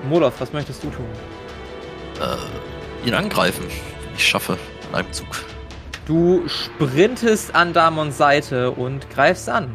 Molov, 0.09 0.35
was 0.41 0.53
möchtest 0.53 0.83
du 0.85 0.91
tun? 0.91 1.07
Äh, 2.21 3.07
ihn 3.09 3.15
angreifen, 3.15 3.65
ich 4.17 4.27
schaffe, 4.27 4.57
in 4.89 4.95
einem 4.95 5.13
Zug. 5.13 5.27
Du 6.07 6.49
sprintest 6.49 7.55
an 7.55 7.73
Damons 7.73 8.17
Seite 8.17 8.71
und 8.71 9.11
greifst 9.11 9.49
an. 9.49 9.71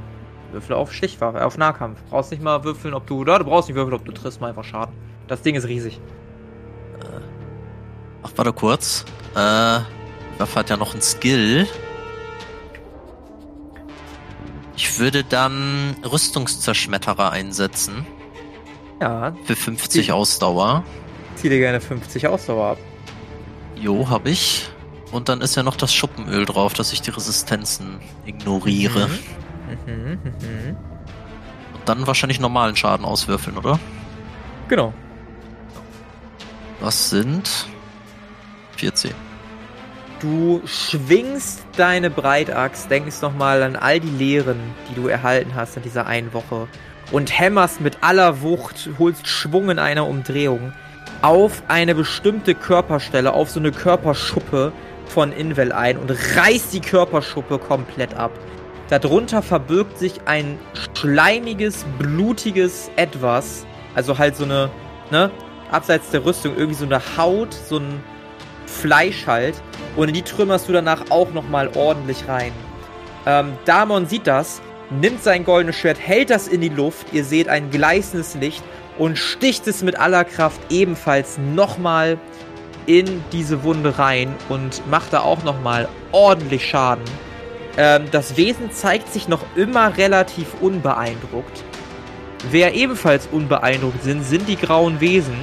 Würfel 0.56 0.76
auf 0.76 0.92
Stichwaffe, 0.94 1.46
auf 1.46 1.58
Nahkampf. 1.58 2.00
Brauchst 2.10 2.32
nicht 2.32 2.42
mal 2.42 2.64
würfeln, 2.64 2.94
ob 2.94 3.06
du. 3.08 3.20
Oder 3.20 3.40
du 3.40 3.46
brauchst 3.46 3.68
nicht 3.70 3.76
würfeln, 3.76 3.94
ob 3.94 4.06
du 4.06 4.12
triffst, 4.12 4.40
mal 4.42 4.48
einfach 4.50 4.64
Schaden. 4.64 4.96
Das 5.28 5.42
Ding 5.42 5.56
ist 5.56 5.68
riesig. 5.68 6.00
Ach, 8.24 8.32
warte 8.36 8.54
kurz. 8.54 9.06
Äh, 9.36 9.38
Waffe 10.40 10.56
hat 10.56 10.70
ja 10.70 10.78
noch 10.78 10.94
einen 10.94 11.02
Skill. 11.02 11.68
Ich 14.76 15.00
würde 15.00 15.24
dann 15.24 15.96
Rüstungszerschmetterer 16.04 17.32
einsetzen. 17.32 18.06
Ja, 19.02 19.34
Für 19.46 19.56
50 19.56 20.12
Ausdauer. 20.12 20.84
zieh 21.36 21.50
dir 21.50 21.60
gerne 21.60 21.82
50 21.82 22.28
Ausdauer 22.28 22.72
ab. 22.72 22.78
Jo, 23.76 24.10
hab 24.10 24.26
ich. 24.26 24.70
Und 25.12 25.30
dann 25.30 25.42
ist 25.42 25.56
ja 25.56 25.64
noch 25.64 25.76
das 25.76 25.94
Schuppenöl 25.94 26.46
drauf, 26.46 26.74
dass 26.74 26.92
ich 26.94 27.02
die 27.02 27.12
Resistenzen 27.12 28.00
ignoriere. 28.26 29.08
Mhm, 29.08 29.20
mhm. 29.86 30.76
Und 31.74 31.90
dann 31.90 32.08
wahrscheinlich 32.08 32.40
normalen 32.40 32.76
Schaden 32.76 33.06
auswürfeln, 33.06 33.58
oder? 33.58 33.80
Genau. 34.68 34.94
Was 36.80 37.10
sind 37.10 37.68
14. 38.78 39.12
Du 40.20 40.62
schwingst 40.66 41.66
deine 41.78 42.10
Breitaxt, 42.10 42.90
denkst 42.90 43.22
nochmal 43.22 43.64
an 43.64 43.76
all 43.76 44.00
die 44.00 44.10
Lehren, 44.10 44.60
die 44.90 44.96
du 44.96 45.08
erhalten 45.08 45.56
hast 45.56 45.78
in 45.78 45.84
dieser 45.84 46.08
einen 46.08 46.34
Woche 46.34 46.68
und 47.12 47.38
hämmerst 47.38 47.82
mit 47.82 47.98
aller 48.02 48.42
Wucht, 48.42 48.90
holst 48.98 49.28
Schwung 49.28 49.70
in 49.70 49.80
einer 49.80 50.08
Umdrehung 50.08 50.74
auf 51.22 51.64
eine 51.68 51.96
bestimmte 51.96 52.56
Körperstelle, 52.56 53.34
auf 53.34 53.50
so 53.50 53.60
eine 53.60 53.72
Körperschuppe 53.72 54.72
von 55.08 55.32
Invel 55.32 55.72
ein 55.72 55.98
und 55.98 56.12
reißt 56.12 56.74
die 56.74 56.82
Körperschuppe 56.82 57.60
komplett 57.60 58.14
ab. 58.16 58.32
Darunter 58.90 59.42
verbirgt 59.42 59.98
sich 59.98 60.14
ein 60.26 60.60
schleimiges, 60.94 61.86
blutiges 61.98 62.92
Etwas, 62.96 63.66
also 63.96 64.18
halt 64.18 64.36
so 64.36 64.44
eine, 64.44 64.70
ne, 65.10 65.32
abseits 65.72 66.12
der 66.12 66.24
Rüstung, 66.24 66.56
irgendwie 66.56 66.76
so 66.76 66.86
eine 66.86 67.02
Haut, 67.18 67.54
so 67.54 67.78
ein 67.78 68.04
Fleisch 68.68 69.26
halt. 69.26 69.56
Und 69.96 70.10
in 70.10 70.14
die 70.14 70.22
trümmerst 70.22 70.68
du 70.68 70.74
danach 70.74 71.10
auch 71.10 71.32
nochmal 71.34 71.70
ordentlich 71.76 72.28
rein. 72.28 72.52
Ähm, 73.26 73.54
Damon 73.66 74.06
sieht 74.06 74.28
das, 74.28 74.62
nimmt 74.90 75.24
sein 75.24 75.46
goldenes 75.46 75.78
Schwert, 75.78 75.98
hält 76.00 76.30
das 76.30 76.48
in 76.48 76.62
die 76.62 76.70
Luft. 76.70 77.08
Ihr 77.12 77.24
seht 77.24 77.50
ein 77.50 77.72
gleißendes 77.72 78.36
Licht 78.36 78.64
und 79.00 79.18
sticht 79.18 79.68
es 79.68 79.82
mit 79.82 80.00
aller 80.00 80.26
Kraft 80.26 80.60
ebenfalls 80.70 81.38
nochmal 81.38 82.20
in 82.86 83.24
diese 83.32 83.64
Wunde 83.64 83.98
rein 83.98 84.36
und 84.48 84.88
macht 84.90 85.12
da 85.12 85.22
auch 85.22 85.44
nochmal 85.44 85.88
ordentlich 86.12 86.70
Schaden. 86.70 87.04
Ähm, 87.78 88.06
das 88.12 88.38
Wesen 88.38 88.72
zeigt 88.72 89.12
sich 89.12 89.28
noch 89.28 89.44
immer 89.56 89.98
relativ 89.98 90.48
unbeeindruckt. 90.62 91.64
Wer 92.52 92.74
ebenfalls 92.74 93.28
unbeeindruckt 93.32 94.04
sind, 94.04 94.24
sind 94.24 94.48
die 94.48 94.56
grauen 94.56 95.02
Wesen, 95.02 95.38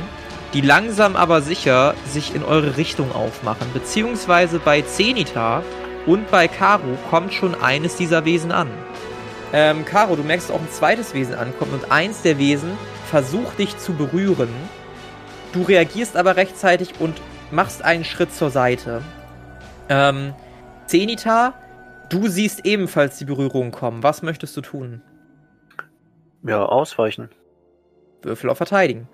die 0.54 0.60
langsam 0.60 1.16
aber 1.16 1.42
sicher 1.42 1.94
sich 2.06 2.34
in 2.34 2.44
eure 2.44 2.76
Richtung 2.76 3.12
aufmachen. 3.12 3.66
Beziehungsweise 3.72 4.58
bei 4.58 4.82
Zenita 4.82 5.62
und 6.06 6.30
bei 6.30 6.48
Karu 6.48 6.96
kommt 7.10 7.32
schon 7.32 7.54
eines 7.60 7.96
dieser 7.96 8.24
Wesen 8.24 8.52
an. 8.52 8.68
Ähm, 9.52 9.84
Caro, 9.84 10.16
du 10.16 10.22
merkst 10.22 10.48
dass 10.48 10.56
auch 10.56 10.60
ein 10.60 10.70
zweites 10.70 11.12
Wesen 11.12 11.34
ankommt 11.34 11.72
und 11.72 11.92
eins 11.92 12.22
der 12.22 12.38
Wesen 12.38 12.70
versucht 13.10 13.58
dich 13.58 13.76
zu 13.78 13.92
berühren. 13.92 14.48
Du 15.52 15.62
reagierst 15.62 16.16
aber 16.16 16.36
rechtzeitig 16.36 16.94
und 16.98 17.20
machst 17.50 17.84
einen 17.84 18.04
Schritt 18.04 18.34
zur 18.34 18.50
Seite. 18.50 19.02
Ähm, 19.90 20.32
Zenita, 20.86 21.52
du 22.12 22.28
siehst 22.28 22.66
ebenfalls 22.66 23.18
die 23.18 23.24
Berührung 23.24 23.70
kommen. 23.70 24.02
Was 24.02 24.22
möchtest 24.22 24.56
du 24.56 24.60
tun? 24.60 25.02
Ja, 26.44 26.64
ausweichen. 26.64 27.28
Würfel 28.22 28.50
auf 28.50 28.58
Verteidigen. 28.58 29.08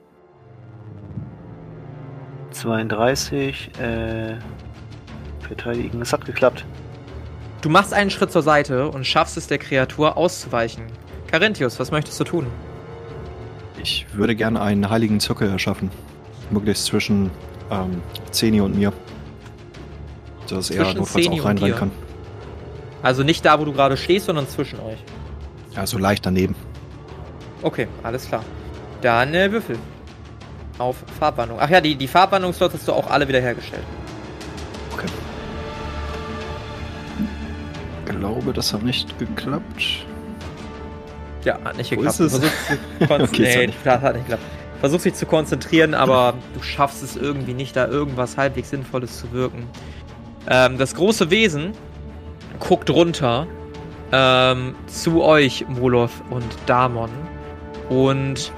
32, 2.50 3.70
äh, 3.78 4.36
verteidigen. 5.40 6.00
Es 6.00 6.12
hat 6.12 6.24
geklappt. 6.24 6.64
Du 7.60 7.68
machst 7.68 7.92
einen 7.92 8.10
Schritt 8.10 8.32
zur 8.32 8.42
Seite 8.42 8.88
und 8.88 9.06
schaffst 9.06 9.36
es 9.36 9.46
der 9.46 9.58
Kreatur 9.58 10.16
auszuweichen. 10.16 10.84
Carinthius, 11.30 11.78
was 11.78 11.90
möchtest 11.90 12.18
du 12.20 12.24
tun? 12.24 12.46
Ich 13.82 14.06
würde 14.12 14.34
gerne 14.34 14.60
einen 14.60 14.88
heiligen 14.88 15.20
Zirkel 15.20 15.48
erschaffen. 15.50 15.90
Möglichst 16.50 16.86
zwischen 16.86 17.30
ähm, 17.70 18.00
Zeni 18.30 18.60
und 18.60 18.76
mir. 18.76 18.92
Dass 20.48 20.70
er 20.70 20.84
Zwischen 20.84 20.98
notfalls 20.98 21.24
Zeni 21.24 21.40
auch 21.40 21.44
reinrennen 21.44 21.74
dir. 21.74 21.78
kann. 21.78 21.90
Also 23.02 23.22
nicht 23.22 23.44
da, 23.44 23.60
wo 23.60 23.64
du 23.64 23.72
gerade 23.72 23.96
stehst, 23.96 24.26
sondern 24.26 24.48
zwischen 24.48 24.80
euch. 24.80 24.98
Ja, 25.74 25.86
so 25.86 25.98
leicht 25.98 26.26
daneben. 26.26 26.54
Okay, 27.62 27.88
alles 28.02 28.26
klar. 28.26 28.44
Dann 29.02 29.34
äh, 29.34 29.50
Würfel. 29.50 29.78
Auf 30.78 30.96
Farbwandlung. 31.18 31.58
Ach 31.60 31.68
ja, 31.68 31.80
die, 31.80 31.96
die 31.96 32.08
Farbwandlungsslots 32.08 32.74
hast 32.74 32.88
du 32.88 32.92
auch 32.92 33.10
alle 33.10 33.26
wieder 33.26 33.40
hergestellt. 33.40 33.84
Okay. 34.92 35.06
Ich 38.06 38.14
glaube, 38.16 38.52
das 38.52 38.72
hat 38.72 38.82
nicht 38.82 39.18
geklappt. 39.18 40.06
Ja, 41.44 41.58
hat 41.64 41.76
nicht 41.76 41.90
Wo 41.92 41.96
geklappt. 41.96 42.20
ist 42.20 42.32
es? 42.32 42.50
Okay, 43.08 43.56
nee, 43.58 43.66
nicht 43.68 43.78
das 43.84 44.00
hat 44.02 44.14
nicht 44.14 44.24
geklappt. 44.26 44.42
Versuchst 44.80 45.06
dich 45.06 45.14
zu 45.14 45.26
konzentrieren, 45.26 45.94
aber 45.94 46.34
du 46.54 46.62
schaffst 46.62 47.02
es 47.02 47.16
irgendwie 47.16 47.54
nicht, 47.54 47.74
da 47.74 47.88
irgendwas 47.88 48.36
halbwegs 48.36 48.70
Sinnvolles 48.70 49.18
zu 49.18 49.32
wirken. 49.32 49.66
Ähm, 50.48 50.78
das 50.78 50.94
große 50.94 51.30
Wesen 51.30 51.72
guckt 52.60 52.90
runter 52.90 53.46
ähm, 54.12 54.74
zu 54.86 55.22
euch, 55.22 55.66
Molov 55.68 56.22
und 56.30 56.46
Damon, 56.66 57.10
und 57.88 58.52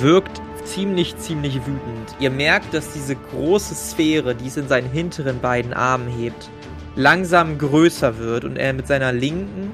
wirkt 0.00 0.40
ziemlich, 0.64 1.16
ziemlich 1.16 1.56
wütend. 1.56 2.16
Ihr 2.18 2.30
merkt, 2.30 2.74
dass 2.74 2.92
diese 2.92 3.16
große 3.16 3.74
Sphäre, 3.74 4.34
die 4.34 4.48
es 4.48 4.56
in 4.56 4.68
seinen 4.68 4.90
hinteren 4.90 5.40
beiden 5.40 5.72
Armen 5.72 6.08
hebt, 6.08 6.50
langsam 6.96 7.58
größer 7.58 8.18
wird 8.18 8.44
und 8.44 8.56
er 8.56 8.72
mit 8.72 8.86
seiner 8.86 9.12
linken 9.12 9.72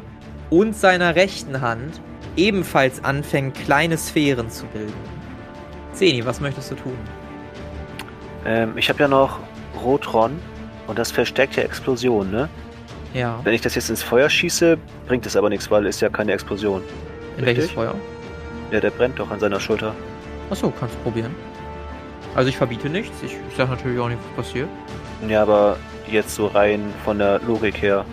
und 0.50 0.76
seiner 0.76 1.14
rechten 1.14 1.60
Hand 1.60 2.00
ebenfalls 2.36 3.02
anfängt, 3.04 3.54
kleine 3.54 3.96
Sphären 3.96 4.50
zu 4.50 4.66
bilden. 4.66 4.92
Zeni, 5.92 6.24
was 6.24 6.40
möchtest 6.40 6.70
du 6.70 6.74
tun? 6.74 6.96
Ähm, 8.44 8.76
ich 8.76 8.88
habe 8.88 9.00
ja 9.00 9.08
noch 9.08 9.38
Rotron 9.82 10.38
und 10.86 10.98
das 10.98 11.10
verstärkt 11.10 11.56
ja 11.56 11.62
Explosion, 11.62 12.30
ne? 12.30 12.48
Ja. 13.14 13.38
Wenn 13.44 13.52
ich 13.54 13.60
das 13.60 13.74
jetzt 13.74 13.90
ins 13.90 14.02
Feuer 14.02 14.28
schieße, 14.30 14.78
bringt 15.06 15.26
es 15.26 15.36
aber 15.36 15.48
nichts, 15.48 15.70
weil 15.70 15.86
es 15.86 16.00
ja 16.00 16.08
keine 16.08 16.32
Explosion. 16.32 16.82
In 17.36 17.44
welches 17.46 17.64
richtig? 17.64 17.74
Feuer? 17.74 17.94
Ja, 18.70 18.80
der 18.80 18.90
brennt 18.90 19.18
doch 19.18 19.30
an 19.30 19.38
seiner 19.40 19.60
Schulter. 19.60 19.94
Achso, 20.50 20.72
kannst 20.78 20.94
du 20.94 20.98
probieren. 21.00 21.34
Also 22.34 22.48
ich 22.48 22.56
verbiete 22.56 22.88
nichts. 22.88 23.22
Ich, 23.22 23.32
ich 23.32 23.56
sag 23.56 23.68
natürlich 23.68 23.98
auch 24.00 24.08
nicht, 24.08 24.18
was 24.36 24.46
passiert. 24.46 24.68
Ja, 25.28 25.42
aber 25.42 25.76
jetzt 26.10 26.34
so 26.34 26.46
rein 26.46 26.92
von 27.04 27.18
der 27.18 27.38
Logik 27.40 27.80
her. 27.82 28.04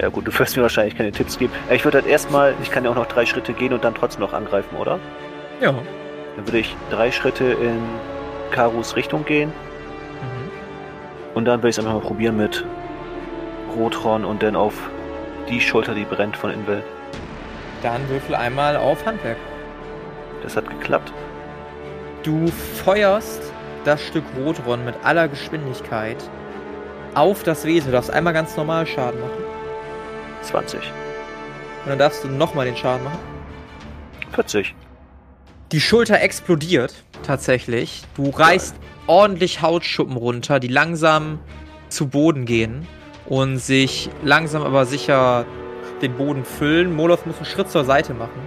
Ja 0.00 0.08
gut, 0.08 0.26
du 0.26 0.38
wirst 0.38 0.56
mir 0.56 0.62
wahrscheinlich 0.62 0.96
keine 0.96 1.12
Tipps 1.12 1.38
geben. 1.38 1.52
Ich 1.70 1.84
würde 1.84 1.98
halt 1.98 2.06
erstmal, 2.06 2.54
ich 2.62 2.70
kann 2.70 2.84
ja 2.84 2.90
auch 2.90 2.94
noch 2.96 3.06
drei 3.06 3.24
Schritte 3.24 3.52
gehen 3.52 3.72
und 3.72 3.84
dann 3.84 3.94
trotzdem 3.94 4.20
noch 4.20 4.32
angreifen, 4.32 4.76
oder? 4.76 4.98
Ja. 5.60 5.72
Dann 6.36 6.46
würde 6.46 6.58
ich 6.58 6.76
drei 6.90 7.10
Schritte 7.12 7.44
in 7.44 7.78
Karus 8.50 8.96
Richtung 8.96 9.24
gehen 9.24 9.50
Mhm. 10.20 10.50
und 11.36 11.44
dann 11.46 11.60
würde 11.60 11.68
ich 11.70 11.74
es 11.74 11.78
einfach 11.78 11.94
mal 11.94 12.00
probieren 12.06 12.36
mit 12.36 12.64
Rothorn 13.76 14.24
und 14.24 14.42
dann 14.42 14.56
auf 14.56 14.74
die 15.48 15.60
Schulter, 15.60 15.94
die 15.94 16.04
brennt 16.04 16.36
von 16.36 16.50
Invel. 16.50 16.82
Dann 17.82 18.08
würfel 18.08 18.34
einmal 18.34 18.76
auf 18.76 19.04
Handwerk. 19.04 19.36
Das 20.42 20.56
hat 20.56 20.68
geklappt. 20.68 21.12
Du 22.22 22.46
feuerst 22.84 23.42
das 23.84 24.02
Stück 24.02 24.24
Rotron 24.38 24.84
mit 24.84 24.94
aller 25.02 25.28
Geschwindigkeit 25.28 26.16
auf 27.14 27.42
das 27.42 27.64
Wesen. 27.64 27.88
Du 27.88 27.92
darfst 27.92 28.10
einmal 28.10 28.32
ganz 28.32 28.56
normal 28.56 28.86
Schaden 28.86 29.20
machen. 29.20 29.44
20. 30.42 30.80
Und 30.80 31.90
dann 31.90 31.98
darfst 31.98 32.24
du 32.24 32.28
nochmal 32.28 32.66
den 32.66 32.76
Schaden 32.76 33.04
machen. 33.04 33.18
40. 34.32 34.74
Die 35.72 35.80
Schulter 35.80 36.20
explodiert 36.20 37.04
tatsächlich. 37.22 38.02
Du 38.14 38.30
reißt 38.30 38.76
ordentlich 39.06 39.60
Hautschuppen 39.60 40.16
runter, 40.16 40.60
die 40.60 40.68
langsam 40.68 41.38
zu 41.88 42.08
Boden 42.08 42.46
gehen 42.46 42.86
und 43.26 43.58
sich 43.58 44.10
langsam 44.22 44.62
aber 44.62 44.86
sicher 44.86 45.46
den 46.02 46.14
Boden 46.14 46.44
füllen. 46.44 46.94
Molov 46.94 47.26
muss 47.26 47.36
einen 47.36 47.46
Schritt 47.46 47.70
zur 47.70 47.84
Seite 47.84 48.14
machen, 48.14 48.40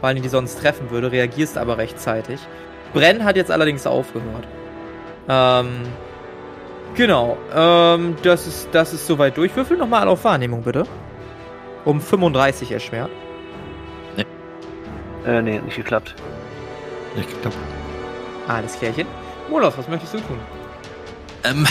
weil 0.00 0.16
ihn 0.16 0.22
die 0.22 0.28
sonst 0.28 0.60
treffen 0.60 0.90
würde, 0.90 1.10
reagierst 1.12 1.56
aber 1.58 1.78
rechtzeitig. 1.78 2.40
Brenn 2.92 3.24
hat 3.24 3.36
jetzt 3.36 3.50
allerdings 3.50 3.86
aufgehört. 3.86 4.46
Ähm, 5.28 5.82
genau. 6.94 7.36
Ähm, 7.54 8.16
das 8.22 8.46
ist, 8.46 8.68
das 8.72 8.92
ist 8.92 9.06
soweit 9.06 9.36
durch. 9.36 9.54
Würfel 9.54 9.76
nochmal 9.76 10.08
auf 10.08 10.24
Wahrnehmung, 10.24 10.62
bitte. 10.62 10.84
Um 11.84 12.00
35 12.00 12.72
erschwert. 12.72 13.10
Nee. 14.16 14.26
Äh, 15.26 15.42
nee, 15.42 15.56
hat 15.58 15.64
nicht 15.64 15.76
geklappt. 15.76 16.14
Nicht 17.16 17.30
geklappt. 17.30 17.56
Alles 18.46 18.78
klärchen. 18.78 19.06
Moloth, 19.50 19.76
was 19.76 19.88
möchtest 19.88 20.14
du 20.14 20.18
tun? 20.18 20.38
Ähm, 21.44 21.66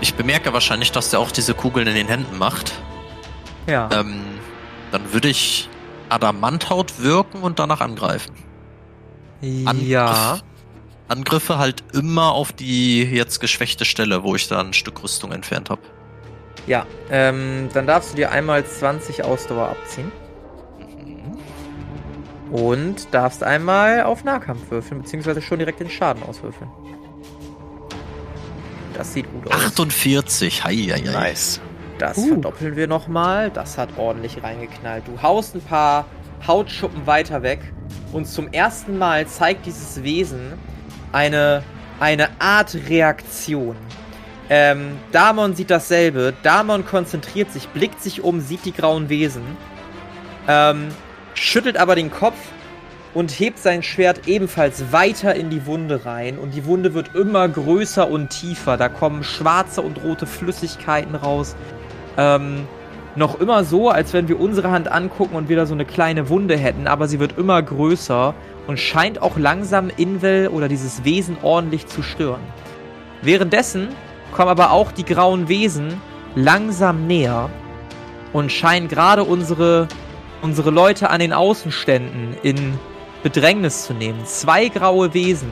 ich 0.00 0.14
bemerke 0.14 0.52
wahrscheinlich, 0.52 0.92
dass 0.92 1.10
der 1.10 1.20
auch 1.20 1.30
diese 1.30 1.54
Kugeln 1.54 1.86
in 1.86 1.94
den 1.94 2.08
Händen 2.08 2.38
macht. 2.38 2.72
Ja. 3.66 3.88
Ähm, 3.92 4.22
dann 4.92 5.12
würde 5.12 5.28
ich 5.28 5.68
Adamanthaut 6.08 7.00
wirken 7.00 7.42
und 7.42 7.58
danach 7.58 7.80
angreifen. 7.80 8.34
ja. 9.40 10.38
Angriffe 11.08 11.58
halt 11.58 11.84
immer 11.92 12.32
auf 12.32 12.52
die 12.52 13.02
jetzt 13.02 13.38
geschwächte 13.40 13.84
Stelle, 13.84 14.22
wo 14.22 14.34
ich 14.34 14.48
da 14.48 14.60
ein 14.60 14.72
Stück 14.72 15.02
Rüstung 15.02 15.32
entfernt 15.32 15.68
habe. 15.68 15.82
Ja. 16.66 16.86
Ähm, 17.10 17.68
dann 17.74 17.86
darfst 17.86 18.12
du 18.12 18.16
dir 18.16 18.30
einmal 18.30 18.64
20 18.64 19.22
Ausdauer 19.24 19.68
abziehen. 19.68 20.10
Und 22.50 23.12
darfst 23.12 23.42
einmal 23.42 24.04
auf 24.04 24.22
Nahkampf 24.22 24.70
würfeln, 24.70 25.02
beziehungsweise 25.02 25.42
schon 25.42 25.58
direkt 25.58 25.80
den 25.80 25.90
Schaden 25.90 26.22
auswürfeln. 26.22 26.70
Das 28.94 29.12
sieht 29.12 29.30
gut 29.32 29.46
aus. 29.52 29.66
48, 29.66 30.64
hei, 30.64 30.74
hei, 30.74 30.98
hei. 31.06 31.12
Nice. 31.12 31.60
Das 31.98 32.16
Uh. 32.18 32.28
verdoppeln 32.28 32.76
wir 32.76 32.86
nochmal. 32.86 33.50
Das 33.50 33.78
hat 33.78 33.90
ordentlich 33.96 34.42
reingeknallt. 34.42 35.04
Du 35.06 35.20
haust 35.22 35.54
ein 35.54 35.60
paar 35.60 36.06
Hautschuppen 36.46 37.06
weiter 37.06 37.42
weg 37.42 37.60
und 38.12 38.26
zum 38.26 38.52
ersten 38.52 38.98
Mal 38.98 39.26
zeigt 39.26 39.66
dieses 39.66 40.02
Wesen 40.02 40.52
eine, 41.12 41.62
eine 42.00 42.28
Art 42.40 42.76
Reaktion. 42.88 43.76
Ähm, 44.50 44.98
Damon 45.10 45.54
sieht 45.54 45.70
dasselbe. 45.70 46.34
Damon 46.42 46.84
konzentriert 46.84 47.50
sich, 47.50 47.68
blickt 47.68 48.02
sich 48.02 48.22
um, 48.22 48.40
sieht 48.40 48.64
die 48.66 48.72
grauen 48.72 49.08
Wesen, 49.08 49.42
ähm, 50.48 50.88
schüttelt 51.34 51.78
aber 51.78 51.94
den 51.94 52.10
Kopf 52.10 52.36
und 53.14 53.30
hebt 53.30 53.58
sein 53.58 53.82
Schwert 53.82 54.26
ebenfalls 54.26 54.92
weiter 54.92 55.34
in 55.34 55.48
die 55.48 55.66
Wunde 55.66 56.04
rein. 56.04 56.38
Und 56.38 56.54
die 56.54 56.66
Wunde 56.66 56.94
wird 56.94 57.14
immer 57.14 57.48
größer 57.48 58.10
und 58.10 58.30
tiefer. 58.30 58.76
Da 58.76 58.88
kommen 58.88 59.22
schwarze 59.22 59.82
und 59.82 60.02
rote 60.02 60.26
Flüssigkeiten 60.26 61.14
raus. 61.14 61.54
Ähm, 62.18 62.66
noch 63.16 63.40
immer 63.40 63.62
so, 63.62 63.90
als 63.90 64.12
wenn 64.12 64.26
wir 64.28 64.40
unsere 64.40 64.72
Hand 64.72 64.90
angucken 64.90 65.36
und 65.36 65.48
wieder 65.48 65.66
so 65.66 65.74
eine 65.74 65.84
kleine 65.84 66.28
Wunde 66.28 66.56
hätten, 66.56 66.88
aber 66.88 67.06
sie 67.06 67.20
wird 67.20 67.38
immer 67.38 67.62
größer 67.62 68.34
und 68.66 68.80
scheint 68.80 69.22
auch 69.22 69.38
langsam 69.38 69.88
Invel 69.96 70.48
oder 70.48 70.66
dieses 70.66 71.04
Wesen 71.04 71.36
ordentlich 71.42 71.86
zu 71.86 72.02
stören. 72.02 72.40
Währenddessen 73.22 73.88
kommen 74.32 74.50
aber 74.50 74.72
auch 74.72 74.90
die 74.90 75.04
grauen 75.04 75.48
Wesen 75.48 76.00
langsam 76.34 77.06
näher 77.06 77.50
und 78.32 78.50
scheinen 78.50 78.88
gerade 78.88 79.22
unsere, 79.22 79.86
unsere 80.42 80.70
Leute 80.70 81.10
an 81.10 81.20
den 81.20 81.32
Außenständen 81.32 82.34
in 82.42 82.78
Bedrängnis 83.24 83.86
zu 83.86 83.94
nehmen. 83.94 84.24
Zwei 84.26 84.68
graue 84.68 85.14
Wesen 85.14 85.50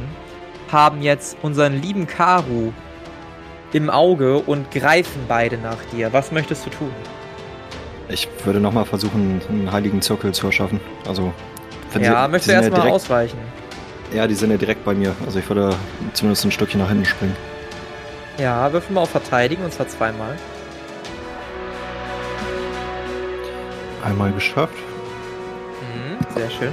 haben 0.70 1.02
jetzt 1.02 1.38
unseren 1.42 1.80
lieben 1.80 2.06
Karu 2.06 2.70
im 3.72 3.88
Auge 3.88 4.38
und 4.38 4.70
greifen 4.70 5.22
beide 5.26 5.56
nach 5.56 5.78
dir. 5.90 6.12
Was 6.12 6.30
möchtest 6.32 6.66
du 6.66 6.70
tun? 6.70 6.90
Ich 8.10 8.28
würde 8.44 8.60
nochmal 8.60 8.84
versuchen, 8.84 9.40
einen 9.48 9.72
heiligen 9.72 10.02
Zirkel 10.02 10.34
zu 10.34 10.46
erschaffen. 10.46 10.80
Also. 11.08 11.32
wenn 11.92 12.04
ja, 12.04 12.28
möchtest 12.28 12.50
du 12.50 12.52
erstmal 12.52 12.80
direkt, 12.80 12.94
ausweichen? 12.94 13.38
Ja, 14.12 14.26
die 14.26 14.34
sind 14.34 14.50
ja 14.50 14.58
direkt 14.58 14.84
bei 14.84 14.92
mir. 14.92 15.16
Also 15.24 15.38
ich 15.38 15.48
würde 15.48 15.74
zumindest 16.12 16.44
ein 16.44 16.52
Stückchen 16.52 16.78
nach 16.78 16.88
hinten 16.88 17.06
springen. 17.06 17.36
Ja, 18.36 18.70
würfel 18.70 18.94
mal 18.94 19.00
auf 19.00 19.10
Verteidigen 19.10 19.64
und 19.64 19.72
zwar 19.72 19.88
zweimal. 19.88 20.36
Einmal 24.04 24.30
geschafft. 24.32 24.74
Mhm, 25.80 26.18
sehr 26.34 26.50
schön. 26.50 26.72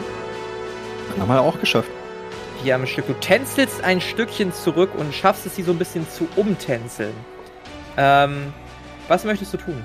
Nochmal 1.18 1.40
auch 1.40 1.60
geschafft. 1.60 1.90
Hier 2.64 2.76
am 2.76 2.86
Stück. 2.86 3.08
Du 3.08 3.14
tänzelst 3.14 3.84
ein 3.84 4.02
Stückchen 4.02 4.52
zurück 4.54 4.92
und 4.98 5.14
schaffst 5.14 5.46
es, 5.46 5.56
sie 5.56 5.64
so 5.64 5.72
ein 5.72 5.78
bisschen 5.78 6.08
zu 6.10 6.28
umtänzeln. 6.36 7.14
Ähm, 7.98 8.54
was 9.08 9.24
möchtest 9.26 9.54
du 9.54 9.58
tun? 9.58 9.82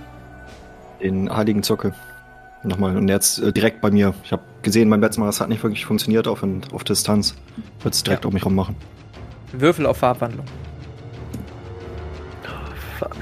Den 1.00 1.34
heiligen 1.34 1.62
Zirkel. 1.62 1.94
Nochmal. 2.62 2.96
Und 2.96 3.08
jetzt 3.08 3.38
äh, 3.40 3.52
direkt 3.52 3.80
bei 3.80 3.90
mir. 3.90 4.14
Ich 4.24 4.32
habe 4.32 4.42
gesehen, 4.62 4.88
beim 4.90 5.00
letzten 5.00 5.20
Mal, 5.20 5.26
das 5.26 5.40
hat 5.40 5.48
nicht 5.48 5.62
wirklich 5.62 5.84
funktioniert 5.84 6.26
auf, 6.26 6.42
auf 6.72 6.84
Distanz. 6.84 7.34
Würde 7.80 7.90
es 7.94 8.02
direkt 8.02 8.24
Ja. 8.24 8.28
um 8.28 8.34
mich 8.34 8.44
rum 8.44 8.54
machen. 8.54 8.74
Würfel 9.52 9.86
auf 9.86 9.98
Farbwandlung. 9.98 10.46
Fuck. 12.98 13.16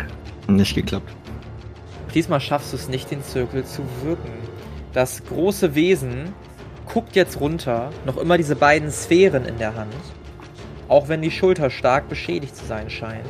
Nicht 0.48 0.74
geklappt. 0.74 1.10
Diesmal 2.14 2.40
schaffst 2.40 2.72
du 2.72 2.76
es 2.76 2.88
nicht, 2.88 3.10
den 3.10 3.22
Zirkel 3.22 3.64
zu 3.64 3.82
wirken. 4.02 4.30
Das 4.92 5.24
große 5.24 5.74
Wesen 5.74 6.32
guckt 6.92 7.16
jetzt 7.16 7.40
runter, 7.40 7.90
noch 8.04 8.18
immer 8.18 8.36
diese 8.36 8.54
beiden 8.54 8.90
Sphären 8.90 9.46
in 9.46 9.56
der 9.56 9.74
Hand, 9.74 9.94
auch 10.88 11.08
wenn 11.08 11.22
die 11.22 11.30
Schulter 11.30 11.70
stark 11.70 12.08
beschädigt 12.10 12.54
zu 12.54 12.66
sein 12.66 12.90
scheint. 12.90 13.24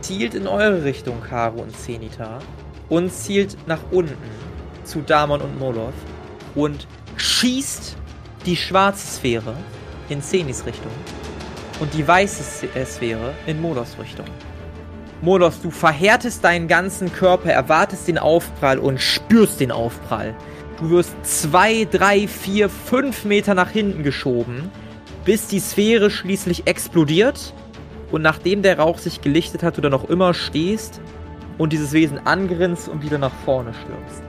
Zielt 0.00 0.34
in 0.34 0.48
eure 0.48 0.82
Richtung, 0.82 1.22
Karo 1.22 1.60
und 1.62 1.76
Zenita, 1.76 2.40
und 2.88 3.12
zielt 3.12 3.56
nach 3.68 3.80
unten 3.92 4.16
zu 4.82 5.00
Damon 5.00 5.40
und 5.40 5.58
Moloth 5.58 5.94
und 6.54 6.86
schießt 7.16 7.96
die 8.44 8.56
schwarze 8.56 9.06
Sphäre 9.06 9.54
in 10.08 10.20
Zenis 10.20 10.66
Richtung 10.66 10.92
und 11.80 11.94
die 11.94 12.06
weiße 12.06 12.66
äh, 12.74 12.84
Sphäre 12.84 13.32
in 13.46 13.62
Moloths 13.62 13.96
Richtung. 13.98 14.26
Molos, 15.22 15.62
du 15.62 15.70
verhärtest 15.70 16.44
deinen 16.44 16.68
ganzen 16.68 17.10
Körper, 17.10 17.50
erwartest 17.50 18.08
den 18.08 18.18
Aufprall 18.18 18.78
und 18.78 19.00
spürst 19.00 19.60
den 19.60 19.72
Aufprall. 19.72 20.34
Du 20.84 20.90
wirst 20.90 21.14
zwei, 21.22 21.86
drei, 21.90 22.28
vier, 22.28 22.68
fünf 22.68 23.24
Meter 23.24 23.54
nach 23.54 23.70
hinten 23.70 24.02
geschoben, 24.02 24.70
bis 25.24 25.46
die 25.46 25.58
Sphäre 25.58 26.10
schließlich 26.10 26.66
explodiert 26.66 27.54
und 28.12 28.20
nachdem 28.20 28.60
der 28.60 28.78
Rauch 28.78 28.98
sich 28.98 29.22
gelichtet 29.22 29.62
hat, 29.62 29.78
du 29.78 29.80
dann 29.80 29.92
noch 29.92 30.10
immer 30.10 30.34
stehst 30.34 31.00
und 31.56 31.72
dieses 31.72 31.92
Wesen 31.92 32.26
angrinst 32.26 32.86
und 32.86 33.02
wieder 33.02 33.16
nach 33.16 33.32
vorne 33.46 33.72
stürmst. 33.72 34.22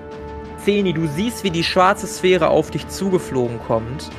Zeni, 0.63 0.93
du 0.93 1.07
siehst, 1.07 1.43
wie 1.43 1.51
die 1.51 1.65
schwarze 1.65 2.07
Sphäre 2.07 2.47
auf 2.47 2.71
dich 2.71 2.87
zugeflogen 2.87 3.59
kommt 3.67 4.09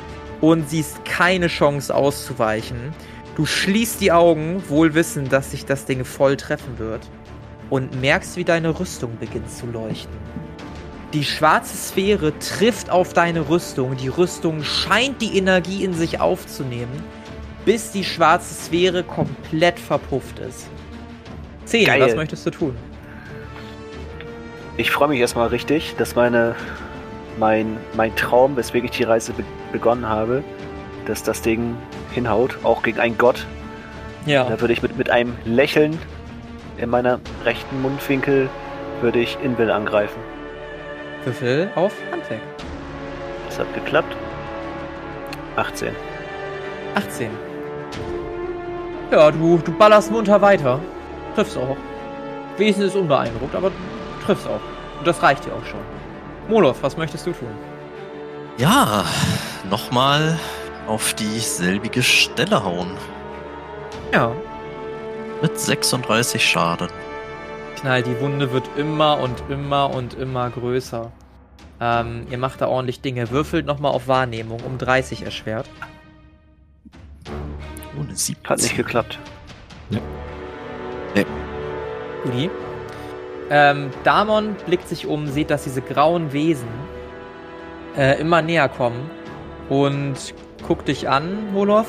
und 0.42 0.68
siehst 0.68 1.06
keine 1.06 1.46
Chance 1.46 1.94
auszuweichen. 1.94 2.92
Du 3.34 3.46
schließt 3.46 3.98
die 4.02 4.12
Augen, 4.12 4.62
wohl 4.68 4.92
wissend, 4.92 5.32
dass 5.32 5.52
sich 5.52 5.64
das 5.64 5.86
Ding 5.86 6.04
voll 6.04 6.36
treffen 6.36 6.78
wird, 6.78 7.00
und 7.70 7.98
merkst, 7.98 8.36
wie 8.36 8.44
deine 8.44 8.78
Rüstung 8.78 9.16
beginnt 9.18 9.50
zu 9.50 9.64
leuchten. 9.64 10.14
Die 11.16 11.24
schwarze 11.24 11.78
Sphäre 11.78 12.38
trifft 12.40 12.90
auf 12.90 13.14
deine 13.14 13.48
Rüstung, 13.48 13.96
die 13.96 14.08
Rüstung 14.08 14.62
scheint 14.62 15.22
die 15.22 15.38
Energie 15.38 15.82
in 15.82 15.94
sich 15.94 16.20
aufzunehmen, 16.20 17.02
bis 17.64 17.90
die 17.90 18.04
schwarze 18.04 18.52
Sphäre 18.52 19.02
komplett 19.02 19.80
verpufft 19.80 20.38
ist. 20.40 20.68
Zehn, 21.64 21.86
Geil. 21.86 22.02
was 22.02 22.14
möchtest 22.16 22.44
du 22.44 22.50
tun? 22.50 22.76
Ich 24.76 24.90
freue 24.90 25.08
mich 25.08 25.18
erstmal 25.18 25.48
richtig, 25.48 25.94
dass 25.96 26.16
meine, 26.16 26.54
mein, 27.38 27.78
mein 27.94 28.14
Traum, 28.14 28.54
weswegen 28.54 28.90
ich 28.90 28.98
die 28.98 29.04
Reise 29.04 29.32
be 29.32 29.42
begonnen 29.72 30.06
habe, 30.06 30.44
dass 31.06 31.22
das 31.22 31.40
Ding 31.40 31.78
hinhaut, 32.12 32.58
auch 32.62 32.82
gegen 32.82 33.00
einen 33.00 33.16
Gott. 33.16 33.46
Ja. 34.26 34.44
Da 34.44 34.60
würde 34.60 34.74
ich 34.74 34.82
mit, 34.82 34.98
mit 34.98 35.08
einem 35.08 35.32
Lächeln 35.46 35.98
in 36.76 36.90
meiner 36.90 37.20
rechten 37.46 37.80
Mundwinkel 37.80 38.50
würde 39.00 39.18
ich 39.18 39.38
Invel 39.42 39.70
angreifen. 39.70 40.35
Würfel 41.26 41.70
auf 41.74 41.92
Handwerk. 42.12 42.40
Das 43.48 43.58
hat 43.58 43.74
geklappt. 43.74 44.16
18. 45.56 45.94
18. 46.94 47.30
Ja, 49.10 49.30
du, 49.32 49.58
du 49.58 49.72
ballerst 49.72 50.12
munter 50.12 50.40
weiter. 50.40 50.78
Triffst 51.34 51.56
auch. 51.58 51.76
Wesen 52.56 52.84
ist 52.84 52.94
unbeeindruckt, 52.94 53.54
aber 53.54 53.70
du 53.70 54.24
triffst 54.24 54.46
auch. 54.46 54.60
Und 54.98 55.06
das 55.06 55.20
reicht 55.20 55.44
dir 55.44 55.52
auch 55.52 55.64
schon. 55.64 55.80
Moloth, 56.48 56.76
was 56.80 56.96
möchtest 56.96 57.26
du 57.26 57.32
tun? 57.32 57.50
Ja, 58.56 59.04
nochmal 59.68 60.38
auf 60.86 61.12
dieselbige 61.14 62.02
Stelle 62.02 62.62
hauen. 62.62 62.92
Ja. 64.12 64.30
Mit 65.42 65.58
36 65.58 66.42
Schaden. 66.48 66.88
Knall, 67.76 68.02
die 68.02 68.20
Wunde 68.20 68.52
wird 68.52 68.68
immer 68.76 69.20
und 69.20 69.42
immer 69.48 69.90
und 69.94 70.14
immer 70.14 70.50
größer. 70.50 71.12
Ähm, 71.80 72.26
ihr 72.30 72.38
macht 72.38 72.60
da 72.60 72.68
ordentlich 72.68 73.00
Dinge. 73.00 73.30
Würfelt 73.30 73.66
nochmal 73.66 73.92
auf 73.92 74.08
Wahrnehmung 74.08 74.60
um 74.64 74.78
30 74.78 75.22
erschwert. 75.22 75.68
Ohne 77.98 78.14
17. 78.14 78.48
Hat 78.48 78.58
nicht 78.58 78.76
geklappt. 78.76 79.18
Guti. 82.24 82.50
Ähm, 83.50 83.90
Damon 84.02 84.56
blickt 84.66 84.88
sich 84.88 85.06
um, 85.06 85.28
sieht, 85.28 85.50
dass 85.50 85.64
diese 85.64 85.80
grauen 85.80 86.32
Wesen 86.32 86.68
äh, 87.96 88.20
immer 88.20 88.42
näher 88.42 88.68
kommen 88.68 89.08
und 89.68 90.34
guckt 90.66 90.88
dich 90.88 91.08
an, 91.08 91.52
Moloth. 91.52 91.86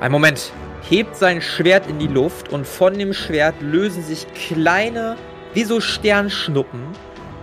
Ein 0.00 0.12
Moment. 0.12 0.52
Hebt 0.88 1.16
sein 1.16 1.40
Schwert 1.40 1.88
in 1.88 1.98
die 1.98 2.06
Luft 2.06 2.52
und 2.52 2.66
von 2.66 2.98
dem 2.98 3.12
Schwert 3.12 3.54
lösen 3.60 4.02
sich 4.02 4.26
kleine, 4.34 5.16
wie 5.54 5.64
so 5.64 5.80
Sternschnuppen 5.80 6.80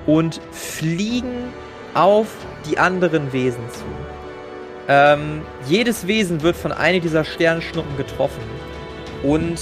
und 0.06 0.42
fliegen 0.52 1.50
auf 1.94 2.28
die 2.70 2.78
anderen 2.78 3.32
Wesen 3.34 3.64
zu. 3.72 3.86
Ähm, 4.88 5.42
jedes 5.68 6.08
Wesen 6.08 6.42
wird 6.42 6.56
von 6.56 6.72
einer 6.72 7.00
dieser 7.00 7.24
Sternschnuppen 7.24 7.98
getroffen 7.98 8.44
und 9.24 9.60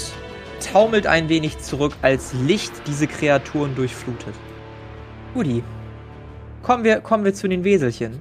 taumelt 0.72 1.06
ein 1.06 1.28
wenig 1.28 1.58
zurück, 1.58 1.92
als 2.02 2.32
Licht 2.32 2.72
diese 2.86 3.06
Kreaturen 3.06 3.74
durchflutet. 3.74 4.34
Guti. 5.34 5.62
Kommen 6.62 6.84
wir, 6.84 7.00
kommen 7.00 7.24
wir 7.24 7.34
zu 7.34 7.46
den 7.48 7.62
Weselchen. 7.62 8.18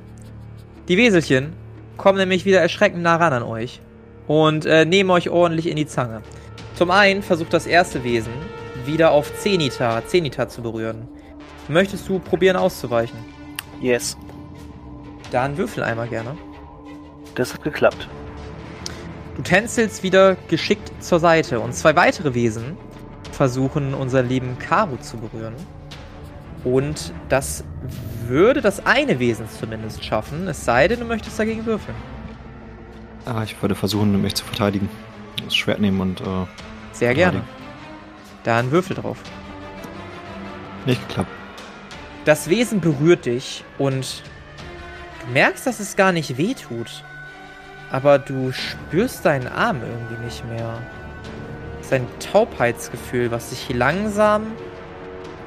Die 0.88 0.98
Weselchen 0.98 1.54
kommen 1.98 2.18
nämlich 2.18 2.46
wieder 2.46 2.60
erschreckend 2.60 3.02
nah 3.02 3.16
ran 3.16 3.34
an 3.34 3.44
euch 3.44 3.82
und 4.28 4.66
äh, 4.66 4.86
nehmen 4.86 5.10
euch 5.10 5.30
ordentlich 5.30 5.68
in 5.68 5.76
die 5.76 5.86
Zange. 5.86 6.22
Zum 6.76 6.92
einen 6.92 7.22
versucht 7.22 7.54
das 7.54 7.68
erste 7.68 8.04
Wesen 8.04 8.34
wieder 8.86 9.12
auf 9.12 9.34
Zenita, 9.38 10.06
Zenita 10.06 10.48
zu 10.50 10.62
berühren. 10.62 11.08
Möchtest 11.68 12.08
du 12.08 12.20
probieren 12.20 12.58
auszuweichen? 12.58 13.18
Yes. 13.82 14.18
Dann 15.32 15.58
würfel 15.58 15.84
einmal 15.84 16.08
gerne. 16.08 16.38
Das 17.36 17.54
hat 17.54 17.64
geklappt. 17.64 18.08
Du 19.36 19.42
tänzelst 19.42 20.04
wieder 20.04 20.38
geschickt 20.48 20.92
zur 21.04 21.20
Seite 21.20 21.60
und 21.60 21.74
zwei 21.74 21.96
weitere 21.96 22.34
Wesen 22.34 22.78
versuchen 23.32 23.94
unseren 23.94 24.30
lieben 24.30 24.58
Karu 24.60 24.96
zu 24.98 25.18
berühren. 25.18 25.56
Und 26.64 27.14
das 27.30 27.64
würde 28.28 28.62
das 28.62 28.86
eine 28.86 29.20
Wesen 29.20 29.48
zumindest 29.50 30.04
schaffen, 30.04 30.48
es 30.48 30.66
sei 30.66 30.88
denn, 30.88 31.00
du 31.00 31.06
möchtest 31.06 31.38
dagegen 31.38 31.66
würfeln. 31.66 31.96
Ah, 33.26 33.42
ich 33.44 33.60
würde 33.62 33.76
versuchen, 33.76 34.22
mich 34.22 34.36
zu 34.36 34.46
verteidigen. 34.46 34.90
Das 35.44 35.56
Schwert 35.56 35.80
nehmen 35.80 36.00
und. 36.00 36.22
Äh, 36.22 36.46
Sehr 36.92 37.14
gerne. 37.14 37.42
Dann 38.44 38.72
würfel 38.72 38.96
drauf. 38.96 39.18
Nicht 40.86 41.08
geklappt. 41.08 41.32
Das 42.26 42.50
Wesen 42.50 42.80
berührt 42.82 43.26
dich 43.26 43.64
und 43.78 44.24
du 45.26 45.34
merkst, 45.34 45.66
dass 45.66 45.80
es 45.80 45.96
gar 45.96 46.12
nicht 46.12 46.38
weh 46.38 46.54
tut. 46.54 47.04
Aber 47.92 48.20
du 48.20 48.52
spürst 48.52 49.26
deinen 49.26 49.48
Arm 49.48 49.82
irgendwie 49.82 50.24
nicht 50.24 50.46
mehr. 50.46 50.82
Es 51.80 51.88
ist 51.88 51.94
ein 51.94 52.08
Taubheitsgefühl, 52.32 53.32
was 53.32 53.52
sich 53.52 53.70
langsam 53.74 54.48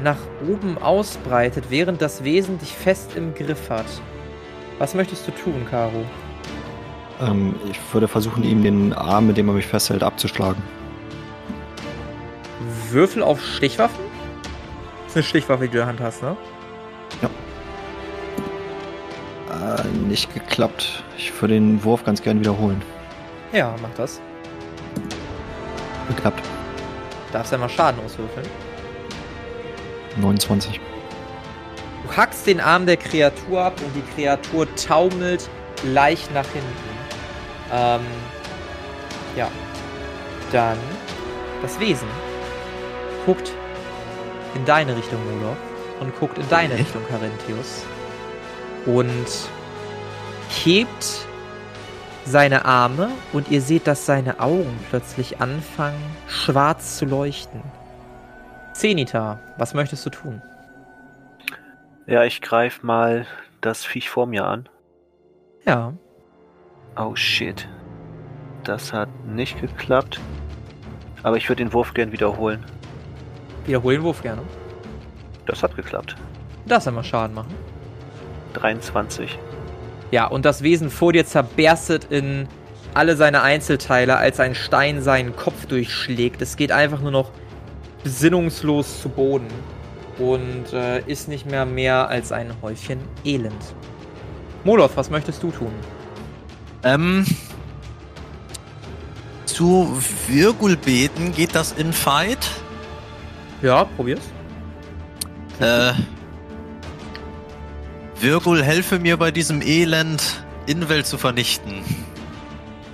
nach 0.02 0.18
oben 0.48 0.78
ausbreitet, 0.78 1.64
während 1.70 2.00
das 2.00 2.22
Wesen 2.22 2.58
dich 2.58 2.72
fest 2.72 3.16
im 3.16 3.34
Griff 3.34 3.70
hat. 3.70 3.86
Was 4.78 4.94
möchtest 4.94 5.26
du 5.26 5.32
tun, 5.32 5.66
Caro? 5.68 6.04
Ähm, 7.20 7.54
ich 7.70 7.78
würde 7.92 8.08
versuchen, 8.08 8.44
ihm 8.44 8.62
den 8.62 8.92
Arm, 8.92 9.26
mit 9.26 9.36
dem 9.36 9.48
er 9.48 9.54
mich 9.54 9.66
festhält, 9.66 10.02
abzuschlagen. 10.02 10.62
Würfel 12.90 13.22
auf 13.22 13.44
Stichwaffen? 13.44 14.00
Das 15.04 15.12
ist 15.12 15.16
eine 15.16 15.24
Stichwaffe, 15.24 15.64
die 15.64 15.68
du 15.68 15.78
in 15.78 15.78
der 15.78 15.86
Hand 15.86 16.00
hast, 16.00 16.22
ne? 16.22 16.36
Äh, 19.50 19.88
nicht 20.06 20.32
geklappt. 20.32 21.02
Ich 21.16 21.32
würde 21.40 21.54
den 21.54 21.82
Wurf 21.82 22.04
ganz 22.04 22.22
gern 22.22 22.40
wiederholen. 22.40 22.82
Ja, 23.52 23.74
mach 23.82 23.94
das. 23.96 24.20
Geklappt. 26.08 26.42
Darfst 27.32 27.52
ja 27.52 27.58
mal 27.58 27.68
Schaden 27.68 28.00
auswürfeln. 28.04 28.46
29. 30.16 30.80
Du 32.04 32.16
hackst 32.16 32.46
den 32.46 32.60
Arm 32.60 32.86
der 32.86 32.96
Kreatur 32.96 33.64
ab 33.64 33.74
und 33.84 33.94
die 33.94 34.14
Kreatur 34.14 34.66
taumelt 34.76 35.48
leicht 35.84 36.32
nach 36.32 36.46
hinten. 36.46 36.97
Ähm, 37.72 38.02
ja. 39.36 39.50
Dann 40.52 40.78
das 41.60 41.78
Wesen 41.78 42.08
guckt 43.26 43.52
in 44.54 44.64
deine 44.64 44.96
Richtung, 44.96 45.20
Moloch, 45.24 45.56
und 46.00 46.18
guckt 46.18 46.38
in 46.38 46.48
deine 46.48 46.74
Richtung, 46.74 47.02
Carinthius. 47.08 47.84
Und 48.86 49.26
hebt 50.64 51.26
seine 52.24 52.64
Arme 52.64 53.10
und 53.32 53.50
ihr 53.50 53.60
seht, 53.60 53.86
dass 53.86 54.06
seine 54.06 54.40
Augen 54.40 54.78
plötzlich 54.88 55.40
anfangen, 55.40 56.02
schwarz 56.26 56.98
zu 56.98 57.04
leuchten. 57.04 57.62
Zenita, 58.72 59.40
was 59.58 59.74
möchtest 59.74 60.06
du 60.06 60.10
tun? 60.10 60.42
Ja, 62.06 62.24
ich 62.24 62.40
greife 62.40 62.86
mal 62.86 63.26
das 63.60 63.84
Viech 63.84 64.08
vor 64.08 64.26
mir 64.26 64.46
an. 64.46 64.68
Ja, 65.66 65.94
Oh 66.98 67.14
shit. 67.14 67.68
Das 68.64 68.92
hat 68.92 69.08
nicht 69.24 69.60
geklappt. 69.60 70.20
Aber 71.22 71.36
ich 71.36 71.48
würde 71.48 71.64
den 71.64 71.72
Wurf 71.72 71.94
gern 71.94 72.10
wiederholen. 72.10 72.64
wiederhol 73.66 73.94
den 73.94 74.02
Wurf 74.02 74.22
gerne. 74.22 74.42
Das 75.46 75.62
hat 75.62 75.76
geklappt. 75.76 76.16
Das 76.66 76.88
einmal 76.88 77.04
Schaden 77.04 77.34
machen. 77.34 77.54
23. 78.54 79.38
Ja, 80.10 80.26
und 80.26 80.44
das 80.44 80.62
Wesen 80.62 80.90
vor 80.90 81.12
dir 81.12 81.24
zerberstet 81.24 82.06
in 82.10 82.48
alle 82.94 83.14
seine 83.16 83.42
Einzelteile, 83.42 84.16
als 84.16 84.40
ein 84.40 84.54
Stein 84.54 85.00
seinen 85.00 85.36
Kopf 85.36 85.66
durchschlägt. 85.66 86.42
Es 86.42 86.56
geht 86.56 86.72
einfach 86.72 87.00
nur 87.00 87.12
noch 87.12 87.30
besinnungslos 88.02 89.02
zu 89.02 89.08
Boden 89.08 89.48
und 90.18 90.72
äh, 90.72 91.00
ist 91.06 91.28
nicht 91.28 91.46
mehr 91.48 91.64
mehr 91.64 92.08
als 92.08 92.32
ein 92.32 92.52
Häufchen 92.60 92.98
Elend. 93.24 93.74
Moloth, 94.64 94.96
was 94.96 95.10
möchtest 95.10 95.42
du 95.42 95.50
tun? 95.50 95.72
Ähm, 96.84 97.26
zu 99.46 99.96
Virgulbeten 100.28 101.32
geht 101.34 101.54
das 101.54 101.72
in 101.72 101.92
Fight. 101.92 102.48
Ja, 103.62 103.84
probier's. 103.84 104.20
Äh, 105.60 105.92
Virgul, 108.20 108.62
helfe 108.62 108.98
mir 108.98 109.16
bei 109.16 109.30
diesem 109.30 109.62
Elend, 109.62 110.42
Innenwelt 110.66 111.06
zu 111.06 111.18
vernichten. 111.18 111.82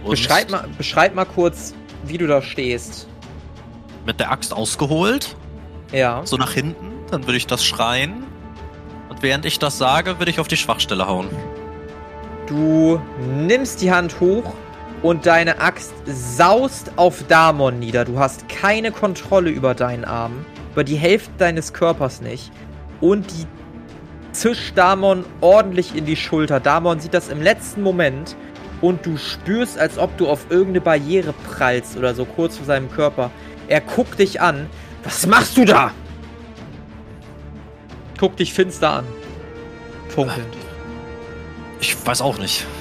Und 0.03 0.11
Beschreib 0.11 0.51
mal, 0.51 0.66
beschreib 0.76 1.14
mal 1.14 1.24
kurz, 1.24 1.74
wie 2.05 2.18
du 2.18 2.26
da 2.26 2.43
stehst. 2.43 3.09
Mit 4.07 4.20
der 4.20 4.30
Axt 4.30 4.53
ausgeholt, 4.53 5.35
Ja. 5.93 6.20
so 6.24 6.37
nach 6.37 6.53
hinten, 6.53 6.87
dann 7.11 7.24
würde 7.26 7.37
ich 7.39 7.47
das 7.47 7.64
schreien. 7.64 8.24
Und 9.09 9.22
während 9.22 9.45
ich 9.47 9.59
das 9.59 9.78
sage, 9.78 10.18
würde 10.18 10.30
ich 10.30 10.41
auf 10.41 10.49
die 10.49 10.57
Schwachstelle 10.59 11.07
hauen. 11.07 11.28
Du 12.47 13.01
nimmst 13.47 13.80
die 13.80 13.90
Hand 13.90 14.20
hoch 14.20 14.55
und 15.03 15.26
deine 15.26 15.61
Axt 15.61 15.95
saust 16.07 16.92
auf 16.97 17.24
Damon 17.28 17.78
nieder. 17.78 18.05
Du 18.05 18.18
hast 18.18 18.49
keine 18.49 18.90
Kontrolle 18.92 19.51
über 19.51 19.74
deinen 19.74 20.05
Arm, 20.05 20.45
über 20.72 20.84
die 20.84 20.97
Hälfte 20.97 21.32
deines 21.38 21.72
Körpers 21.72 22.20
nicht. 22.20 22.53
Und 23.01 23.30
die 23.30 23.47
zischt 24.32 24.76
Damon 24.76 25.24
ordentlich 25.40 25.95
in 25.95 26.05
die 26.05 26.16
Schulter. 26.16 26.61
Damon 26.61 27.01
sieht 27.01 27.14
das 27.14 27.28
im 27.28 27.40
letzten 27.40 27.82
Moment 27.82 28.36
und 28.82 29.07
du 29.07 29.16
spürst, 29.16 29.78
als 29.78 29.97
ob 29.99 30.16
du 30.18 30.28
auf 30.28 30.47
irgendeine 30.51 30.82
Barriere 30.82 31.32
prallst 31.32 31.97
oder 31.97 32.14
so 32.14 32.24
kurz 32.26 32.59
vor 32.59 32.66
seinem 32.66 32.90
Körper. 32.90 33.30
Er 33.68 33.80
guckt 33.80 34.18
dich 34.18 34.40
an. 34.40 34.66
Was 35.03 35.26
machst 35.26 35.57
du 35.57 35.64
da? 35.64 35.92
Guckt 38.18 38.40
dich 38.40 38.53
finster 38.53 38.90
an. 38.90 39.05
Funkelnd. 40.09 40.64
Ich 41.81 42.07
weiß 42.07 42.22
auch 42.22 42.39
nicht. 42.39 42.66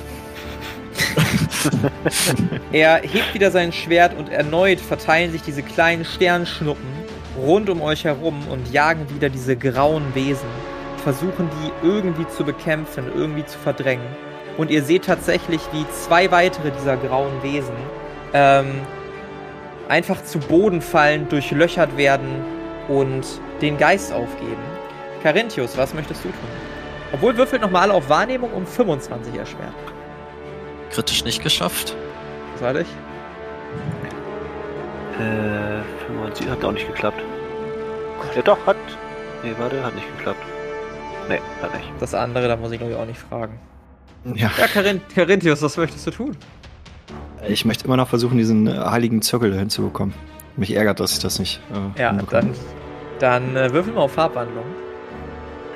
Er 2.72 2.98
hebt 2.98 3.34
wieder 3.34 3.52
sein 3.52 3.72
Schwert 3.72 4.18
und 4.18 4.30
erneut 4.30 4.80
verteilen 4.80 5.32
sich 5.32 5.42
diese 5.42 5.64
kleinen 5.64 6.06
Sternschnuppen 6.06 7.04
rund 7.38 7.70
um 7.70 7.82
euch 7.82 8.04
herum 8.04 8.48
und 8.50 8.72
jagen 8.72 9.10
wieder 9.14 9.30
diese 9.30 9.56
grauen 9.56 10.04
Wesen, 10.16 10.48
versuchen 11.04 11.50
die 11.62 11.88
irgendwie 11.88 12.28
zu 12.28 12.44
bekämpfen, 12.44 13.06
irgendwie 13.16 13.46
zu 13.46 13.58
verdrängen. 13.58 14.06
Und 14.58 14.70
ihr 14.70 14.84
seht 14.84 15.06
tatsächlich, 15.06 15.62
wie 15.72 15.86
zwei 15.90 16.30
weitere 16.32 16.72
dieser 16.72 16.98
grauen 16.98 17.42
Wesen 17.42 17.76
ähm, 18.34 18.82
einfach 19.90 20.24
zu 20.24 20.40
Boden 20.40 20.82
fallen, 20.82 21.28
durchlöchert 21.30 21.98
werden 21.98 22.44
und 22.88 23.26
den 23.62 23.78
Geist 23.78 24.14
aufgeben. 24.14 24.62
Carinthius, 25.24 25.78
was 25.78 25.94
möchtest 25.94 26.24
du 26.24 26.30
tun? 26.30 26.73
Obwohl 27.14 27.38
würfelt 27.38 27.62
nochmal 27.62 27.92
auf 27.92 28.10
Wahrnehmung 28.10 28.52
um 28.52 28.66
25 28.66 29.36
erschwert. 29.36 29.74
Kritisch 30.92 31.24
nicht 31.24 31.42
geschafft. 31.42 31.96
Soll 32.60 32.78
ich? 32.78 32.88
Äh, 35.20 35.82
95 36.08 36.50
hat 36.50 36.64
auch 36.66 36.72
nicht 36.72 36.88
geklappt. 36.88 37.22
Ja 38.36 38.42
doch, 38.42 38.58
hat. 38.66 38.76
Nee, 39.44 39.54
warte, 39.58 39.84
hat 39.84 39.96
nicht 39.96 40.08
geklappt. 40.18 40.40
Nee, 41.30 41.40
hat 41.62 41.74
nicht. 41.76 41.90
Das 42.00 42.14
andere, 42.14 42.48
da 42.48 42.56
muss 42.58 42.72
ich 42.72 42.80
glaube 42.80 42.94
ich 42.94 43.00
auch 43.00 43.06
nicht 43.06 43.20
fragen. 43.20 43.60
Ja. 44.26 44.50
Ja, 44.58 44.68
Carinthius, 45.16 45.62
was 45.62 45.78
möchtest 45.78 46.08
du 46.08 46.12
tun? 46.12 46.38
Ich 47.48 47.66
möchte 47.66 47.86
immer 47.86 47.98
noch 47.98 48.08
versuchen, 48.08 48.38
diesen 48.38 48.68
äh, 48.68 48.72
heiligen 48.72 49.22
Zirkel 49.22 49.54
hinzubekommen. 49.58 50.14
Mich 50.56 50.74
ärgert, 50.76 51.00
dass 51.00 51.14
ich 51.14 51.20
das 51.20 51.40
nicht. 51.40 51.60
Äh, 51.98 52.02
Ja, 52.02 52.14
dann, 52.30 52.54
dann 53.20 53.56
äh, 53.56 53.72
würfel 53.74 53.94
mal 53.94 54.02
auf 54.02 54.14
Farbwandlung. 54.14 54.66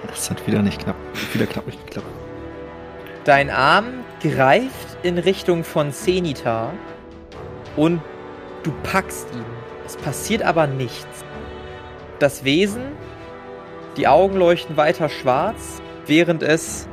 Das 0.07 0.29
hat 0.29 0.45
wieder 0.47 0.61
nicht 0.61 0.81
knapp. 0.83 0.95
Wieder 1.33 1.45
knapp 1.45 1.65
nicht 1.65 1.85
geklappt. 1.85 2.07
Dein 3.25 3.49
Arm 3.49 4.05
greift 4.21 4.97
in 5.03 5.17
Richtung 5.17 5.63
von 5.63 5.91
Zenita 5.91 6.71
und 7.75 8.01
du 8.63 8.71
packst 8.83 9.27
ihn. 9.33 9.45
Es 9.85 9.97
passiert 9.97 10.43
aber 10.43 10.67
nichts. 10.67 11.23
Das 12.19 12.43
Wesen, 12.43 12.83
die 13.95 14.07
Augen 14.07 14.37
leuchten 14.37 14.77
weiter 14.77 15.09
schwarz, 15.09 15.81
während 16.05 16.41
es 16.41 16.87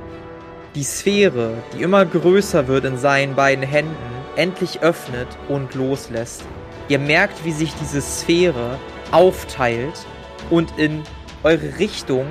die 0.75 0.83
Sphäre, 0.83 1.53
die 1.73 1.83
immer 1.83 2.05
größer 2.05 2.67
wird 2.67 2.85
in 2.85 2.99
seinen 2.99 3.35
beiden 3.35 3.65
Händen, 3.65 3.95
endlich 4.37 4.83
öffnet 4.83 5.29
und 5.49 5.75
loslässt. 5.75 6.43
Ihr 6.89 6.99
merkt, 6.99 7.45
wie 7.45 7.53
sich 7.53 7.73
diese 7.81 8.01
Sphäre 8.01 8.79
aufteilt 9.13 10.05
und 10.51 10.77
in 10.79 11.03
eure 11.45 11.79
Richtung 11.79 12.27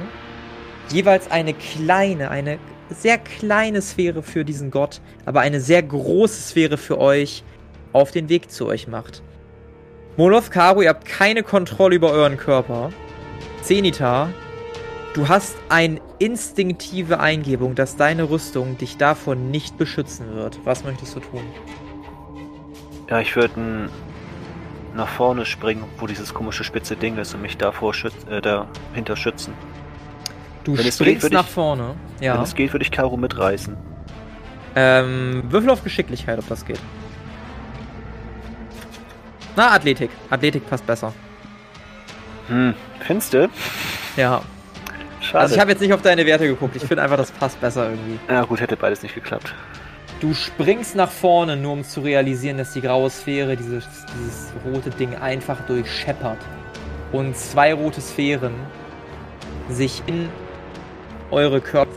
jeweils 0.94 1.30
eine 1.32 1.54
kleine, 1.54 2.30
eine 2.30 2.60
sehr 2.89 3.18
kleine 3.18 3.82
Sphäre 3.82 4.22
für 4.22 4.46
diesen 4.46 4.72
Gott, 4.72 5.02
aber 5.26 5.41
eine 5.41 5.60
sehr 5.60 5.82
große 5.82 6.41
Sphäre 6.41 6.78
für 6.78 7.00
euch 7.00 7.44
auf 7.91 8.12
den 8.12 8.30
Weg 8.30 8.52
zu 8.52 8.68
euch 8.68 8.88
macht. 8.88 9.22
Moloth, 10.16 10.52
Karu, 10.52 10.84
ihr 10.84 10.89
habt 10.89 11.06
keine 11.06 11.41
Kontrolle 11.41 11.96
über 11.96 12.12
euren 12.12 12.38
Körper. 12.38 12.91
Zenita, 13.64 14.30
du 15.16 15.28
hast 15.28 15.56
eine 15.70 16.00
instinktive 16.20 17.20
Eingebung, 17.20 17.74
dass 17.74 17.96
deine 17.96 18.30
Rüstung 18.30 18.78
dich 18.78 18.98
davon 18.98 19.50
nicht 19.50 19.78
beschützen 19.78 20.36
wird. 20.36 20.60
Was 20.66 20.84
möchtest 20.84 21.16
du 21.16 21.20
tun? 21.20 21.41
Ja, 23.10 23.20
ich 23.20 23.36
würde 23.36 23.89
nach 24.96 25.08
vorne 25.08 25.46
springen, 25.46 25.84
wo 25.98 26.06
dieses 26.06 26.34
komische 26.34 26.64
spitze 26.64 26.96
Ding 26.96 27.18
ist 27.18 27.34
und 27.34 27.41
mich 27.41 27.58
davor 27.58 27.94
schütz 27.94 28.14
äh, 28.30 28.41
dahinter 28.41 29.16
schützen. 29.16 29.54
Du 30.64 30.78
Wenn 30.78 30.91
springst 30.91 31.24
geht, 31.24 31.34
nach 31.34 31.45
ich- 31.45 31.51
vorne. 31.51 31.95
Ja. 32.22 32.36
Wenn 32.36 32.43
es 32.43 32.55
geht, 32.55 32.72
würde 32.74 32.84
ich 32.84 32.91
Karo 32.91 33.18
mitreißen. 33.18 33.76
Ähm, 34.76 35.43
Würfel 35.49 35.70
auf 35.70 35.84
Geschicklichkeit, 35.84 36.39
ob 36.39 36.47
das 36.47 36.66
geht. 36.66 36.80
Na, 39.55 39.72
Athletik. 39.72 40.09
Athletik 40.30 40.68
passt 40.70 40.86
besser. 40.88 41.14
Hm, 42.47 42.74
findest 43.01 43.34
du? 43.34 43.49
Ja. 44.18 44.41
Schade. 45.22 45.39
Also 45.41 45.55
ich 45.55 45.61
habe 45.61 45.72
jetzt 45.72 45.80
nicht 45.82 45.93
auf 45.93 46.01
deine 46.01 46.26
Werte 46.26 46.47
geguckt. 46.47 46.76
Ich 46.76 46.84
finde 46.84 47.03
einfach, 47.03 47.18
das 47.18 47.32
passt 47.32 47.59
besser 47.61 47.89
irgendwie. 47.91 48.20
ja 48.28 48.43
gut, 48.43 48.59
hätte 48.59 48.76
beides 48.76 49.03
nicht 49.03 49.16
geklappt. 49.16 49.53
Du 50.20 50.34
springst 50.34 50.95
nach 50.95 51.11
vorne, 51.11 51.55
nur 51.55 51.74
um 51.74 51.84
zu 51.84 52.01
realisieren, 52.01 52.57
dass 52.57 52.74
die 52.74 52.82
graue 52.82 53.09
Sphäre 53.09 53.55
dieses, 53.55 53.86
dieses 54.18 54.53
rote 54.66 54.89
Ding 54.89 55.16
einfach 55.16 55.59
durchscheppert. 55.66 56.39
Und 57.11 57.38
zwei 57.38 57.74
rote 57.74 58.01
Sphären 58.01 58.53
sich 59.70 60.01
in 60.07 60.30
eure 61.34 61.60
Körper, 61.60 61.92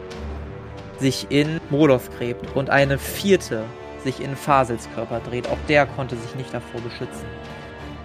sich 0.99 1.27
in 1.31 1.61
Moloth 1.71 2.11
gräbt 2.19 2.57
und 2.57 2.71
eine 2.71 2.99
vierte 2.99 3.65
sich 4.03 4.21
in 4.21 4.35
Fasels 4.35 4.89
Körper 4.95 5.21
dreht. 5.21 5.49
Auch 5.49 5.59
der 5.69 5.87
konnte 5.87 6.17
sich 6.17 6.35
nicht 6.35 6.53
davor 6.55 6.81
beschützen. 6.81 7.27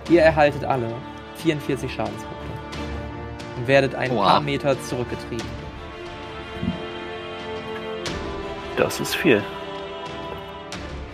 Ihr 0.09 0.21
erhaltet 0.21 0.65
alle 0.65 0.93
44 1.37 1.91
Schadenspunkte 1.91 2.35
und 3.57 3.67
werdet 3.67 3.95
ein 3.95 4.11
Oha. 4.11 4.29
paar 4.29 4.41
Meter 4.41 4.79
zurückgetrieben. 4.81 5.47
Das 8.77 8.99
ist 8.99 9.15
viel. 9.15 9.41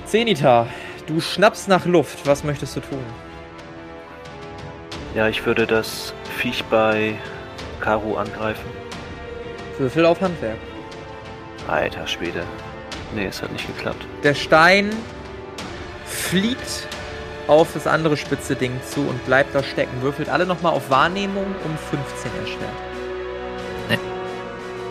Zenita, 0.05 0.67
du 1.05 1.19
schnappst 1.19 1.67
nach 1.67 1.85
Luft. 1.85 2.25
Was 2.25 2.43
möchtest 2.43 2.75
du 2.77 2.79
tun? 2.79 3.03
Ja, 5.15 5.27
ich 5.27 5.45
würde 5.45 5.67
das 5.67 6.13
Viech 6.37 6.63
bei 6.65 7.15
Karo 7.81 8.15
angreifen. 8.15 8.86
Würfel 9.77 10.05
auf 10.05 10.21
Handwerk. 10.21 10.57
Alter 11.67 12.07
Schwede. 12.07 12.43
Nee, 13.13 13.27
es 13.27 13.41
hat 13.41 13.51
nicht 13.51 13.67
geklappt. 13.67 14.05
Der 14.23 14.33
Stein 14.33 14.91
fliegt 16.05 16.87
auf 17.47 17.73
das 17.73 17.87
andere 17.87 18.17
spitze 18.17 18.55
Ding 18.55 18.79
zu 18.89 19.01
und 19.01 19.25
bleibt 19.25 19.55
da 19.55 19.63
stecken. 19.63 20.01
Würfelt 20.01 20.29
alle 20.29 20.45
nochmal 20.45 20.73
auf 20.73 20.89
Wahrnehmung 20.89 21.45
um 21.63 21.77
15 21.77 22.31
erschwert. 22.41 22.87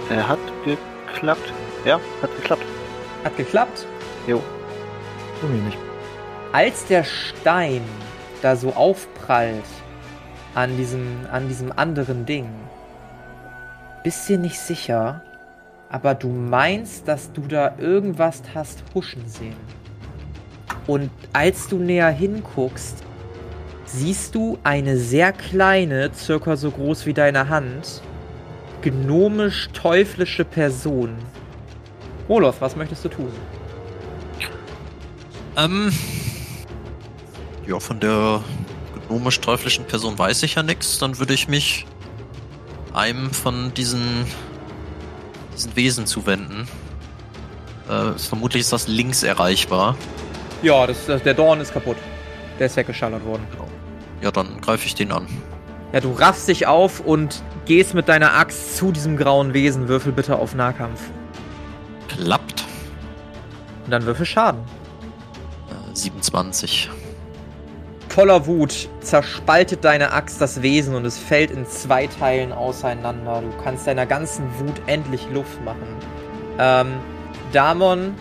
Er 0.08 0.28
hat 0.28 0.38
geklappt. 0.64 1.52
Ja, 1.84 2.00
hat 2.22 2.34
geklappt. 2.36 2.64
Hat 3.24 3.36
geklappt. 3.36 3.86
Jo. 4.26 4.40
Bei 5.42 5.48
mir 5.48 5.62
nicht. 5.62 5.78
Als 6.52 6.86
der 6.86 7.02
Stein 7.02 7.82
da 8.40 8.54
so 8.54 8.72
aufprallt 8.72 9.64
an 10.54 10.76
diesem, 10.76 11.26
an 11.30 11.48
diesem 11.48 11.72
anderen 11.76 12.24
Ding, 12.24 12.48
bist 14.06 14.28
dir 14.28 14.38
nicht 14.38 14.60
sicher, 14.60 15.20
aber 15.88 16.14
du 16.14 16.28
meinst, 16.28 17.08
dass 17.08 17.32
du 17.32 17.40
da 17.40 17.76
irgendwas 17.76 18.40
hast 18.54 18.84
huschen 18.94 19.26
sehen. 19.26 19.56
Und 20.86 21.10
als 21.32 21.66
du 21.66 21.78
näher 21.78 22.10
hinguckst, 22.10 23.02
siehst 23.84 24.36
du 24.36 24.60
eine 24.62 24.96
sehr 24.96 25.32
kleine, 25.32 26.12
circa 26.14 26.54
so 26.54 26.70
groß 26.70 27.04
wie 27.06 27.14
deine 27.14 27.48
Hand, 27.48 28.00
gnomisch-teuflische 28.82 30.44
Person. 30.44 31.16
Moloth, 32.28 32.60
was 32.60 32.76
möchtest 32.76 33.06
du 33.06 33.08
tun? 33.08 33.32
Ähm. 35.56 35.92
Ja, 37.66 37.80
von 37.80 37.98
der 37.98 38.40
gnomisch-teuflischen 39.08 39.84
Person 39.84 40.16
weiß 40.16 40.44
ich 40.44 40.54
ja 40.54 40.62
nichts. 40.62 41.00
Dann 41.00 41.18
würde 41.18 41.34
ich 41.34 41.48
mich 41.48 41.86
einem 42.96 43.30
von 43.30 43.72
diesen, 43.74 44.26
diesen 45.54 45.76
Wesen 45.76 46.06
zuwenden. 46.06 46.66
Äh, 47.88 48.18
vermutlich 48.18 48.62
ist 48.62 48.72
das 48.72 48.88
links 48.88 49.22
erreichbar. 49.22 49.96
Ja, 50.62 50.86
das, 50.86 51.06
das, 51.06 51.22
der 51.22 51.34
Dorn 51.34 51.60
ist 51.60 51.72
kaputt. 51.72 51.96
Der 52.58 52.66
ist 52.66 52.76
weggeschallert 52.76 53.24
worden. 53.24 53.46
Ja, 54.22 54.30
dann 54.30 54.60
greife 54.60 54.86
ich 54.86 54.94
den 54.94 55.12
an. 55.12 55.26
Ja, 55.92 56.00
du 56.00 56.12
raffst 56.12 56.48
dich 56.48 56.66
auf 56.66 57.00
und 57.00 57.42
gehst 57.66 57.94
mit 57.94 58.08
deiner 58.08 58.34
Axt 58.34 58.76
zu 58.76 58.92
diesem 58.92 59.16
grauen 59.16 59.54
Wesen. 59.54 59.88
Würfel 59.88 60.12
bitte 60.12 60.36
auf 60.36 60.54
Nahkampf. 60.54 61.00
Klappt. 62.08 62.64
Und 63.84 63.90
dann 63.90 64.04
würfel 64.04 64.26
Schaden. 64.26 64.62
Äh, 65.68 65.94
27. 65.94 66.90
Voller 68.16 68.46
Wut 68.46 68.88
zerspaltet 69.02 69.84
deine 69.84 70.10
Axt 70.12 70.40
das 70.40 70.62
Wesen 70.62 70.94
und 70.94 71.04
es 71.04 71.18
fällt 71.18 71.50
in 71.50 71.66
zwei 71.66 72.06
Teilen 72.06 72.50
auseinander. 72.50 73.42
Du 73.42 73.62
kannst 73.62 73.86
deiner 73.86 74.06
ganzen 74.06 74.46
Wut 74.58 74.80
endlich 74.86 75.28
Luft 75.34 75.62
machen. 75.62 75.86
Ähm, 76.58 76.94
Damon 77.52 78.14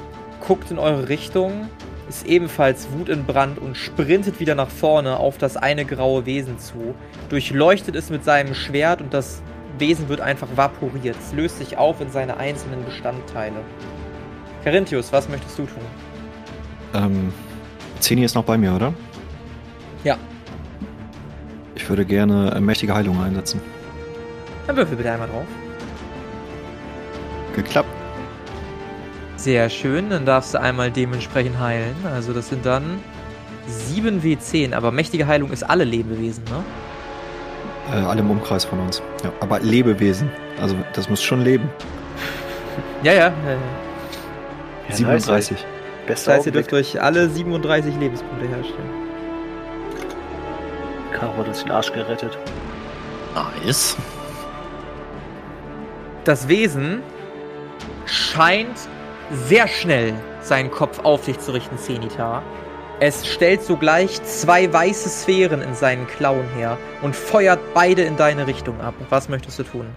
guckt 0.46 0.70
in 0.70 0.80
eure 0.80 1.08
Richtung, 1.08 1.70
ist 2.10 2.26
ebenfalls 2.26 2.89
Wut 2.91 3.08
in 3.08 3.24
Brand 3.24 3.58
und 3.58 3.78
sprintet 3.78 4.41
wieder 4.41 4.54
nach 4.54 4.68
vorne 4.68 5.16
auf 5.16 5.38
das 5.38 5.56
eine 5.56 5.86
graue 5.86 6.26
Wesen 6.26 6.60
zu. 6.60 6.93
Durchleuchtet 7.30 7.96
es 7.96 8.10
mit 8.10 8.26
seinem 8.26 8.54
Schwert 8.54 9.00
und 9.00 9.14
das 9.14 9.41
Wesen 9.80 10.10
wird 10.10 10.20
einfach 10.20 10.50
vaporiert. 10.58 11.16
Es 11.26 11.32
löst 11.32 11.60
sich 11.60 11.78
auf 11.78 12.02
in 12.02 12.12
seine 12.12 12.36
einzelnen 12.36 12.84
Bestandteile. 12.84 13.62
Carinthius, 14.62 15.14
was 15.14 15.30
möchtest 15.30 15.58
du 15.58 15.66
tun? 15.68 15.84
Ähm, 16.93 17.34
Zeni 18.02 18.26
ist 18.26 18.36
noch 18.36 18.43
bei 18.43 18.58
mir, 18.58 18.76
oder? 18.76 18.93
Ja. 20.06 20.18
Ich 21.76 21.89
würde 21.89 22.06
gerne 22.06 22.58
mächtige 22.62 22.95
Heilung 22.95 23.22
einsetzen. 23.22 23.60
Dann 24.68 24.78
würfel 24.78 24.95
bitte 24.95 25.12
einmal 25.12 25.28
drauf. 25.28 25.45
Geklappt. 27.56 27.89
Sehr 29.36 29.70
schön, 29.70 30.10
dann 30.10 30.26
darfst 30.26 30.53
du 30.53 30.62
einmal 30.62 30.91
dementsprechend 30.91 31.60
heilen. 31.60 31.95
Also 32.14 32.34
das 32.34 32.49
sind 32.49 32.66
dann 32.66 32.99
7 33.68 34.22
W10, 34.22 34.74
aber 34.74 34.91
mächtige 34.91 35.28
Heilung 35.28 35.51
ist 35.51 35.64
alle 35.64 35.84
Lebewesen, 35.84 36.43
ne? 36.45 36.64
Äh, 37.91 38.03
alle 38.03 38.22
im 38.22 38.32
Umkreis 38.32 38.64
von 38.64 38.80
uns. 38.80 39.01
Ja, 39.24 39.34
aber 39.39 39.60
Lebewesen. 39.60 40.30
Also 40.62 40.76
das 40.93 41.10
muss 41.10 41.22
schon 41.22 41.41
leben. 41.41 41.70
Ja, 43.03 43.14
ja. 43.14 43.20
ja, 43.20 43.28
ja. 43.28 43.58
Ja, 44.89 44.95
37. 44.95 45.51
Nice. 45.51 45.66
Das 46.08 46.28
heißt, 46.28 46.45
ihr 46.45 46.51
dürft 46.51 46.74
euch 46.74 47.01
alle 47.01 47.30
37 47.30 47.95
Lebenspunkte 47.97 48.47
herstellen. 48.47 49.05
Karo 51.16 51.38
hat 51.38 51.47
uns 51.47 51.63
den 51.63 51.72
Arsch 51.72 51.91
gerettet. 51.91 52.38
Nice. 53.34 53.95
Das 56.26 56.47
Wesen 56.47 57.01
scheint 58.05 58.78
sehr 59.32 59.68
schnell 59.68 60.13
seinen 60.41 60.70
Kopf 60.70 60.99
auf 60.99 61.26
dich 61.26 61.39
zu 61.39 61.53
richten, 61.53 61.78
Zenita. 61.78 62.43
Es 62.99 63.28
stellt 63.28 63.61
sogleich 63.61 64.22
zwei 64.24 64.72
weiße 64.72 65.09
Sphären 65.09 65.61
in 65.61 65.74
seinen 65.74 66.07
Klauen 66.07 66.47
her 66.55 66.78
und 67.01 67.16
feuert 67.16 67.59
beide 67.74 68.03
in 68.03 68.16
deine 68.16 68.47
Richtung 68.47 68.80
ab. 68.82 68.93
Was 69.09 69.28
möchtest 69.28 69.59
du 69.59 69.63
tun? 69.63 69.88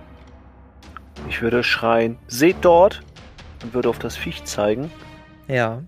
Ich 1.28 1.42
würde 1.42 1.62
schreien, 1.62 2.18
seht 2.28 2.56
dort! 2.62 3.00
Und 3.62 3.74
würde 3.74 3.88
auf 3.88 3.98
das 3.98 4.16
Viech 4.16 4.44
zeigen. 4.44 4.90
Ja. 5.48 5.82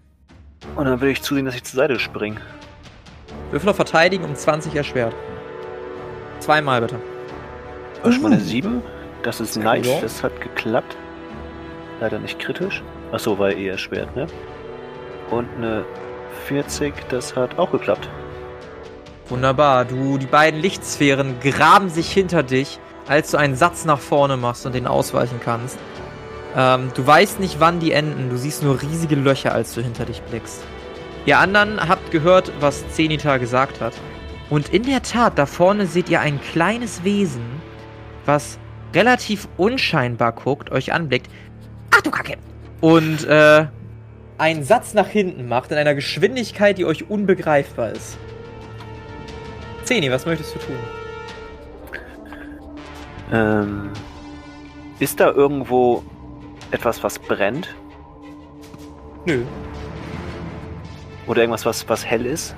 Und 0.76 0.85
dann 0.85 1.01
würde 1.01 1.12
ich 1.12 1.22
zusehen, 1.22 1.47
dass 1.47 1.55
ich 1.55 1.64
zur 1.64 1.76
Seite 1.76 2.01
springe. 2.01 2.41
Würfel 3.51 3.70
auf 3.70 3.76
Verteidigen 3.76 4.24
um 4.24 4.34
20 4.34 4.74
erschwert. 4.74 5.14
Zweimal 6.38 6.80
bitte. 6.80 6.96
Das 8.03 8.14
ist 8.14 8.22
meine 8.22 8.40
7. 8.40 8.82
Das 9.22 9.40
ist 9.40 9.57
nice. 9.57 9.86
Ja. 9.86 10.01
Das 10.01 10.22
hat 10.22 10.40
geklappt. 10.40 10.96
Leider 12.01 12.18
nicht 12.18 12.38
kritisch. 12.38 12.82
Achso, 13.12 13.38
war 13.38 13.51
eher 13.51 13.72
erschwert, 13.72 14.14
ne? 14.16 14.26
Und 15.30 15.48
eine 15.57 15.84
40, 16.46 16.94
das 17.11 17.36
hat 17.36 17.59
auch 17.59 17.70
geklappt. 17.70 18.09
Wunderbar. 19.28 19.84
Du, 19.84 20.16
die 20.16 20.26
beiden 20.26 20.61
Lichtsphären 20.61 21.38
graben 21.40 21.88
sich 21.88 22.11
hinter 22.11 22.42
dich, 22.42 22.78
als 23.07 23.30
du 23.30 23.36
einen 23.36 23.55
Satz 23.55 23.84
nach 23.84 24.01
vorne 24.01 24.36
machst 24.36 24.64
und 24.66 24.74
den 24.74 24.86
ausweichen 24.86 25.40
kannst. 25.42 25.78
Ähm, 26.57 26.90
du 26.94 27.07
weißt 27.07 27.38
nicht, 27.38 27.61
wann 27.61 27.78
die 27.80 27.92
enden. 27.92 28.30
Du 28.30 28.36
siehst 28.36 28.62
nur 28.62 28.80
riesige 28.80 29.14
Löcher, 29.14 29.53
als 29.55 29.74
du 29.74 29.82
hinter 29.82 30.05
dich 30.05 30.22
blickst. 30.22 30.62
Ihr 31.27 31.39
anderen 31.39 31.89
habt 31.89 32.11
gehört, 32.11 32.51
was 32.61 32.89
Zenita 32.91 33.37
gesagt 33.37 33.81
hat. 33.81 33.95
Und 34.49 34.71
in 34.71 34.83
der 34.83 35.03
Tat, 35.03 35.39
da 35.39 35.47
vorne 35.47 35.87
seht 35.87 36.09
ihr 36.09 36.21
ein 36.21 36.41
kleines 36.41 37.05
Wesen, 37.05 37.45
was 38.27 38.59
relativ 38.95 39.49
unscheinbar 39.57 40.33
guckt, 40.33 40.71
euch 40.73 40.93
anblickt. 40.93 41.31
Ach 41.95 42.01
du 42.01 42.11
Kacke! 42.11 42.37
Und 42.81 43.27
äh, 43.27 43.66
einen 44.39 44.64
Satz 44.64 44.95
nach 44.95 45.07
hinten 45.07 45.47
macht 45.47 45.71
in 45.71 45.77
einer 45.77 45.95
Geschwindigkeit, 45.95 46.79
die 46.79 46.87
euch 46.87 47.11
unbegreifbar 47.11 47.91
ist. 47.91 48.18
Zeni, 49.85 50.11
was 50.11 50.25
möchtest 50.25 50.55
du 50.55 50.59
tun? 50.61 50.77
Ähm, 53.33 53.91
ist 54.99 55.21
da 55.21 55.31
irgendwo 55.31 56.03
etwas, 56.71 57.03
was 57.03 57.18
brennt? 57.18 57.75
Nö. 59.27 59.45
Oder 61.31 61.43
irgendwas, 61.43 61.64
was, 61.64 61.89
was 61.89 62.05
hell 62.05 62.26
ist? 62.26 62.57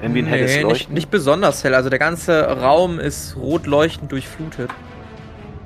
Irgendwie 0.00 0.20
ein 0.22 0.26
helles 0.26 0.50
Nee, 0.50 0.56
nicht, 0.56 0.62
Leuchten? 0.64 0.94
nicht 0.94 1.10
besonders 1.10 1.62
hell. 1.62 1.74
Also 1.74 1.90
der 1.90 1.98
ganze 1.98 2.42
Raum 2.42 2.98
ist 2.98 3.36
rot 3.36 3.66
leuchtend 3.66 4.10
durchflutet. 4.12 4.70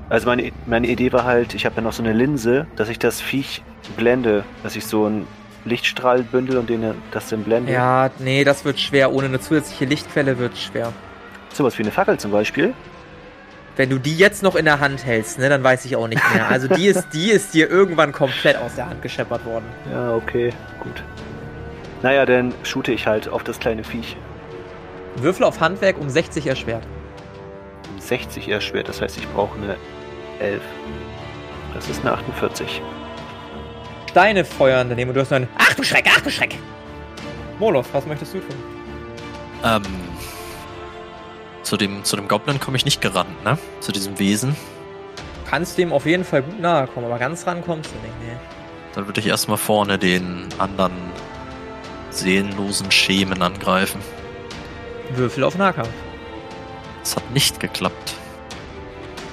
Also 0.08 0.26
meine, 0.26 0.50
meine 0.66 0.88
Idee 0.88 1.12
war 1.12 1.22
halt, 1.22 1.54
ich 1.54 1.64
habe 1.66 1.76
ja 1.76 1.82
noch 1.82 1.92
so 1.92 2.02
eine 2.02 2.14
Linse, 2.14 2.66
dass 2.74 2.88
ich 2.88 2.98
das 2.98 3.20
Viech 3.20 3.62
blende, 3.96 4.42
dass 4.64 4.74
ich 4.74 4.84
so 4.84 5.04
einen 5.04 5.28
Lichtstrahl 5.64 6.24
bündel 6.24 6.58
und 6.58 6.68
den 6.68 6.82
das 7.12 7.28
dann 7.28 7.44
blende. 7.44 7.70
Ja, 7.70 8.10
nee, 8.18 8.42
das 8.42 8.64
wird 8.64 8.80
schwer. 8.80 9.12
Ohne 9.12 9.26
eine 9.28 9.38
zusätzliche 9.38 9.84
Lichtquelle 9.84 10.36
wird 10.40 10.58
schwer. 10.58 10.92
Sowas 11.52 11.78
wie 11.78 11.84
eine 11.84 11.92
Fackel 11.92 12.18
zum 12.18 12.32
Beispiel. 12.32 12.74
Wenn 13.76 13.90
du 13.90 13.98
die 13.98 14.16
jetzt 14.16 14.42
noch 14.42 14.56
in 14.56 14.64
der 14.64 14.80
Hand 14.80 15.04
hältst, 15.04 15.38
ne, 15.38 15.50
dann 15.50 15.62
weiß 15.62 15.84
ich 15.84 15.96
auch 15.96 16.08
nicht 16.08 16.22
mehr. 16.34 16.48
Also 16.48 16.66
die 16.66 16.86
ist, 16.86 17.08
die 17.12 17.30
ist 17.30 17.52
dir 17.52 17.68
irgendwann 17.68 18.10
komplett 18.10 18.56
aus 18.56 18.74
der 18.74 18.88
Hand 18.88 19.02
gescheppert 19.02 19.44
worden. 19.44 19.66
Ja, 19.92 20.14
okay, 20.14 20.52
gut. 20.80 21.02
Naja, 22.02 22.24
dann 22.24 22.54
shoote 22.62 22.92
ich 22.92 23.06
halt 23.06 23.28
auf 23.28 23.44
das 23.44 23.58
kleine 23.58 23.84
Viech. 23.84 24.16
Würfel 25.16 25.44
auf 25.44 25.60
Handwerk 25.60 25.98
um 25.98 26.08
60 26.08 26.46
erschwert. 26.46 26.84
Um 27.92 28.00
60 28.00 28.48
erschwert, 28.48 28.88
das 28.88 29.02
heißt, 29.02 29.18
ich 29.18 29.28
brauche 29.28 29.58
eine 29.58 29.76
11. 30.40 30.62
Das 31.74 31.88
ist 31.90 32.00
eine 32.00 32.12
48. 32.12 32.80
Steine 34.10 34.46
feuern 34.46 34.88
daneben 34.88 35.10
und 35.10 35.14
du 35.14 35.20
hast 35.20 35.30
nur 35.30 35.36
einen 35.36 35.48
Ach 35.58 35.74
du 35.74 35.82
Schreck, 35.82 36.06
ach 36.08 36.22
du 36.22 36.30
Schreck! 36.30 36.56
Moloth, 37.58 37.86
was 37.92 38.06
möchtest 38.06 38.32
du 38.32 38.38
tun? 38.38 38.56
Ähm, 39.62 39.82
zu 41.66 41.76
dem, 41.76 42.04
zu 42.04 42.14
dem 42.16 42.28
Goblin 42.28 42.60
komme 42.60 42.76
ich 42.76 42.84
nicht 42.84 43.00
gerannt, 43.00 43.44
ne? 43.44 43.58
Zu 43.80 43.90
diesem 43.90 44.18
Wesen. 44.18 44.56
Kannst 45.50 45.76
dem 45.78 45.92
auf 45.92 46.06
jeden 46.06 46.24
Fall 46.24 46.42
gut 46.42 46.60
nahe 46.60 46.86
kommen, 46.86 47.06
aber 47.06 47.18
ganz 47.18 47.46
ran 47.46 47.64
kommst 47.64 47.90
du 47.90 47.96
nicht, 48.06 48.20
ne? 48.20 48.40
Dann 48.94 49.06
würde 49.06 49.20
ich 49.20 49.26
erstmal 49.26 49.58
vorne 49.58 49.98
den 49.98 50.48
anderen 50.58 50.94
seelenlosen 52.10 52.90
Schemen 52.90 53.42
angreifen. 53.42 54.00
Würfel 55.14 55.44
auf 55.44 55.58
Nahkampf. 55.58 55.90
Das 57.00 57.16
hat 57.16 57.30
nicht 57.32 57.60
geklappt. 57.60 58.14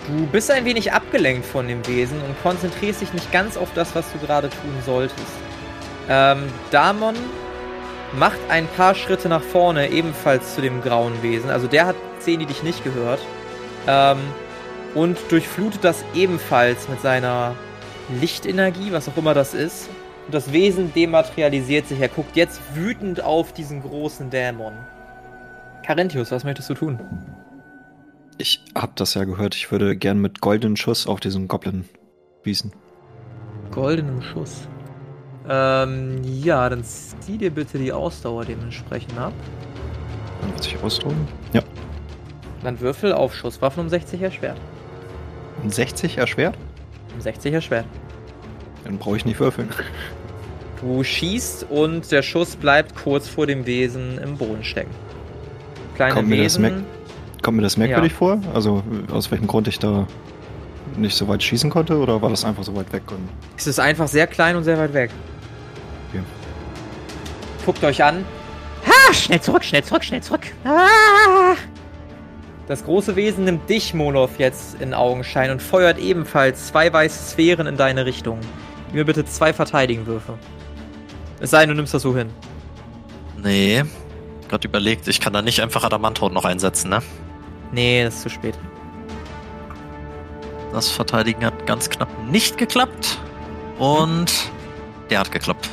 Du 0.07 0.25
bist 0.27 0.51
ein 0.51 0.65
wenig 0.65 0.91
abgelenkt 0.91 1.45
von 1.45 1.67
dem 1.67 1.85
Wesen 1.87 2.19
und 2.21 2.41
konzentrierst 2.41 3.01
dich 3.01 3.13
nicht 3.13 3.31
ganz 3.31 3.55
auf 3.57 3.69
das, 3.73 3.95
was 3.95 4.11
du 4.11 4.19
gerade 4.19 4.49
tun 4.49 4.75
solltest. 4.85 5.21
Ähm, 6.09 6.43
Damon 6.71 7.15
macht 8.17 8.39
ein 8.49 8.67
paar 8.67 8.95
Schritte 8.95 9.29
nach 9.29 9.41
vorne, 9.41 9.89
ebenfalls 9.89 10.55
zu 10.55 10.61
dem 10.61 10.81
grauen 10.81 11.21
Wesen. 11.21 11.49
Also 11.49 11.67
der 11.67 11.87
hat 11.87 11.95
Zeni 12.19 12.45
dich 12.45 12.63
nicht 12.63 12.83
gehört. 12.83 13.19
Ähm, 13.87 14.19
und 14.95 15.17
durchflutet 15.29 15.83
das 15.83 16.05
ebenfalls 16.13 16.87
mit 16.87 17.01
seiner 17.01 17.55
Lichtenergie, 18.21 18.91
was 18.91 19.09
auch 19.09 19.17
immer 19.17 19.33
das 19.33 19.53
ist. 19.53 19.89
Und 20.25 20.33
das 20.33 20.53
Wesen 20.53 20.93
dematerialisiert 20.93 21.87
sich. 21.87 21.99
Er 21.99 22.09
guckt 22.09 22.35
jetzt 22.35 22.61
wütend 22.75 23.21
auf 23.21 23.53
diesen 23.53 23.81
großen 23.81 24.29
Dämon. 24.29 24.73
Carinthius, 25.85 26.31
was 26.31 26.43
möchtest 26.43 26.69
du 26.69 26.75
tun? 26.75 26.99
Ich 28.37 28.63
hab 28.75 28.95
das 28.95 29.15
ja 29.15 29.25
gehört. 29.25 29.55
Ich 29.55 29.71
würde 29.71 29.95
gern 29.97 30.19
mit 30.19 30.41
goldenen 30.41 30.77
Schuss 30.77 31.07
auf 31.07 31.19
diesen 31.19 31.47
Goblin 31.47 31.85
schießen. 32.43 32.71
Goldenem 33.71 34.21
Schuss. 34.21 34.67
Ähm, 35.49 36.21
ja, 36.23 36.69
dann 36.69 36.83
zieh 36.83 37.37
dir 37.37 37.51
bitte 37.51 37.77
die 37.77 37.91
Ausdauer 37.91 38.45
dementsprechend 38.45 39.17
ab. 39.17 39.33
Dann 40.41 40.51
wird 40.51 40.63
sich 40.63 40.81
ausdrucken. 40.83 41.27
Ja. 41.53 41.61
Dann 42.63 42.79
Würfel 42.79 43.11
auf 43.13 43.35
Schusswaffen 43.35 43.81
um 43.83 43.89
60 43.89 44.21
erschwert. 44.21 44.57
Um 45.61 45.69
60 45.69 46.17
erschwert? 46.17 46.55
Um 47.13 47.21
60 47.21 47.53
erschwert. 47.53 47.85
Dann 48.85 48.97
brauche 48.97 49.17
ich 49.17 49.25
nicht 49.25 49.39
würfeln. 49.39 49.69
Du 50.81 51.03
schießt 51.03 51.67
und 51.69 52.11
der 52.11 52.21
Schuss 52.21 52.55
bleibt 52.55 52.95
kurz 52.95 53.27
vor 53.29 53.47
dem 53.47 53.65
Wesen 53.65 54.17
im 54.17 54.37
Boden 54.37 54.63
stecken. 54.63 54.91
Kleine 55.95 56.13
Kommt 56.13 56.27
mir 56.29 56.37
das 56.37 56.53
Wesen. 56.57 56.61
merk- 56.61 56.73
Kommt 57.41 57.57
mir 57.57 57.63
das 57.63 57.75
merkwürdig 57.77 58.11
Ja. 58.13 58.17
vor? 58.17 58.39
Also 58.53 58.83
aus 59.11 59.29
welchem 59.31 59.47
Grund 59.47 59.67
ich 59.67 59.77
da 59.79 60.07
nicht 60.97 61.15
so 61.15 61.27
weit 61.27 61.43
schießen 61.43 61.69
konnte 61.69 61.97
oder 61.97 62.21
war 62.21 62.29
das 62.29 62.45
einfach 62.45 62.63
so 62.63 62.75
weit 62.75 62.91
weg? 62.93 63.03
Und 63.11 63.29
Es 63.57 63.67
ist 63.67 63.79
einfach 63.79 64.07
sehr 64.07 64.27
klein 64.27 64.55
und 64.55 64.63
sehr 64.63 64.77
weit 64.77 64.93
weg. 64.93 65.11
Okay. 66.09 66.23
Guckt 67.65 67.83
euch 67.83 68.03
an. 68.03 68.25
Ah, 68.85 69.13
schnell 69.13 69.41
zurück, 69.41 69.63
schnell 69.63 69.83
zurück, 69.83 70.03
schnell 70.03 70.21
zurück. 70.21 70.41
Ah! 70.65 71.55
Das 72.67 72.83
große 72.85 73.15
Wesen 73.15 73.43
nimmt 73.45 73.69
dich, 73.69 73.93
Moloth, 73.93 74.37
jetzt 74.37 74.79
in 74.81 74.93
Augenschein 74.93 75.51
und 75.51 75.61
feuert 75.61 75.97
ebenfalls 75.97 76.67
zwei 76.67 76.91
weiße 76.91 77.31
Sphären 77.31 77.67
in 77.67 77.75
deine 77.75 78.05
Richtung. 78.05 78.39
Gib 78.87 78.95
mir 78.95 79.05
bitte 79.05 79.25
zwei 79.25 79.51
Verteidigen-Würfe. 79.53 80.37
Es 81.39 81.49
sei 81.51 81.61
denn, 81.61 81.69
du 81.69 81.75
nimmst 81.75 81.93
das 81.93 82.03
so 82.03 82.15
hin. 82.15 82.29
Nee. 83.41 83.83
Gerade 84.47 84.67
überlegt, 84.67 85.07
ich 85.07 85.19
kann 85.19 85.33
da 85.33 85.41
nicht 85.41 85.61
einfach 85.61 85.83
Adamanthaut 85.83 86.31
noch 86.31 86.45
einsetzen, 86.45 86.89
ne? 86.89 87.01
Nee, 87.71 88.03
das 88.03 88.15
ist 88.15 88.21
zu 88.23 88.29
spät. 88.29 88.55
Das 90.73 90.89
Verteidigen 90.89 91.45
hat 91.45 91.67
ganz 91.67 91.89
knapp 91.89 92.09
nicht 92.29 92.57
geklappt. 92.57 93.19
Und 93.77 94.33
der 95.09 95.19
hat 95.19 95.31
geklappt. 95.31 95.69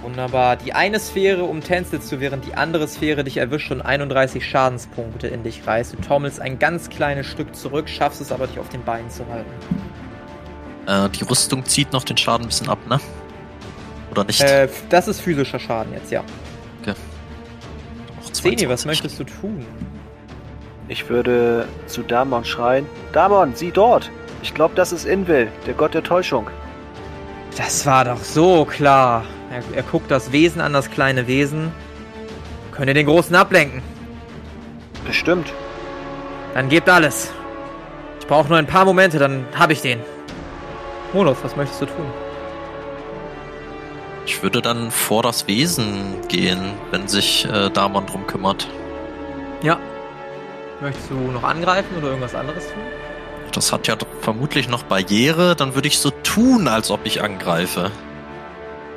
Wunderbar. 0.00 0.56
Die 0.56 0.72
eine 0.72 0.98
Sphäre 0.98 1.44
umtänzelst 1.44 2.10
du, 2.10 2.18
während 2.18 2.46
die 2.46 2.54
andere 2.54 2.88
Sphäre 2.88 3.22
dich 3.22 3.36
erwischt 3.36 3.70
und 3.70 3.82
31 3.82 4.44
Schadenspunkte 4.44 5.28
in 5.28 5.44
dich 5.44 5.66
reißt. 5.66 5.92
Du 5.92 5.96
taumelst 5.98 6.40
ein 6.40 6.58
ganz 6.58 6.88
kleines 6.88 7.26
Stück 7.26 7.54
zurück, 7.54 7.88
schaffst 7.88 8.20
es 8.20 8.32
aber, 8.32 8.46
dich 8.46 8.58
auf 8.58 8.68
den 8.70 8.82
Beinen 8.82 9.10
zu 9.10 9.24
halten. 9.28 9.50
Äh, 10.86 11.10
die 11.10 11.24
Rüstung 11.24 11.64
zieht 11.64 11.92
noch 11.92 12.02
den 12.02 12.16
Schaden 12.16 12.46
ein 12.46 12.48
bisschen 12.48 12.68
ab, 12.68 12.78
ne? 12.88 12.98
Oder 14.10 14.24
nicht? 14.24 14.40
Äh, 14.40 14.68
das 14.88 15.06
ist 15.06 15.20
physischer 15.20 15.60
Schaden 15.60 15.92
jetzt, 15.92 16.10
ja. 16.10 16.24
Auch 18.20 18.30
Zeni, 18.32 18.68
was 18.68 18.82
22. 18.82 18.86
möchtest 18.86 19.20
du 19.20 19.24
tun? 19.24 19.66
Ich 20.92 21.08
würde 21.08 21.66
zu 21.86 22.02
Damon 22.02 22.44
schreien. 22.44 22.86
Damon, 23.12 23.54
sieh 23.54 23.70
dort! 23.70 24.10
Ich 24.42 24.52
glaube, 24.52 24.74
das 24.74 24.92
ist 24.92 25.06
Invel, 25.06 25.48
der 25.66 25.72
Gott 25.72 25.94
der 25.94 26.02
Täuschung. 26.02 26.48
Das 27.56 27.86
war 27.86 28.04
doch 28.04 28.22
so 28.22 28.66
klar. 28.66 29.24
Er, 29.50 29.62
er 29.74 29.84
guckt 29.84 30.10
das 30.10 30.32
Wesen 30.32 30.60
an, 30.60 30.74
das 30.74 30.90
kleine 30.90 31.26
Wesen. 31.26 31.72
Könnt 32.72 32.88
ihr 32.88 32.94
den 32.94 33.06
Großen 33.06 33.34
ablenken? 33.34 33.80
Bestimmt. 35.06 35.50
Dann 36.52 36.68
gebt 36.68 36.90
alles. 36.90 37.32
Ich 38.20 38.26
brauche 38.26 38.48
nur 38.48 38.58
ein 38.58 38.66
paar 38.66 38.84
Momente, 38.84 39.18
dann 39.18 39.46
habe 39.58 39.72
ich 39.72 39.80
den. 39.80 39.98
Monos, 41.14 41.38
was 41.42 41.56
möchtest 41.56 41.80
du 41.80 41.86
tun? 41.86 42.06
Ich 44.26 44.42
würde 44.42 44.60
dann 44.60 44.90
vor 44.90 45.22
das 45.22 45.48
Wesen 45.48 46.16
gehen, 46.28 46.74
wenn 46.90 47.08
sich 47.08 47.46
äh, 47.46 47.70
Damon 47.70 48.04
drum 48.04 48.26
kümmert. 48.26 48.68
Ja. 49.62 49.78
Möchtest 50.82 51.10
du 51.10 51.14
noch 51.14 51.44
angreifen 51.44 51.96
oder 51.98 52.08
irgendwas 52.08 52.34
anderes 52.34 52.64
tun? 52.66 52.82
Das 53.52 53.72
hat 53.72 53.86
ja 53.86 53.96
vermutlich 54.20 54.68
noch 54.68 54.82
Barriere, 54.82 55.54
dann 55.56 55.74
würde 55.74 55.86
ich 55.88 55.98
so 55.98 56.10
tun, 56.10 56.68
als 56.68 56.90
ob 56.90 57.00
ich 57.04 57.22
angreife. 57.22 57.90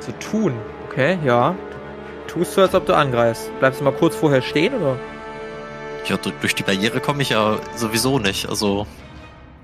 Zu 0.00 0.12
tun. 0.18 0.54
Okay, 0.90 1.18
ja. 1.24 1.54
Tust 2.26 2.56
du, 2.56 2.62
als 2.62 2.74
ob 2.74 2.86
du 2.86 2.94
angreifst. 2.94 3.50
Bleibst 3.60 3.80
du 3.80 3.84
mal 3.84 3.92
kurz 3.92 4.16
vorher 4.16 4.42
stehen, 4.42 4.74
oder? 4.74 4.96
Ja, 6.06 6.16
du- 6.16 6.32
durch 6.40 6.54
die 6.54 6.62
Barriere 6.62 7.00
komme 7.00 7.22
ich 7.22 7.30
ja 7.30 7.56
sowieso 7.76 8.18
nicht. 8.18 8.48
Also, 8.48 8.86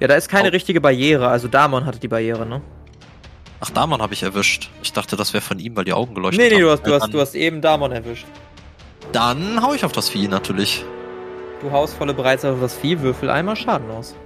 Ja, 0.01 0.09
da 0.09 0.15
ist 0.15 0.29
keine 0.29 0.49
Oh. 0.49 0.53
richtige 0.53 0.81
Barriere. 0.81 1.29
Also 1.29 1.49
Damon 1.49 1.87
hatte 1.87 1.99
die 2.01 2.09
Barriere, 2.09 2.45
ne? 2.47 2.61
ach, 3.61 3.71
Damon 3.71 4.03
habe 4.03 4.13
ich 4.15 4.25
erwischt. 4.25 4.71
Ich 4.83 4.93
dachte, 4.93 5.15
das 5.17 5.33
wäre 5.33 5.43
von 5.43 5.61
ihm, 5.61 5.77
weil 5.77 5.85
die 5.85 5.93
Augen 5.93 6.15
geleuchtet 6.17 6.41
Nee, 6.41 6.49
nee, 6.49 6.55
haben. 6.57 6.63
du 6.63 6.71
hast, 6.73 6.87
du, 6.87 6.95
hast, 6.95 7.15
du 7.15 7.21
hast 7.21 7.35
eben 7.37 7.61
Damon 7.61 7.93
erwischt. 7.93 8.27
Dann 9.13 9.63
hau 9.63 9.73
ich 9.75 9.85
auf 9.85 9.93
das 9.93 10.09
Vieh 10.09 10.27
natürlich. 10.27 10.85
Du 11.63 11.71
haust 11.71 11.95
volle 11.95 12.13
bereits 12.13 12.45
auf 12.45 12.61
das 12.61 12.75
Vieh, 12.75 13.01
würfel 13.01 13.31
einmal 13.31 13.55
Schaden 13.55 13.89
aus. 13.91 14.17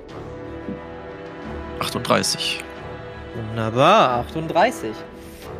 38. 1.80 2.64
Wunderbar, 3.34 4.20
38. 4.20 4.92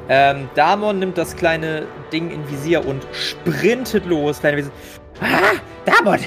Ähm, 0.08 0.48
Damon 0.54 0.98
nimmt 0.98 1.18
das 1.18 1.36
kleine 1.36 1.86
Ding 2.12 2.30
in 2.30 2.48
Visier 2.48 2.86
und 2.86 3.06
sprintet 3.12 4.06
los. 4.06 4.40
Kleine 4.40 4.56
Wesen. 4.56 4.72
Ah, 5.20 5.58
Damon! 5.84 6.20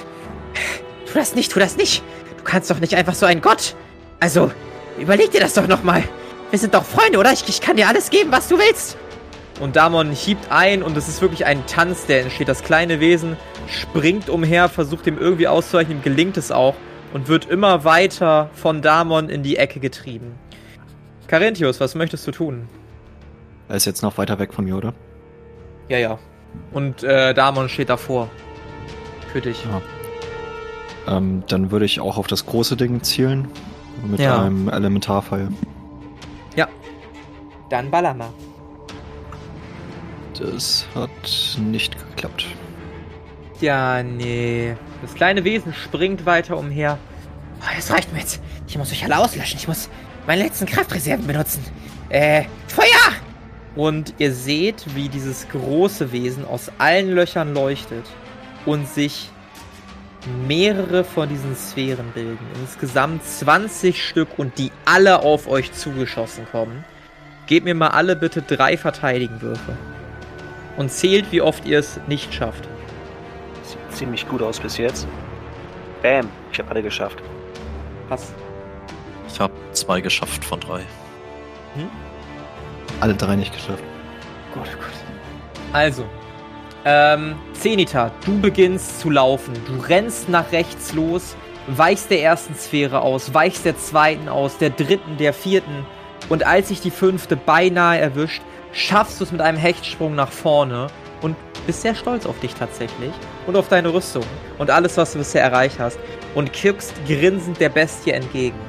Tu 1.07 1.13
das 1.13 1.33
nicht, 1.33 1.51
tu 1.51 1.59
das 1.59 1.77
nicht! 1.77 2.03
Du 2.37 2.43
kannst 2.43 2.69
doch 2.69 2.79
nicht 2.79 2.95
einfach 2.95 3.15
so 3.15 3.25
einen 3.25 3.41
Gott! 3.41 3.75
Also, 4.19 4.51
überleg 4.99 5.31
dir 5.31 5.39
das 5.39 5.55
doch 5.55 5.67
nochmal. 5.67 6.03
Wir 6.51 6.59
sind 6.59 6.75
doch 6.75 6.83
Freunde, 6.83 7.17
oder? 7.17 7.31
Ich, 7.31 7.47
ich 7.47 7.61
kann 7.61 7.77
dir 7.77 7.87
alles 7.87 8.11
geben, 8.11 8.31
was 8.31 8.47
du 8.47 8.59
willst. 8.59 8.97
Und 9.59 9.75
Damon 9.75 10.11
hiebt 10.11 10.51
ein 10.51 10.81
und 10.83 10.95
es 10.95 11.07
ist 11.09 11.21
wirklich 11.21 11.45
ein 11.45 11.65
Tanz, 11.67 12.05
der 12.05 12.21
entsteht. 12.21 12.47
Das 12.47 12.63
kleine 12.63 12.99
Wesen 12.99 13.35
springt 13.67 14.29
umher, 14.29 14.69
versucht 14.69 15.05
ihm 15.07 15.17
irgendwie 15.17 15.47
auszuweichen, 15.47 15.97
ihm 15.97 16.01
gelingt 16.01 16.37
es 16.37 16.51
auch 16.51 16.75
und 17.13 17.27
wird 17.27 17.45
immer 17.45 17.83
weiter 17.83 18.49
von 18.53 18.81
Damon 18.81 19.27
in 19.29 19.43
die 19.43 19.57
Ecke 19.57 19.79
getrieben. 19.79 20.35
Carinthius, 21.27 21.79
was 21.79 21.93
möchtest 21.95 22.25
du 22.25 22.31
tun? 22.31 22.69
Er 23.67 23.75
ist 23.75 23.85
jetzt 23.85 24.01
noch 24.01 24.17
weiter 24.17 24.39
weg 24.39 24.53
von 24.53 24.65
mir, 24.65 24.77
oder? 24.77 24.93
Ja, 25.89 25.97
ja. 25.97 26.19
Und 26.71 27.03
äh, 27.03 27.33
Damon 27.33 27.69
steht 27.69 27.89
davor. 27.89 28.29
Für 29.31 29.41
dich. 29.41 29.63
Ja. 29.65 31.17
Ähm, 31.17 31.43
dann 31.47 31.69
würde 31.69 31.85
ich 31.85 31.99
auch 31.99 32.17
auf 32.17 32.27
das 32.27 32.45
große 32.45 32.75
Ding 32.77 33.03
zielen. 33.03 33.47
Mit 34.07 34.19
Ja. 34.21 34.41
einem 34.41 34.69
Elementarpfeil. 34.69 35.49
Dann 37.69 37.91
baller 37.91 38.15
Das 40.39 40.87
hat 40.95 41.09
nicht 41.59 41.97
geklappt. 41.97 42.45
Ja, 43.59 44.01
nee. 44.03 44.75
Das 45.01 45.13
kleine 45.13 45.43
Wesen 45.43 45.73
springt 45.73 46.25
weiter 46.25 46.57
umher. 46.57 46.97
Oh, 47.61 47.75
das 47.75 47.91
reicht 47.91 48.13
mir 48.13 48.19
jetzt. 48.19 48.41
Ich 48.67 48.77
muss 48.77 48.91
euch 48.91 49.03
alle 49.03 49.17
auslöschen. 49.17 49.59
Ich 49.59 49.67
muss 49.67 49.89
meine 50.25 50.43
letzten 50.43 50.65
Kraftreserven 50.65 51.27
benutzen. 51.27 51.63
Äh, 52.07 52.45
Feuer! 52.67 52.85
Und 53.75 54.13
ihr 54.17 54.33
seht, 54.33 54.95
wie 54.95 55.09
dieses 55.09 55.47
große 55.49 56.11
Wesen 56.11 56.45
aus 56.45 56.71
allen 56.77 57.11
Löchern 57.11 57.53
leuchtet 57.53 58.05
und 58.65 58.87
sich 58.87 59.29
mehrere 60.47 61.03
von 61.03 61.29
diesen 61.29 61.55
Sphären 61.55 62.11
bilden. 62.13 62.45
Insgesamt 62.61 63.23
20 63.25 64.05
Stück 64.05 64.37
und 64.37 64.57
die 64.57 64.71
alle 64.85 65.19
auf 65.21 65.47
euch 65.47 65.71
zugeschossen 65.73 66.45
kommen. 66.51 66.83
Gebt 67.47 67.65
mir 67.65 67.75
mal 67.75 67.89
alle 67.89 68.15
bitte 68.15 68.41
drei 68.41 68.77
Verteidigenwürfe. 68.77 69.77
Und 70.79 70.89
zählt, 70.89 71.33
wie 71.33 71.41
oft 71.41 71.65
ihr 71.65 71.77
es 71.77 71.99
nicht 72.07 72.33
schafft. 72.33 72.69
Sieht 73.63 73.97
ziemlich 73.97 74.25
gut 74.29 74.41
aus 74.41 74.61
bis 74.61 74.77
jetzt. 74.77 75.09
Bam, 76.01 76.29
ich 76.53 76.59
habe 76.59 76.71
alle 76.71 76.81
geschafft. 76.81 77.21
Pass. 78.07 78.33
Ich 79.27 79.37
habe 79.41 79.51
zwei 79.73 79.99
geschafft 79.99 80.45
von 80.45 80.57
drei. 80.61 80.83
Alle 83.01 83.13
drei 83.13 83.35
nicht 83.35 83.53
geschafft. 83.53 83.83
Oh 84.55 84.59
Gott. 84.59 84.69
Also, 85.73 86.05
ähm, 86.85 87.35
Zenita, 87.51 88.13
du 88.25 88.39
beginnst 88.39 89.01
zu 89.01 89.09
laufen. 89.09 89.55
Du 89.67 89.81
rennst 89.85 90.29
nach 90.29 90.49
rechts 90.53 90.93
los, 90.93 91.35
weichst 91.67 92.09
der 92.09 92.23
ersten 92.23 92.55
Sphäre 92.55 93.01
aus, 93.01 93.33
weichst 93.33 93.65
der 93.65 93.77
zweiten 93.77 94.29
aus, 94.29 94.57
der 94.57 94.69
dritten, 94.69 95.17
der 95.17 95.33
vierten. 95.33 95.85
Und 96.29 96.47
als 96.47 96.69
sich 96.69 96.79
die 96.79 96.91
fünfte 96.91 97.35
beinahe 97.35 97.99
erwischt, 97.99 98.41
schaffst 98.71 99.19
du 99.19 99.23
es 99.23 99.31
mit 99.31 99.41
einem 99.41 99.57
Hechtsprung 99.57 100.15
nach 100.15 100.31
vorne 100.31 100.87
und 101.21 101.35
bist 101.65 101.81
sehr 101.81 101.95
stolz 101.95 102.25
auf 102.25 102.39
dich 102.39 102.53
tatsächlich 102.53 103.11
und 103.47 103.55
auf 103.55 103.67
deine 103.67 103.93
Rüstung 103.93 104.23
und 104.57 104.71
alles, 104.71 104.97
was 104.97 105.13
du 105.13 105.19
bisher 105.19 105.43
erreicht 105.43 105.79
hast 105.79 105.99
und 106.35 106.53
kippst 106.53 106.93
grinsend 107.07 107.59
der 107.59 107.69
Bestie 107.69 108.11
entgegen. 108.11 108.59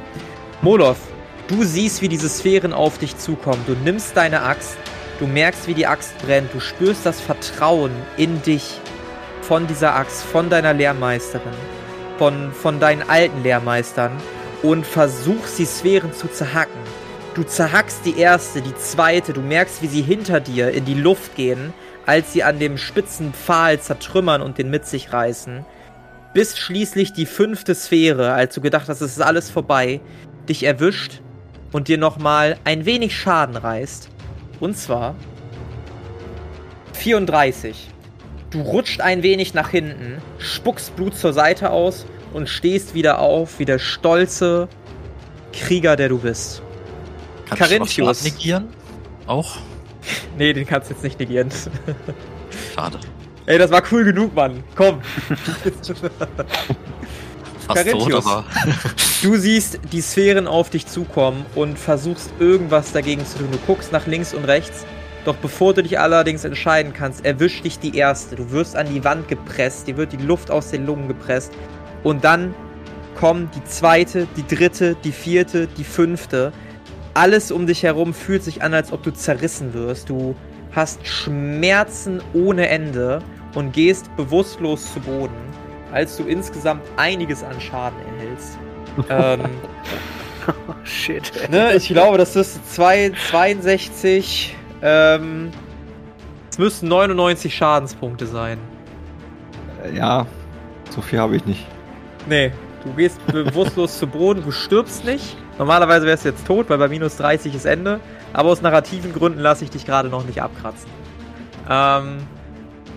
Moloth, 0.62 0.96
du 1.48 1.62
siehst, 1.64 2.02
wie 2.02 2.08
diese 2.08 2.28
Sphären 2.28 2.72
auf 2.72 2.98
dich 2.98 3.16
zukommen. 3.16 3.62
Du 3.66 3.72
nimmst 3.72 4.16
deine 4.16 4.42
Axt, 4.42 4.76
du 5.18 5.26
merkst, 5.26 5.66
wie 5.66 5.74
die 5.74 5.86
Axt 5.86 6.16
brennt, 6.24 6.52
du 6.52 6.60
spürst 6.60 7.06
das 7.06 7.20
Vertrauen 7.20 7.92
in 8.16 8.42
dich 8.42 8.80
von 9.42 9.66
dieser 9.66 9.94
Axt, 9.94 10.22
von 10.22 10.50
deiner 10.50 10.74
Lehrmeisterin, 10.74 11.52
von, 12.18 12.52
von 12.52 12.80
deinen 12.80 13.08
alten 13.08 13.42
Lehrmeistern 13.42 14.12
und 14.62 14.86
versuchst, 14.86 15.58
die 15.58 15.64
Sphären 15.64 16.12
zu 16.12 16.28
zerhacken. 16.28 16.80
Du 17.34 17.44
zerhackst 17.44 18.04
die 18.04 18.18
erste, 18.18 18.60
die 18.60 18.74
zweite, 18.74 19.32
du 19.32 19.40
merkst, 19.40 19.82
wie 19.82 19.86
sie 19.86 20.02
hinter 20.02 20.40
dir 20.40 20.72
in 20.72 20.84
die 20.84 20.94
Luft 20.94 21.36
gehen, 21.36 21.72
als 22.04 22.32
sie 22.32 22.42
an 22.42 22.58
dem 22.58 22.76
spitzen 22.76 23.32
Pfahl 23.32 23.78
zertrümmern 23.78 24.42
und 24.42 24.58
den 24.58 24.68
mit 24.68 24.84
sich 24.84 25.12
reißen. 25.12 25.64
Bis 26.34 26.58
schließlich 26.58 27.12
die 27.12 27.26
fünfte 27.26 27.76
Sphäre, 27.76 28.32
als 28.32 28.54
du 28.54 28.60
gedacht 28.60 28.88
hast, 28.88 29.00
es 29.00 29.12
ist 29.12 29.22
alles 29.22 29.48
vorbei, 29.48 30.00
dich 30.48 30.64
erwischt 30.64 31.20
und 31.70 31.86
dir 31.86 31.98
nochmal 31.98 32.58
ein 32.64 32.84
wenig 32.84 33.16
Schaden 33.16 33.56
reißt. 33.56 34.08
Und 34.58 34.76
zwar 34.76 35.14
34. 36.94 37.90
Du 38.50 38.60
rutscht 38.60 39.00
ein 39.00 39.22
wenig 39.22 39.54
nach 39.54 39.68
hinten, 39.68 40.20
spuckst 40.38 40.96
Blut 40.96 41.16
zur 41.16 41.32
Seite 41.32 41.70
aus 41.70 42.06
und 42.32 42.48
stehst 42.48 42.94
wieder 42.94 43.20
auf, 43.20 43.60
wie 43.60 43.64
der 43.66 43.78
stolze 43.78 44.68
Krieger, 45.52 45.94
der 45.94 46.08
du 46.08 46.18
bist. 46.18 46.62
Kann 47.50 47.58
ich 47.58 47.64
Carinthius. 47.64 48.18
Schaden 48.18 48.32
negieren? 48.32 48.68
Auch? 49.26 49.56
Nee, 50.38 50.54
den 50.54 50.66
kannst 50.66 50.88
du 50.88 50.94
jetzt 50.94 51.02
nicht 51.02 51.20
negieren. 51.20 51.50
Schade. 52.74 52.98
Ey, 53.44 53.58
das 53.58 53.70
war 53.70 53.82
cool 53.92 54.02
genug, 54.04 54.34
Mann. 54.34 54.64
Komm. 54.74 55.02
Tot, 57.66 57.76
Carinthius. 57.76 58.24
Du 59.22 59.36
siehst 59.36 59.78
die 59.92 60.00
Sphären 60.00 60.46
auf 60.46 60.70
dich 60.70 60.86
zukommen 60.86 61.44
und 61.54 61.78
versuchst 61.78 62.30
irgendwas 62.38 62.92
dagegen 62.92 63.26
zu 63.26 63.38
tun. 63.38 63.48
Du 63.52 63.58
guckst 63.66 63.92
nach 63.92 64.06
links 64.06 64.32
und 64.32 64.44
rechts. 64.44 64.86
Doch 65.26 65.36
bevor 65.36 65.74
du 65.74 65.82
dich 65.82 65.98
allerdings 65.98 66.44
entscheiden 66.44 66.94
kannst, 66.94 67.26
erwischt 67.26 67.64
dich 67.64 67.78
die 67.78 67.94
erste. 67.96 68.36
Du 68.36 68.50
wirst 68.52 68.74
an 68.74 68.92
die 68.92 69.04
Wand 69.04 69.28
gepresst, 69.28 69.86
dir 69.86 69.98
wird 69.98 70.12
die 70.12 70.16
Luft 70.16 70.50
aus 70.50 70.70
den 70.70 70.86
Lungen 70.86 71.08
gepresst. 71.08 71.52
Und 72.02 72.24
dann 72.24 72.54
kommen 73.16 73.50
die 73.54 73.64
zweite, 73.64 74.26
die 74.36 74.46
dritte, 74.46 74.96
die 75.04 75.12
vierte, 75.12 75.66
die 75.66 75.84
fünfte. 75.84 76.52
Alles 77.14 77.50
um 77.50 77.66
dich 77.66 77.82
herum 77.82 78.14
fühlt 78.14 78.42
sich 78.44 78.62
an, 78.62 78.72
als 78.74 78.92
ob 78.92 79.02
du 79.02 79.10
zerrissen 79.12 79.74
wirst. 79.74 80.08
Du 80.08 80.36
hast 80.72 81.04
Schmerzen 81.06 82.22
ohne 82.34 82.68
Ende 82.68 83.20
und 83.54 83.72
gehst 83.72 84.14
bewusstlos 84.16 84.92
zu 84.92 85.00
Boden, 85.00 85.34
als 85.92 86.16
du 86.16 86.22
insgesamt 86.24 86.82
einiges 86.96 87.42
an 87.42 87.60
Schaden 87.60 87.98
erhältst. 88.16 88.58
ähm, 89.10 89.40
Oh, 90.48 90.72
shit. 90.84 91.30
ey. 91.42 91.50
ne, 91.50 91.74
ich 91.76 91.88
glaube, 91.88 92.16
das 92.18 92.34
ist 92.34 92.72
zwei- 92.74 93.12
62. 93.30 94.56
Ähm, 94.82 95.50
es 96.50 96.58
müssten 96.58 96.88
99 96.88 97.54
Schadenspunkte 97.54 98.26
sein. 98.26 98.58
Äh, 99.84 99.96
Ja, 99.96 100.26
so 100.88 101.02
viel 101.02 101.18
habe 101.20 101.36
ich 101.36 101.44
nicht. 101.44 101.66
Nee, 102.28 102.52
du 102.84 102.92
gehst 102.94 103.24
bewusstlos 103.26 103.98
zu 103.98 104.06
Boden, 104.06 104.42
du 104.42 104.50
stirbst 104.50 105.04
nicht. 105.04 105.36
Normalerweise 105.60 106.06
wärst 106.06 106.24
du 106.24 106.30
jetzt 106.30 106.46
tot, 106.46 106.70
weil 106.70 106.78
bei 106.78 106.88
minus 106.88 107.18
30 107.18 107.54
ist 107.54 107.66
Ende. 107.66 108.00
Aber 108.32 108.48
aus 108.48 108.62
narrativen 108.62 109.12
Gründen 109.12 109.40
lasse 109.40 109.62
ich 109.62 109.68
dich 109.68 109.84
gerade 109.84 110.08
noch 110.08 110.24
nicht 110.24 110.40
abkratzen. 110.40 110.88
Ähm, 111.68 112.16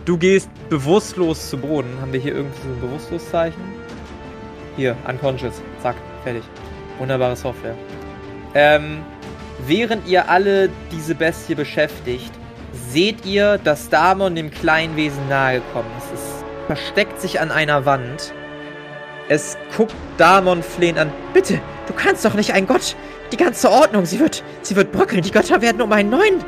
du 0.06 0.18
gehst 0.18 0.49
bewusstlos 0.69 1.49
zu 1.49 1.57
Boden. 1.57 1.90
Haben 1.99 2.14
wir 2.14 2.22
hier 2.22 2.34
irgendwie 2.34 2.61
so 2.61 2.69
ein 2.69 2.80
Bewusstlosizeichen? 2.80 3.61
Hier, 4.77 4.95
unconscious. 5.06 5.61
Zack, 5.81 5.98
fertig. 6.23 6.44
Wunderbare 6.99 7.35
Software. 7.35 7.76
Ähm, 8.53 8.99
während 9.68 10.07
ihr 10.07 10.30
alle 10.30 10.69
diese 10.90 11.15
Bestie 11.15 11.56
beschäftigt, 11.56 12.31
seht 12.72 13.26
ihr, 13.26 13.57
dass 13.57 13.90
Damon 13.90 14.35
dem 14.35 14.49
kleinen 14.49 14.95
Wesen 14.95 15.27
nahegekommen 15.27 15.91
ist. 15.98 16.14
Es 16.14 16.45
versteckt 16.68 17.19
sich 17.19 17.41
an 17.41 17.52
einer 17.52 17.85
Wand. 17.85 18.34
Es 19.27 19.57
guckt 19.76 19.95
Damon 20.18 20.64
flehend 20.64 20.98
an. 20.98 21.11
Bitte, 21.34 21.60
du 21.88 21.93
kannst 21.93 22.26
doch 22.26 22.34
nicht 22.34 22.53
ein 22.53 22.68
Gott. 22.68 22.95
Die 23.31 23.38
ganze 23.38 23.69
Ordnung, 23.69 24.05
sie 24.05 24.19
wird, 24.19 24.43
sie 24.61 24.76
wird 24.76 24.91
bröckeln. 24.91 25.22
Die 25.22 25.31
Götter 25.31 25.61
werden 25.61 25.81
um 25.81 25.91
einen 25.91 26.10
neuen, 26.10 26.43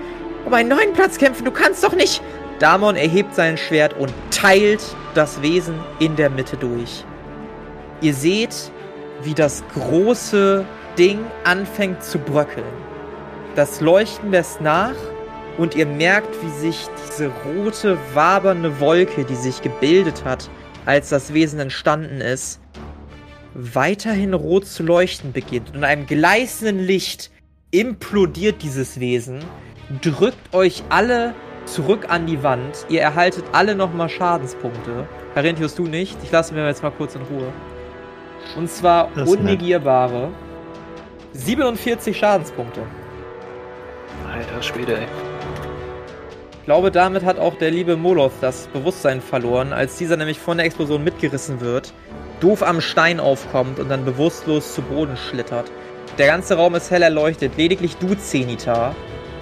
um 0.46 0.54
einen 0.54 0.70
neuen 0.70 0.94
Platz 0.94 1.18
kämpfen. 1.18 1.46
Du 1.46 1.52
kannst 1.52 1.84
doch 1.84 1.96
nicht. 1.96 2.22
Damon 2.60 2.96
erhebt 2.96 3.36
sein 3.36 3.58
Schwert 3.58 3.96
und 3.98 4.14
teilt 4.32 4.82
das 5.14 5.42
Wesen 5.42 5.76
in 6.00 6.16
der 6.16 6.30
Mitte 6.30 6.58
durch. 6.58 7.04
Ihr 8.02 8.14
seht, 8.14 8.72
wie 9.24 9.34
das 9.34 9.64
große 9.74 10.66
Ding 10.98 11.20
anfängt 11.44 12.04
zu 12.04 12.20
bröckeln. 12.20 12.66
Das 13.56 13.82
Leuchten 13.82 14.32
lässt 14.32 14.62
nach 14.62 14.96
und 15.58 15.76
ihr 15.76 15.86
merkt, 15.86 16.30
wie 16.44 16.50
sich 16.50 16.88
diese 17.08 17.32
rote, 17.46 17.98
wabernde 18.14 18.80
Wolke, 18.80 19.24
die 19.24 19.36
sich 19.36 19.62
gebildet 19.62 20.24
hat, 20.26 20.50
als 20.86 21.10
das 21.10 21.34
Wesen 21.34 21.60
entstanden 21.60 22.22
ist, 22.22 22.60
weiterhin 23.56 24.34
rot 24.34 24.68
zu 24.68 24.84
leuchten 24.84 25.32
beginnt. 25.32 25.70
Und 25.70 25.78
in 25.78 25.84
einem 25.84 26.06
gleißenden 26.06 26.80
Licht 26.80 27.32
implodiert 27.72 28.62
dieses 28.62 29.00
Wesen, 29.00 29.40
drückt 30.02 30.54
euch 30.54 30.84
alle 30.90 31.34
zurück 31.66 32.08
an 32.10 32.28
die 32.28 32.44
Wand. 32.44 32.86
Ihr 32.90 33.02
erhaltet 33.02 33.46
alle 33.54 33.76
nochmal 33.76 34.10
Schadenspunkte. 34.10 35.08
Carinthius, 35.34 35.74
du 35.76 35.84
nicht. 35.84 36.18
Ich 36.24 36.32
lasse 36.32 36.54
mir 36.54 36.68
jetzt 36.68 36.84
mal 36.84 36.92
kurz 36.92 37.16
in 37.16 37.22
Ruhe. 37.24 37.52
Und 38.56 38.70
zwar 38.70 39.10
Das 39.16 39.28
unnegierbare 39.28 40.32
47 41.34 42.16
Schadenspunkte. 42.18 42.82
Alter 44.32 44.62
Schwede, 44.62 44.98
ey. 45.00 45.08
Ich 46.60 46.66
glaube, 46.66 46.92
damit 46.92 47.24
hat 47.24 47.38
auch 47.38 47.56
der 47.56 47.72
liebe 47.72 47.96
Moloth 47.96 48.32
das 48.42 48.68
Bewusstsein 48.68 49.22
verloren, 49.22 49.72
als 49.72 49.98
dieser 49.98 50.18
nämlich 50.18 50.40
von 50.40 50.58
der 50.58 50.66
Explosion 50.66 51.04
mitgerissen 51.04 51.62
wird, 51.62 51.94
doof 52.40 52.64
am 52.64 52.82
Stein 52.82 53.20
aufkommt 53.20 53.80
und 53.80 53.90
dann 53.90 54.06
bewusstlos 54.06 54.74
zu 54.74 54.82
Boden 54.82 55.18
schlittert. 55.18 55.72
Der 56.18 56.28
ganze 56.28 56.56
Raum 56.56 56.76
ist 56.76 56.92
hell 56.92 57.02
erleuchtet. 57.02 57.58
Lediglich 57.58 57.98
du, 57.98 58.16
Zenita, 58.16 58.96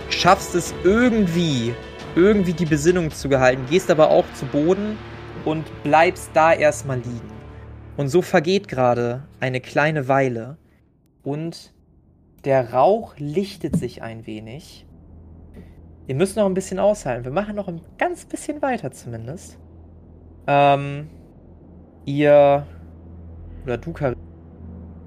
schaffst 0.09 0.55
es 0.55 0.73
irgendwie, 0.83 1.73
irgendwie 2.15 2.53
die 2.53 2.65
Besinnung 2.65 3.11
zu 3.11 3.29
gehalten, 3.29 3.65
gehst 3.69 3.91
aber 3.91 4.09
auch 4.09 4.25
zu 4.33 4.45
Boden 4.45 4.97
und 5.45 5.65
bleibst 5.83 6.31
da 6.33 6.53
erstmal 6.53 6.97
liegen. 6.97 7.31
Und 7.97 8.09
so 8.09 8.21
vergeht 8.21 8.67
gerade 8.67 9.23
eine 9.39 9.61
kleine 9.61 10.07
Weile 10.07 10.57
und 11.21 11.73
der 12.45 12.73
Rauch 12.73 13.15
lichtet 13.17 13.77
sich 13.77 14.01
ein 14.01 14.25
wenig. 14.25 14.85
Ihr 16.07 16.15
müsst 16.15 16.35
noch 16.35 16.45
ein 16.45 16.53
bisschen 16.53 16.79
aushalten. 16.79 17.23
Wir 17.23 17.31
machen 17.31 17.55
noch 17.55 17.67
ein 17.67 17.81
ganz 17.97 18.25
bisschen 18.25 18.61
weiter 18.61 18.91
zumindest. 18.91 19.57
Ähm, 20.47 21.09
ihr 22.05 22.67
oder 23.63 23.77
du, 23.77 23.93
Karin. 23.93 24.17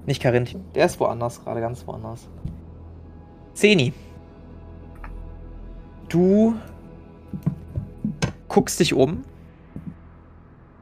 Nicht 0.05 0.21
Karin, 0.21 0.47
der 0.73 0.85
ist 0.85 0.99
woanders 0.99 1.43
gerade, 1.43 1.59
ganz 1.59 1.85
woanders. 1.85 2.27
Zeni. 3.53 3.93
Du 6.09 6.55
guckst 8.47 8.79
dich 8.79 8.93
um, 8.93 9.23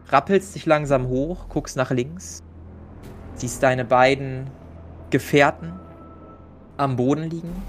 rappelst 0.10 0.53
dich 0.53 0.65
langsam 0.68 1.07
hoch, 1.07 1.49
guckst 1.49 1.76
nach 1.76 1.89
links, 1.89 2.43
siehst 3.34 3.64
deine 3.64 3.85
beiden 3.85 4.52
Gefährten 5.10 5.73
am 6.77 6.95
Boden 6.95 7.23
liegen. 7.23 7.64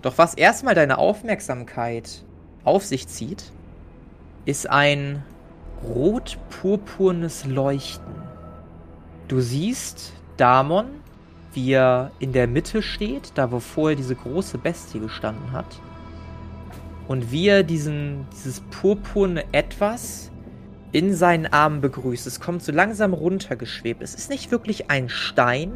Doch 0.00 0.16
was 0.18 0.34
erstmal 0.34 0.74
deine 0.74 0.98
Aufmerksamkeit 0.98 2.24
auf 2.64 2.84
sich 2.84 3.06
zieht, 3.06 3.52
ist 4.44 4.68
ein 4.68 5.22
rot-purpurnes 5.84 7.44
Leuchten. 7.44 8.21
Du 9.32 9.40
siehst 9.40 10.12
Damon, 10.36 10.88
wie 11.54 11.72
er 11.72 12.10
in 12.18 12.34
der 12.34 12.46
Mitte 12.46 12.82
steht, 12.82 13.32
da 13.34 13.50
wo 13.50 13.60
vorher 13.60 13.96
diese 13.96 14.14
große 14.14 14.58
Bestie 14.58 14.98
gestanden 14.98 15.52
hat. 15.52 15.80
Und 17.08 17.32
wie 17.32 17.48
er 17.48 17.62
diesen, 17.62 18.26
dieses 18.30 18.60
purpurne 18.60 19.44
Etwas 19.52 20.30
in 20.92 21.14
seinen 21.14 21.46
Armen 21.46 21.80
begrüßt. 21.80 22.26
Es 22.26 22.40
kommt 22.40 22.62
so 22.62 22.72
langsam 22.72 23.14
runtergeschwebt. 23.14 24.02
Es 24.02 24.14
ist 24.14 24.28
nicht 24.28 24.50
wirklich 24.50 24.90
ein 24.90 25.08
Stein. 25.08 25.72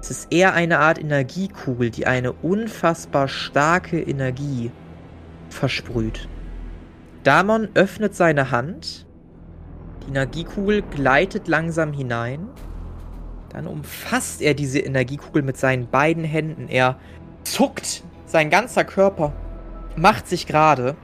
Es 0.00 0.12
ist 0.12 0.32
eher 0.32 0.54
eine 0.54 0.78
Art 0.78 1.00
Energiekugel, 1.00 1.90
die 1.90 2.06
eine 2.06 2.30
unfassbar 2.30 3.26
starke 3.26 4.00
Energie 4.00 4.70
versprüht. 5.48 6.28
Damon 7.24 7.70
öffnet 7.74 8.14
seine 8.14 8.52
Hand. 8.52 9.04
Die 10.04 10.10
Energiekugel 10.10 10.82
gleitet 10.82 11.48
langsam 11.48 11.92
hinein 11.92 12.50
dann 13.54 13.68
umfasst 13.68 14.42
er 14.42 14.54
diese 14.54 14.80
Energiekugel 14.80 15.42
mit 15.42 15.56
seinen 15.56 15.88
beiden 15.88 16.24
Händen. 16.24 16.68
Er 16.68 16.98
zuckt, 17.44 18.02
sein 18.26 18.50
ganzer 18.50 18.84
Körper 18.84 19.32
macht 19.96 20.26
sich 20.26 20.48
gerade 20.48 20.96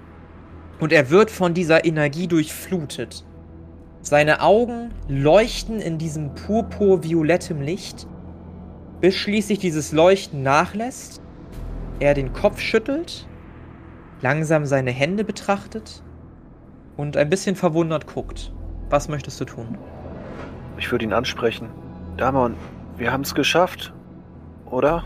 und 0.81 0.93
er 0.93 1.11
wird 1.11 1.31
von 1.31 1.55
dieser 1.55 1.85
Energie 1.85 2.27
durchflutet. 2.27 3.25
Seine 4.03 4.41
Augen 4.41 4.91
leuchten 5.07 5.79
in 5.81 5.99
diesem 5.99 6.35
purpur-violettem 6.35 7.61
Licht, 7.63 8.09
bis 9.01 9.15
schließlich 9.15 9.61
dieses 9.61 9.93
Leuchten 9.93 10.43
nachlässt, 10.43 11.23
er 12.01 12.15
den 12.15 12.33
Kopf 12.33 12.59
schüttelt, 12.59 13.29
langsam 14.23 14.67
seine 14.67 14.91
Hände 14.91 15.23
betrachtet 15.23 16.03
und 16.97 17.17
ein 17.17 17.31
bisschen 17.31 17.55
verwundert 17.55 18.09
guckt. 18.09 18.53
Was 18.89 19.09
möchtest 19.09 19.41
du 19.41 19.45
tun? 19.45 19.79
Ich 20.79 20.91
würde 20.91 21.05
ihn 21.05 21.13
ansprechen. 21.13 21.69
Damon, 22.21 22.55
wir 22.99 23.13
haben 23.13 23.23
es 23.23 23.35
geschafft, 23.35 23.95
oder? 24.67 25.05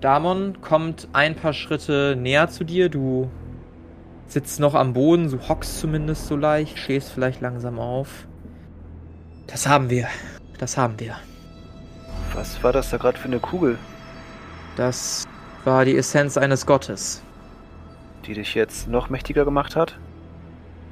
Damon 0.00 0.60
kommt 0.60 1.06
ein 1.12 1.36
paar 1.36 1.52
Schritte 1.52 2.16
näher 2.18 2.48
zu 2.48 2.64
dir. 2.64 2.88
Du 2.88 3.30
sitzt 4.26 4.58
noch 4.58 4.74
am 4.74 4.92
Boden, 4.92 5.30
du 5.30 5.38
hockst 5.48 5.78
zumindest 5.78 6.26
so 6.26 6.34
leicht, 6.34 6.78
stehst 6.78 7.12
vielleicht 7.12 7.40
langsam 7.40 7.78
auf. 7.78 8.26
Das 9.46 9.68
haben 9.68 9.88
wir. 9.88 10.08
Das 10.58 10.76
haben 10.76 10.98
wir. 10.98 11.14
Was 12.34 12.60
war 12.64 12.72
das 12.72 12.90
da 12.90 12.96
gerade 12.96 13.16
für 13.16 13.28
eine 13.28 13.38
Kugel? 13.38 13.78
Das 14.76 15.28
war 15.64 15.84
die 15.84 15.96
Essenz 15.96 16.36
eines 16.36 16.66
Gottes. 16.66 17.22
Die 18.26 18.34
dich 18.34 18.56
jetzt 18.56 18.88
noch 18.88 19.10
mächtiger 19.10 19.44
gemacht 19.44 19.76
hat? 19.76 19.96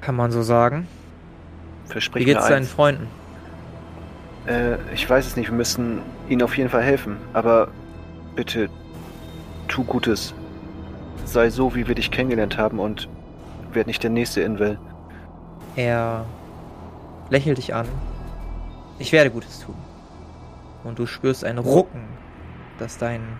Kann 0.00 0.14
man 0.14 0.30
so 0.30 0.42
sagen. 0.42 0.86
Versprich 1.86 2.20
Wie 2.20 2.32
geht's 2.32 2.46
deinen. 2.46 2.64
Freunden? 2.64 3.17
Äh, 4.48 4.78
ich 4.94 5.08
weiß 5.08 5.26
es 5.26 5.36
nicht, 5.36 5.50
wir 5.50 5.56
müssen 5.56 6.00
ihnen 6.28 6.42
auf 6.42 6.56
jeden 6.56 6.70
Fall 6.70 6.82
helfen. 6.82 7.18
Aber 7.32 7.68
bitte, 8.34 8.68
tu 9.68 9.84
Gutes. 9.84 10.34
Sei 11.24 11.50
so, 11.50 11.74
wie 11.74 11.86
wir 11.86 11.94
dich 11.94 12.10
kennengelernt 12.10 12.56
haben 12.56 12.78
und 12.78 13.08
werd 13.72 13.86
nicht 13.86 14.02
der 14.02 14.10
nächste 14.10 14.40
Invel. 14.40 14.78
Er 15.76 16.24
lächelt 17.28 17.58
dich 17.58 17.74
an. 17.74 17.86
Ich 18.98 19.12
werde 19.12 19.30
Gutes 19.30 19.60
tun. 19.60 19.74
Und 20.84 20.98
du 20.98 21.06
spürst 21.06 21.44
ein 21.44 21.58
Rucken, 21.58 22.00
das 22.78 22.98
deinen 22.98 23.38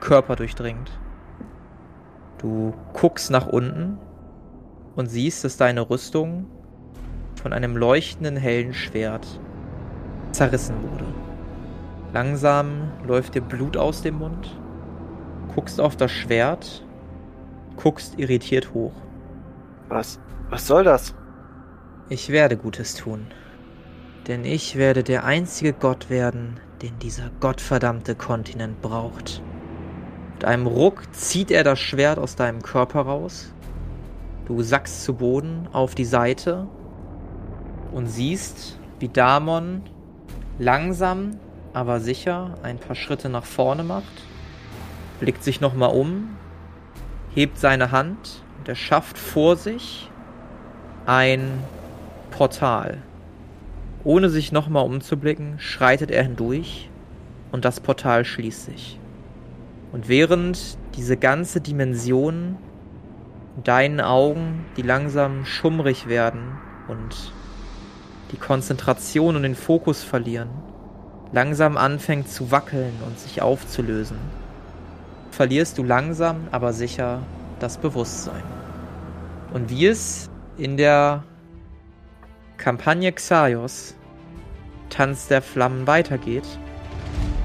Körper 0.00 0.34
durchdringt. 0.36 0.90
Du 2.38 2.74
guckst 2.92 3.30
nach 3.30 3.46
unten 3.46 3.98
und 4.96 5.06
siehst, 5.06 5.44
dass 5.44 5.56
deine 5.56 5.88
Rüstung 5.88 6.46
von 7.40 7.52
einem 7.52 7.76
leuchtenden 7.76 8.36
hellen 8.36 8.74
Schwert 8.74 9.40
zerrissen 10.36 10.76
wurde. 10.82 11.06
Langsam 12.12 12.92
läuft 13.06 13.34
dir 13.34 13.40
Blut 13.40 13.76
aus 13.76 14.02
dem 14.02 14.18
Mund, 14.18 14.56
guckst 15.54 15.80
auf 15.80 15.96
das 15.96 16.12
Schwert, 16.12 16.84
guckst 17.76 18.18
irritiert 18.18 18.72
hoch. 18.74 18.92
Was? 19.88 20.20
Was 20.50 20.66
soll 20.66 20.84
das? 20.84 21.14
Ich 22.08 22.28
werde 22.28 22.56
Gutes 22.56 22.94
tun. 22.94 23.26
Denn 24.28 24.44
ich 24.44 24.76
werde 24.76 25.02
der 25.02 25.24
einzige 25.24 25.72
Gott 25.72 26.10
werden, 26.10 26.60
den 26.82 26.98
dieser 26.98 27.30
gottverdammte 27.40 28.14
Kontinent 28.14 28.80
braucht. 28.82 29.42
Mit 30.34 30.44
einem 30.44 30.66
Ruck 30.66 31.02
zieht 31.14 31.50
er 31.50 31.64
das 31.64 31.78
Schwert 31.78 32.18
aus 32.18 32.36
deinem 32.36 32.62
Körper 32.62 33.02
raus. 33.02 33.52
Du 34.46 34.62
sackst 34.62 35.04
zu 35.04 35.14
Boden 35.14 35.68
auf 35.72 35.94
die 35.94 36.04
Seite 36.04 36.68
und 37.92 38.06
siehst, 38.06 38.78
wie 39.00 39.08
Damon 39.08 39.82
langsam, 40.58 41.38
aber 41.72 42.00
sicher 42.00 42.54
ein 42.62 42.78
paar 42.78 42.96
Schritte 42.96 43.28
nach 43.28 43.44
vorne 43.44 43.84
macht, 43.84 44.04
blickt 45.20 45.42
sich 45.42 45.60
nochmal 45.60 45.90
um, 45.90 46.36
hebt 47.34 47.58
seine 47.58 47.90
Hand 47.90 48.42
und 48.58 48.68
er 48.68 48.74
schafft 48.74 49.18
vor 49.18 49.56
sich 49.56 50.10
ein 51.04 51.62
Portal. 52.30 52.98
Ohne 54.04 54.30
sich 54.30 54.52
nochmal 54.52 54.84
umzublicken, 54.84 55.58
schreitet 55.58 56.10
er 56.10 56.22
hindurch 56.22 56.88
und 57.52 57.64
das 57.64 57.80
Portal 57.80 58.24
schließt 58.24 58.66
sich. 58.66 58.98
Und 59.92 60.08
während 60.08 60.78
diese 60.96 61.16
ganze 61.16 61.60
Dimension 61.60 62.56
deinen 63.64 64.00
Augen, 64.00 64.64
die 64.76 64.82
langsam 64.82 65.44
schummrig 65.44 66.08
werden 66.08 66.58
und 66.88 67.32
die 68.32 68.36
Konzentration 68.36 69.36
und 69.36 69.42
den 69.42 69.54
Fokus 69.54 70.02
verlieren, 70.02 70.48
langsam 71.32 71.76
anfängt 71.76 72.28
zu 72.28 72.50
wackeln 72.50 72.94
und 73.06 73.18
sich 73.18 73.42
aufzulösen, 73.42 74.18
verlierst 75.30 75.78
du 75.78 75.84
langsam, 75.84 76.48
aber 76.50 76.72
sicher 76.72 77.20
das 77.60 77.78
Bewusstsein. 77.78 78.42
Und 79.52 79.70
wie 79.70 79.86
es 79.86 80.30
in 80.56 80.76
der 80.76 81.24
Kampagne 82.56 83.12
Xaios 83.12 83.94
Tanz 84.88 85.28
der 85.28 85.42
Flammen 85.42 85.86
weitergeht, 85.86 86.46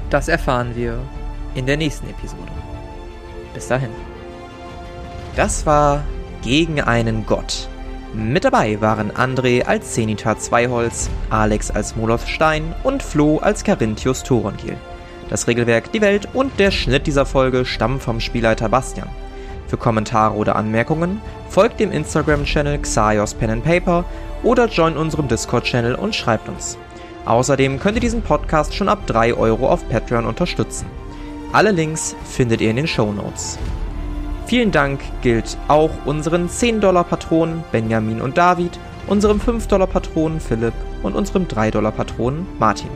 das 0.09 0.27
erfahren 0.27 0.75
wir 0.75 0.97
in 1.55 1.65
der 1.65 1.77
nächsten 1.77 2.09
Episode. 2.09 2.51
Bis 3.53 3.67
dahin. 3.67 3.91
Das 5.35 5.65
war 5.65 6.03
Gegen 6.41 6.81
einen 6.81 7.25
Gott. 7.25 7.70
Mit 8.13 8.43
dabei 8.43 8.81
waren 8.81 9.09
André 9.11 9.63
als 9.63 9.93
Zenita 9.93 10.37
Zweiholz, 10.37 11.09
Alex 11.29 11.71
als 11.71 11.95
Moloth 11.95 12.27
Stein 12.27 12.75
und 12.83 13.01
Flo 13.01 13.37
als 13.37 13.63
Carinthius 13.63 14.23
Thorongil. 14.23 14.75
Das 15.29 15.47
Regelwerk, 15.47 15.93
die 15.93 16.01
Welt 16.01 16.27
und 16.33 16.59
der 16.59 16.71
Schnitt 16.71 17.07
dieser 17.07 17.25
Folge 17.25 17.63
stammen 17.63 18.01
vom 18.01 18.19
Spielleiter 18.19 18.67
Bastian. 18.67 19.07
Für 19.67 19.77
Kommentare 19.77 20.35
oder 20.35 20.57
Anmerkungen 20.57 21.21
folgt 21.47 21.79
dem 21.79 21.93
Instagram-Channel 21.93 22.79
Xaios 22.79 23.33
Pen 23.33 23.51
and 23.51 23.63
Paper 23.63 24.03
oder 24.43 24.67
join 24.67 24.97
unserem 24.97 25.29
Discord-Channel 25.29 25.95
und 25.95 26.13
schreibt 26.13 26.49
uns. 26.49 26.77
Außerdem 27.23 27.79
könnt 27.79 27.95
ihr 27.95 28.01
diesen 28.01 28.23
Podcast 28.23 28.75
schon 28.75 28.89
ab 28.89 29.07
3 29.07 29.35
Euro 29.35 29.69
auf 29.69 29.87
Patreon 29.87 30.25
unterstützen. 30.25 30.85
Alle 31.53 31.71
Links 31.71 32.13
findet 32.25 32.59
ihr 32.59 32.71
in 32.71 32.75
den 32.75 32.87
Show 32.87 33.13
Notes. 33.13 33.57
Vielen 34.51 34.71
Dank 34.71 34.99
gilt 35.21 35.57
auch 35.69 35.91
unseren 36.03 36.49
10-Dollar-Patronen 36.49 37.63
Benjamin 37.71 38.19
und 38.19 38.37
David, 38.37 38.77
unserem 39.07 39.39
5-Dollar-Patronen 39.39 40.41
Philipp 40.41 40.73
und 41.03 41.15
unserem 41.15 41.45
3-Dollar-Patronen 41.45 42.45
Martin. 42.59 42.89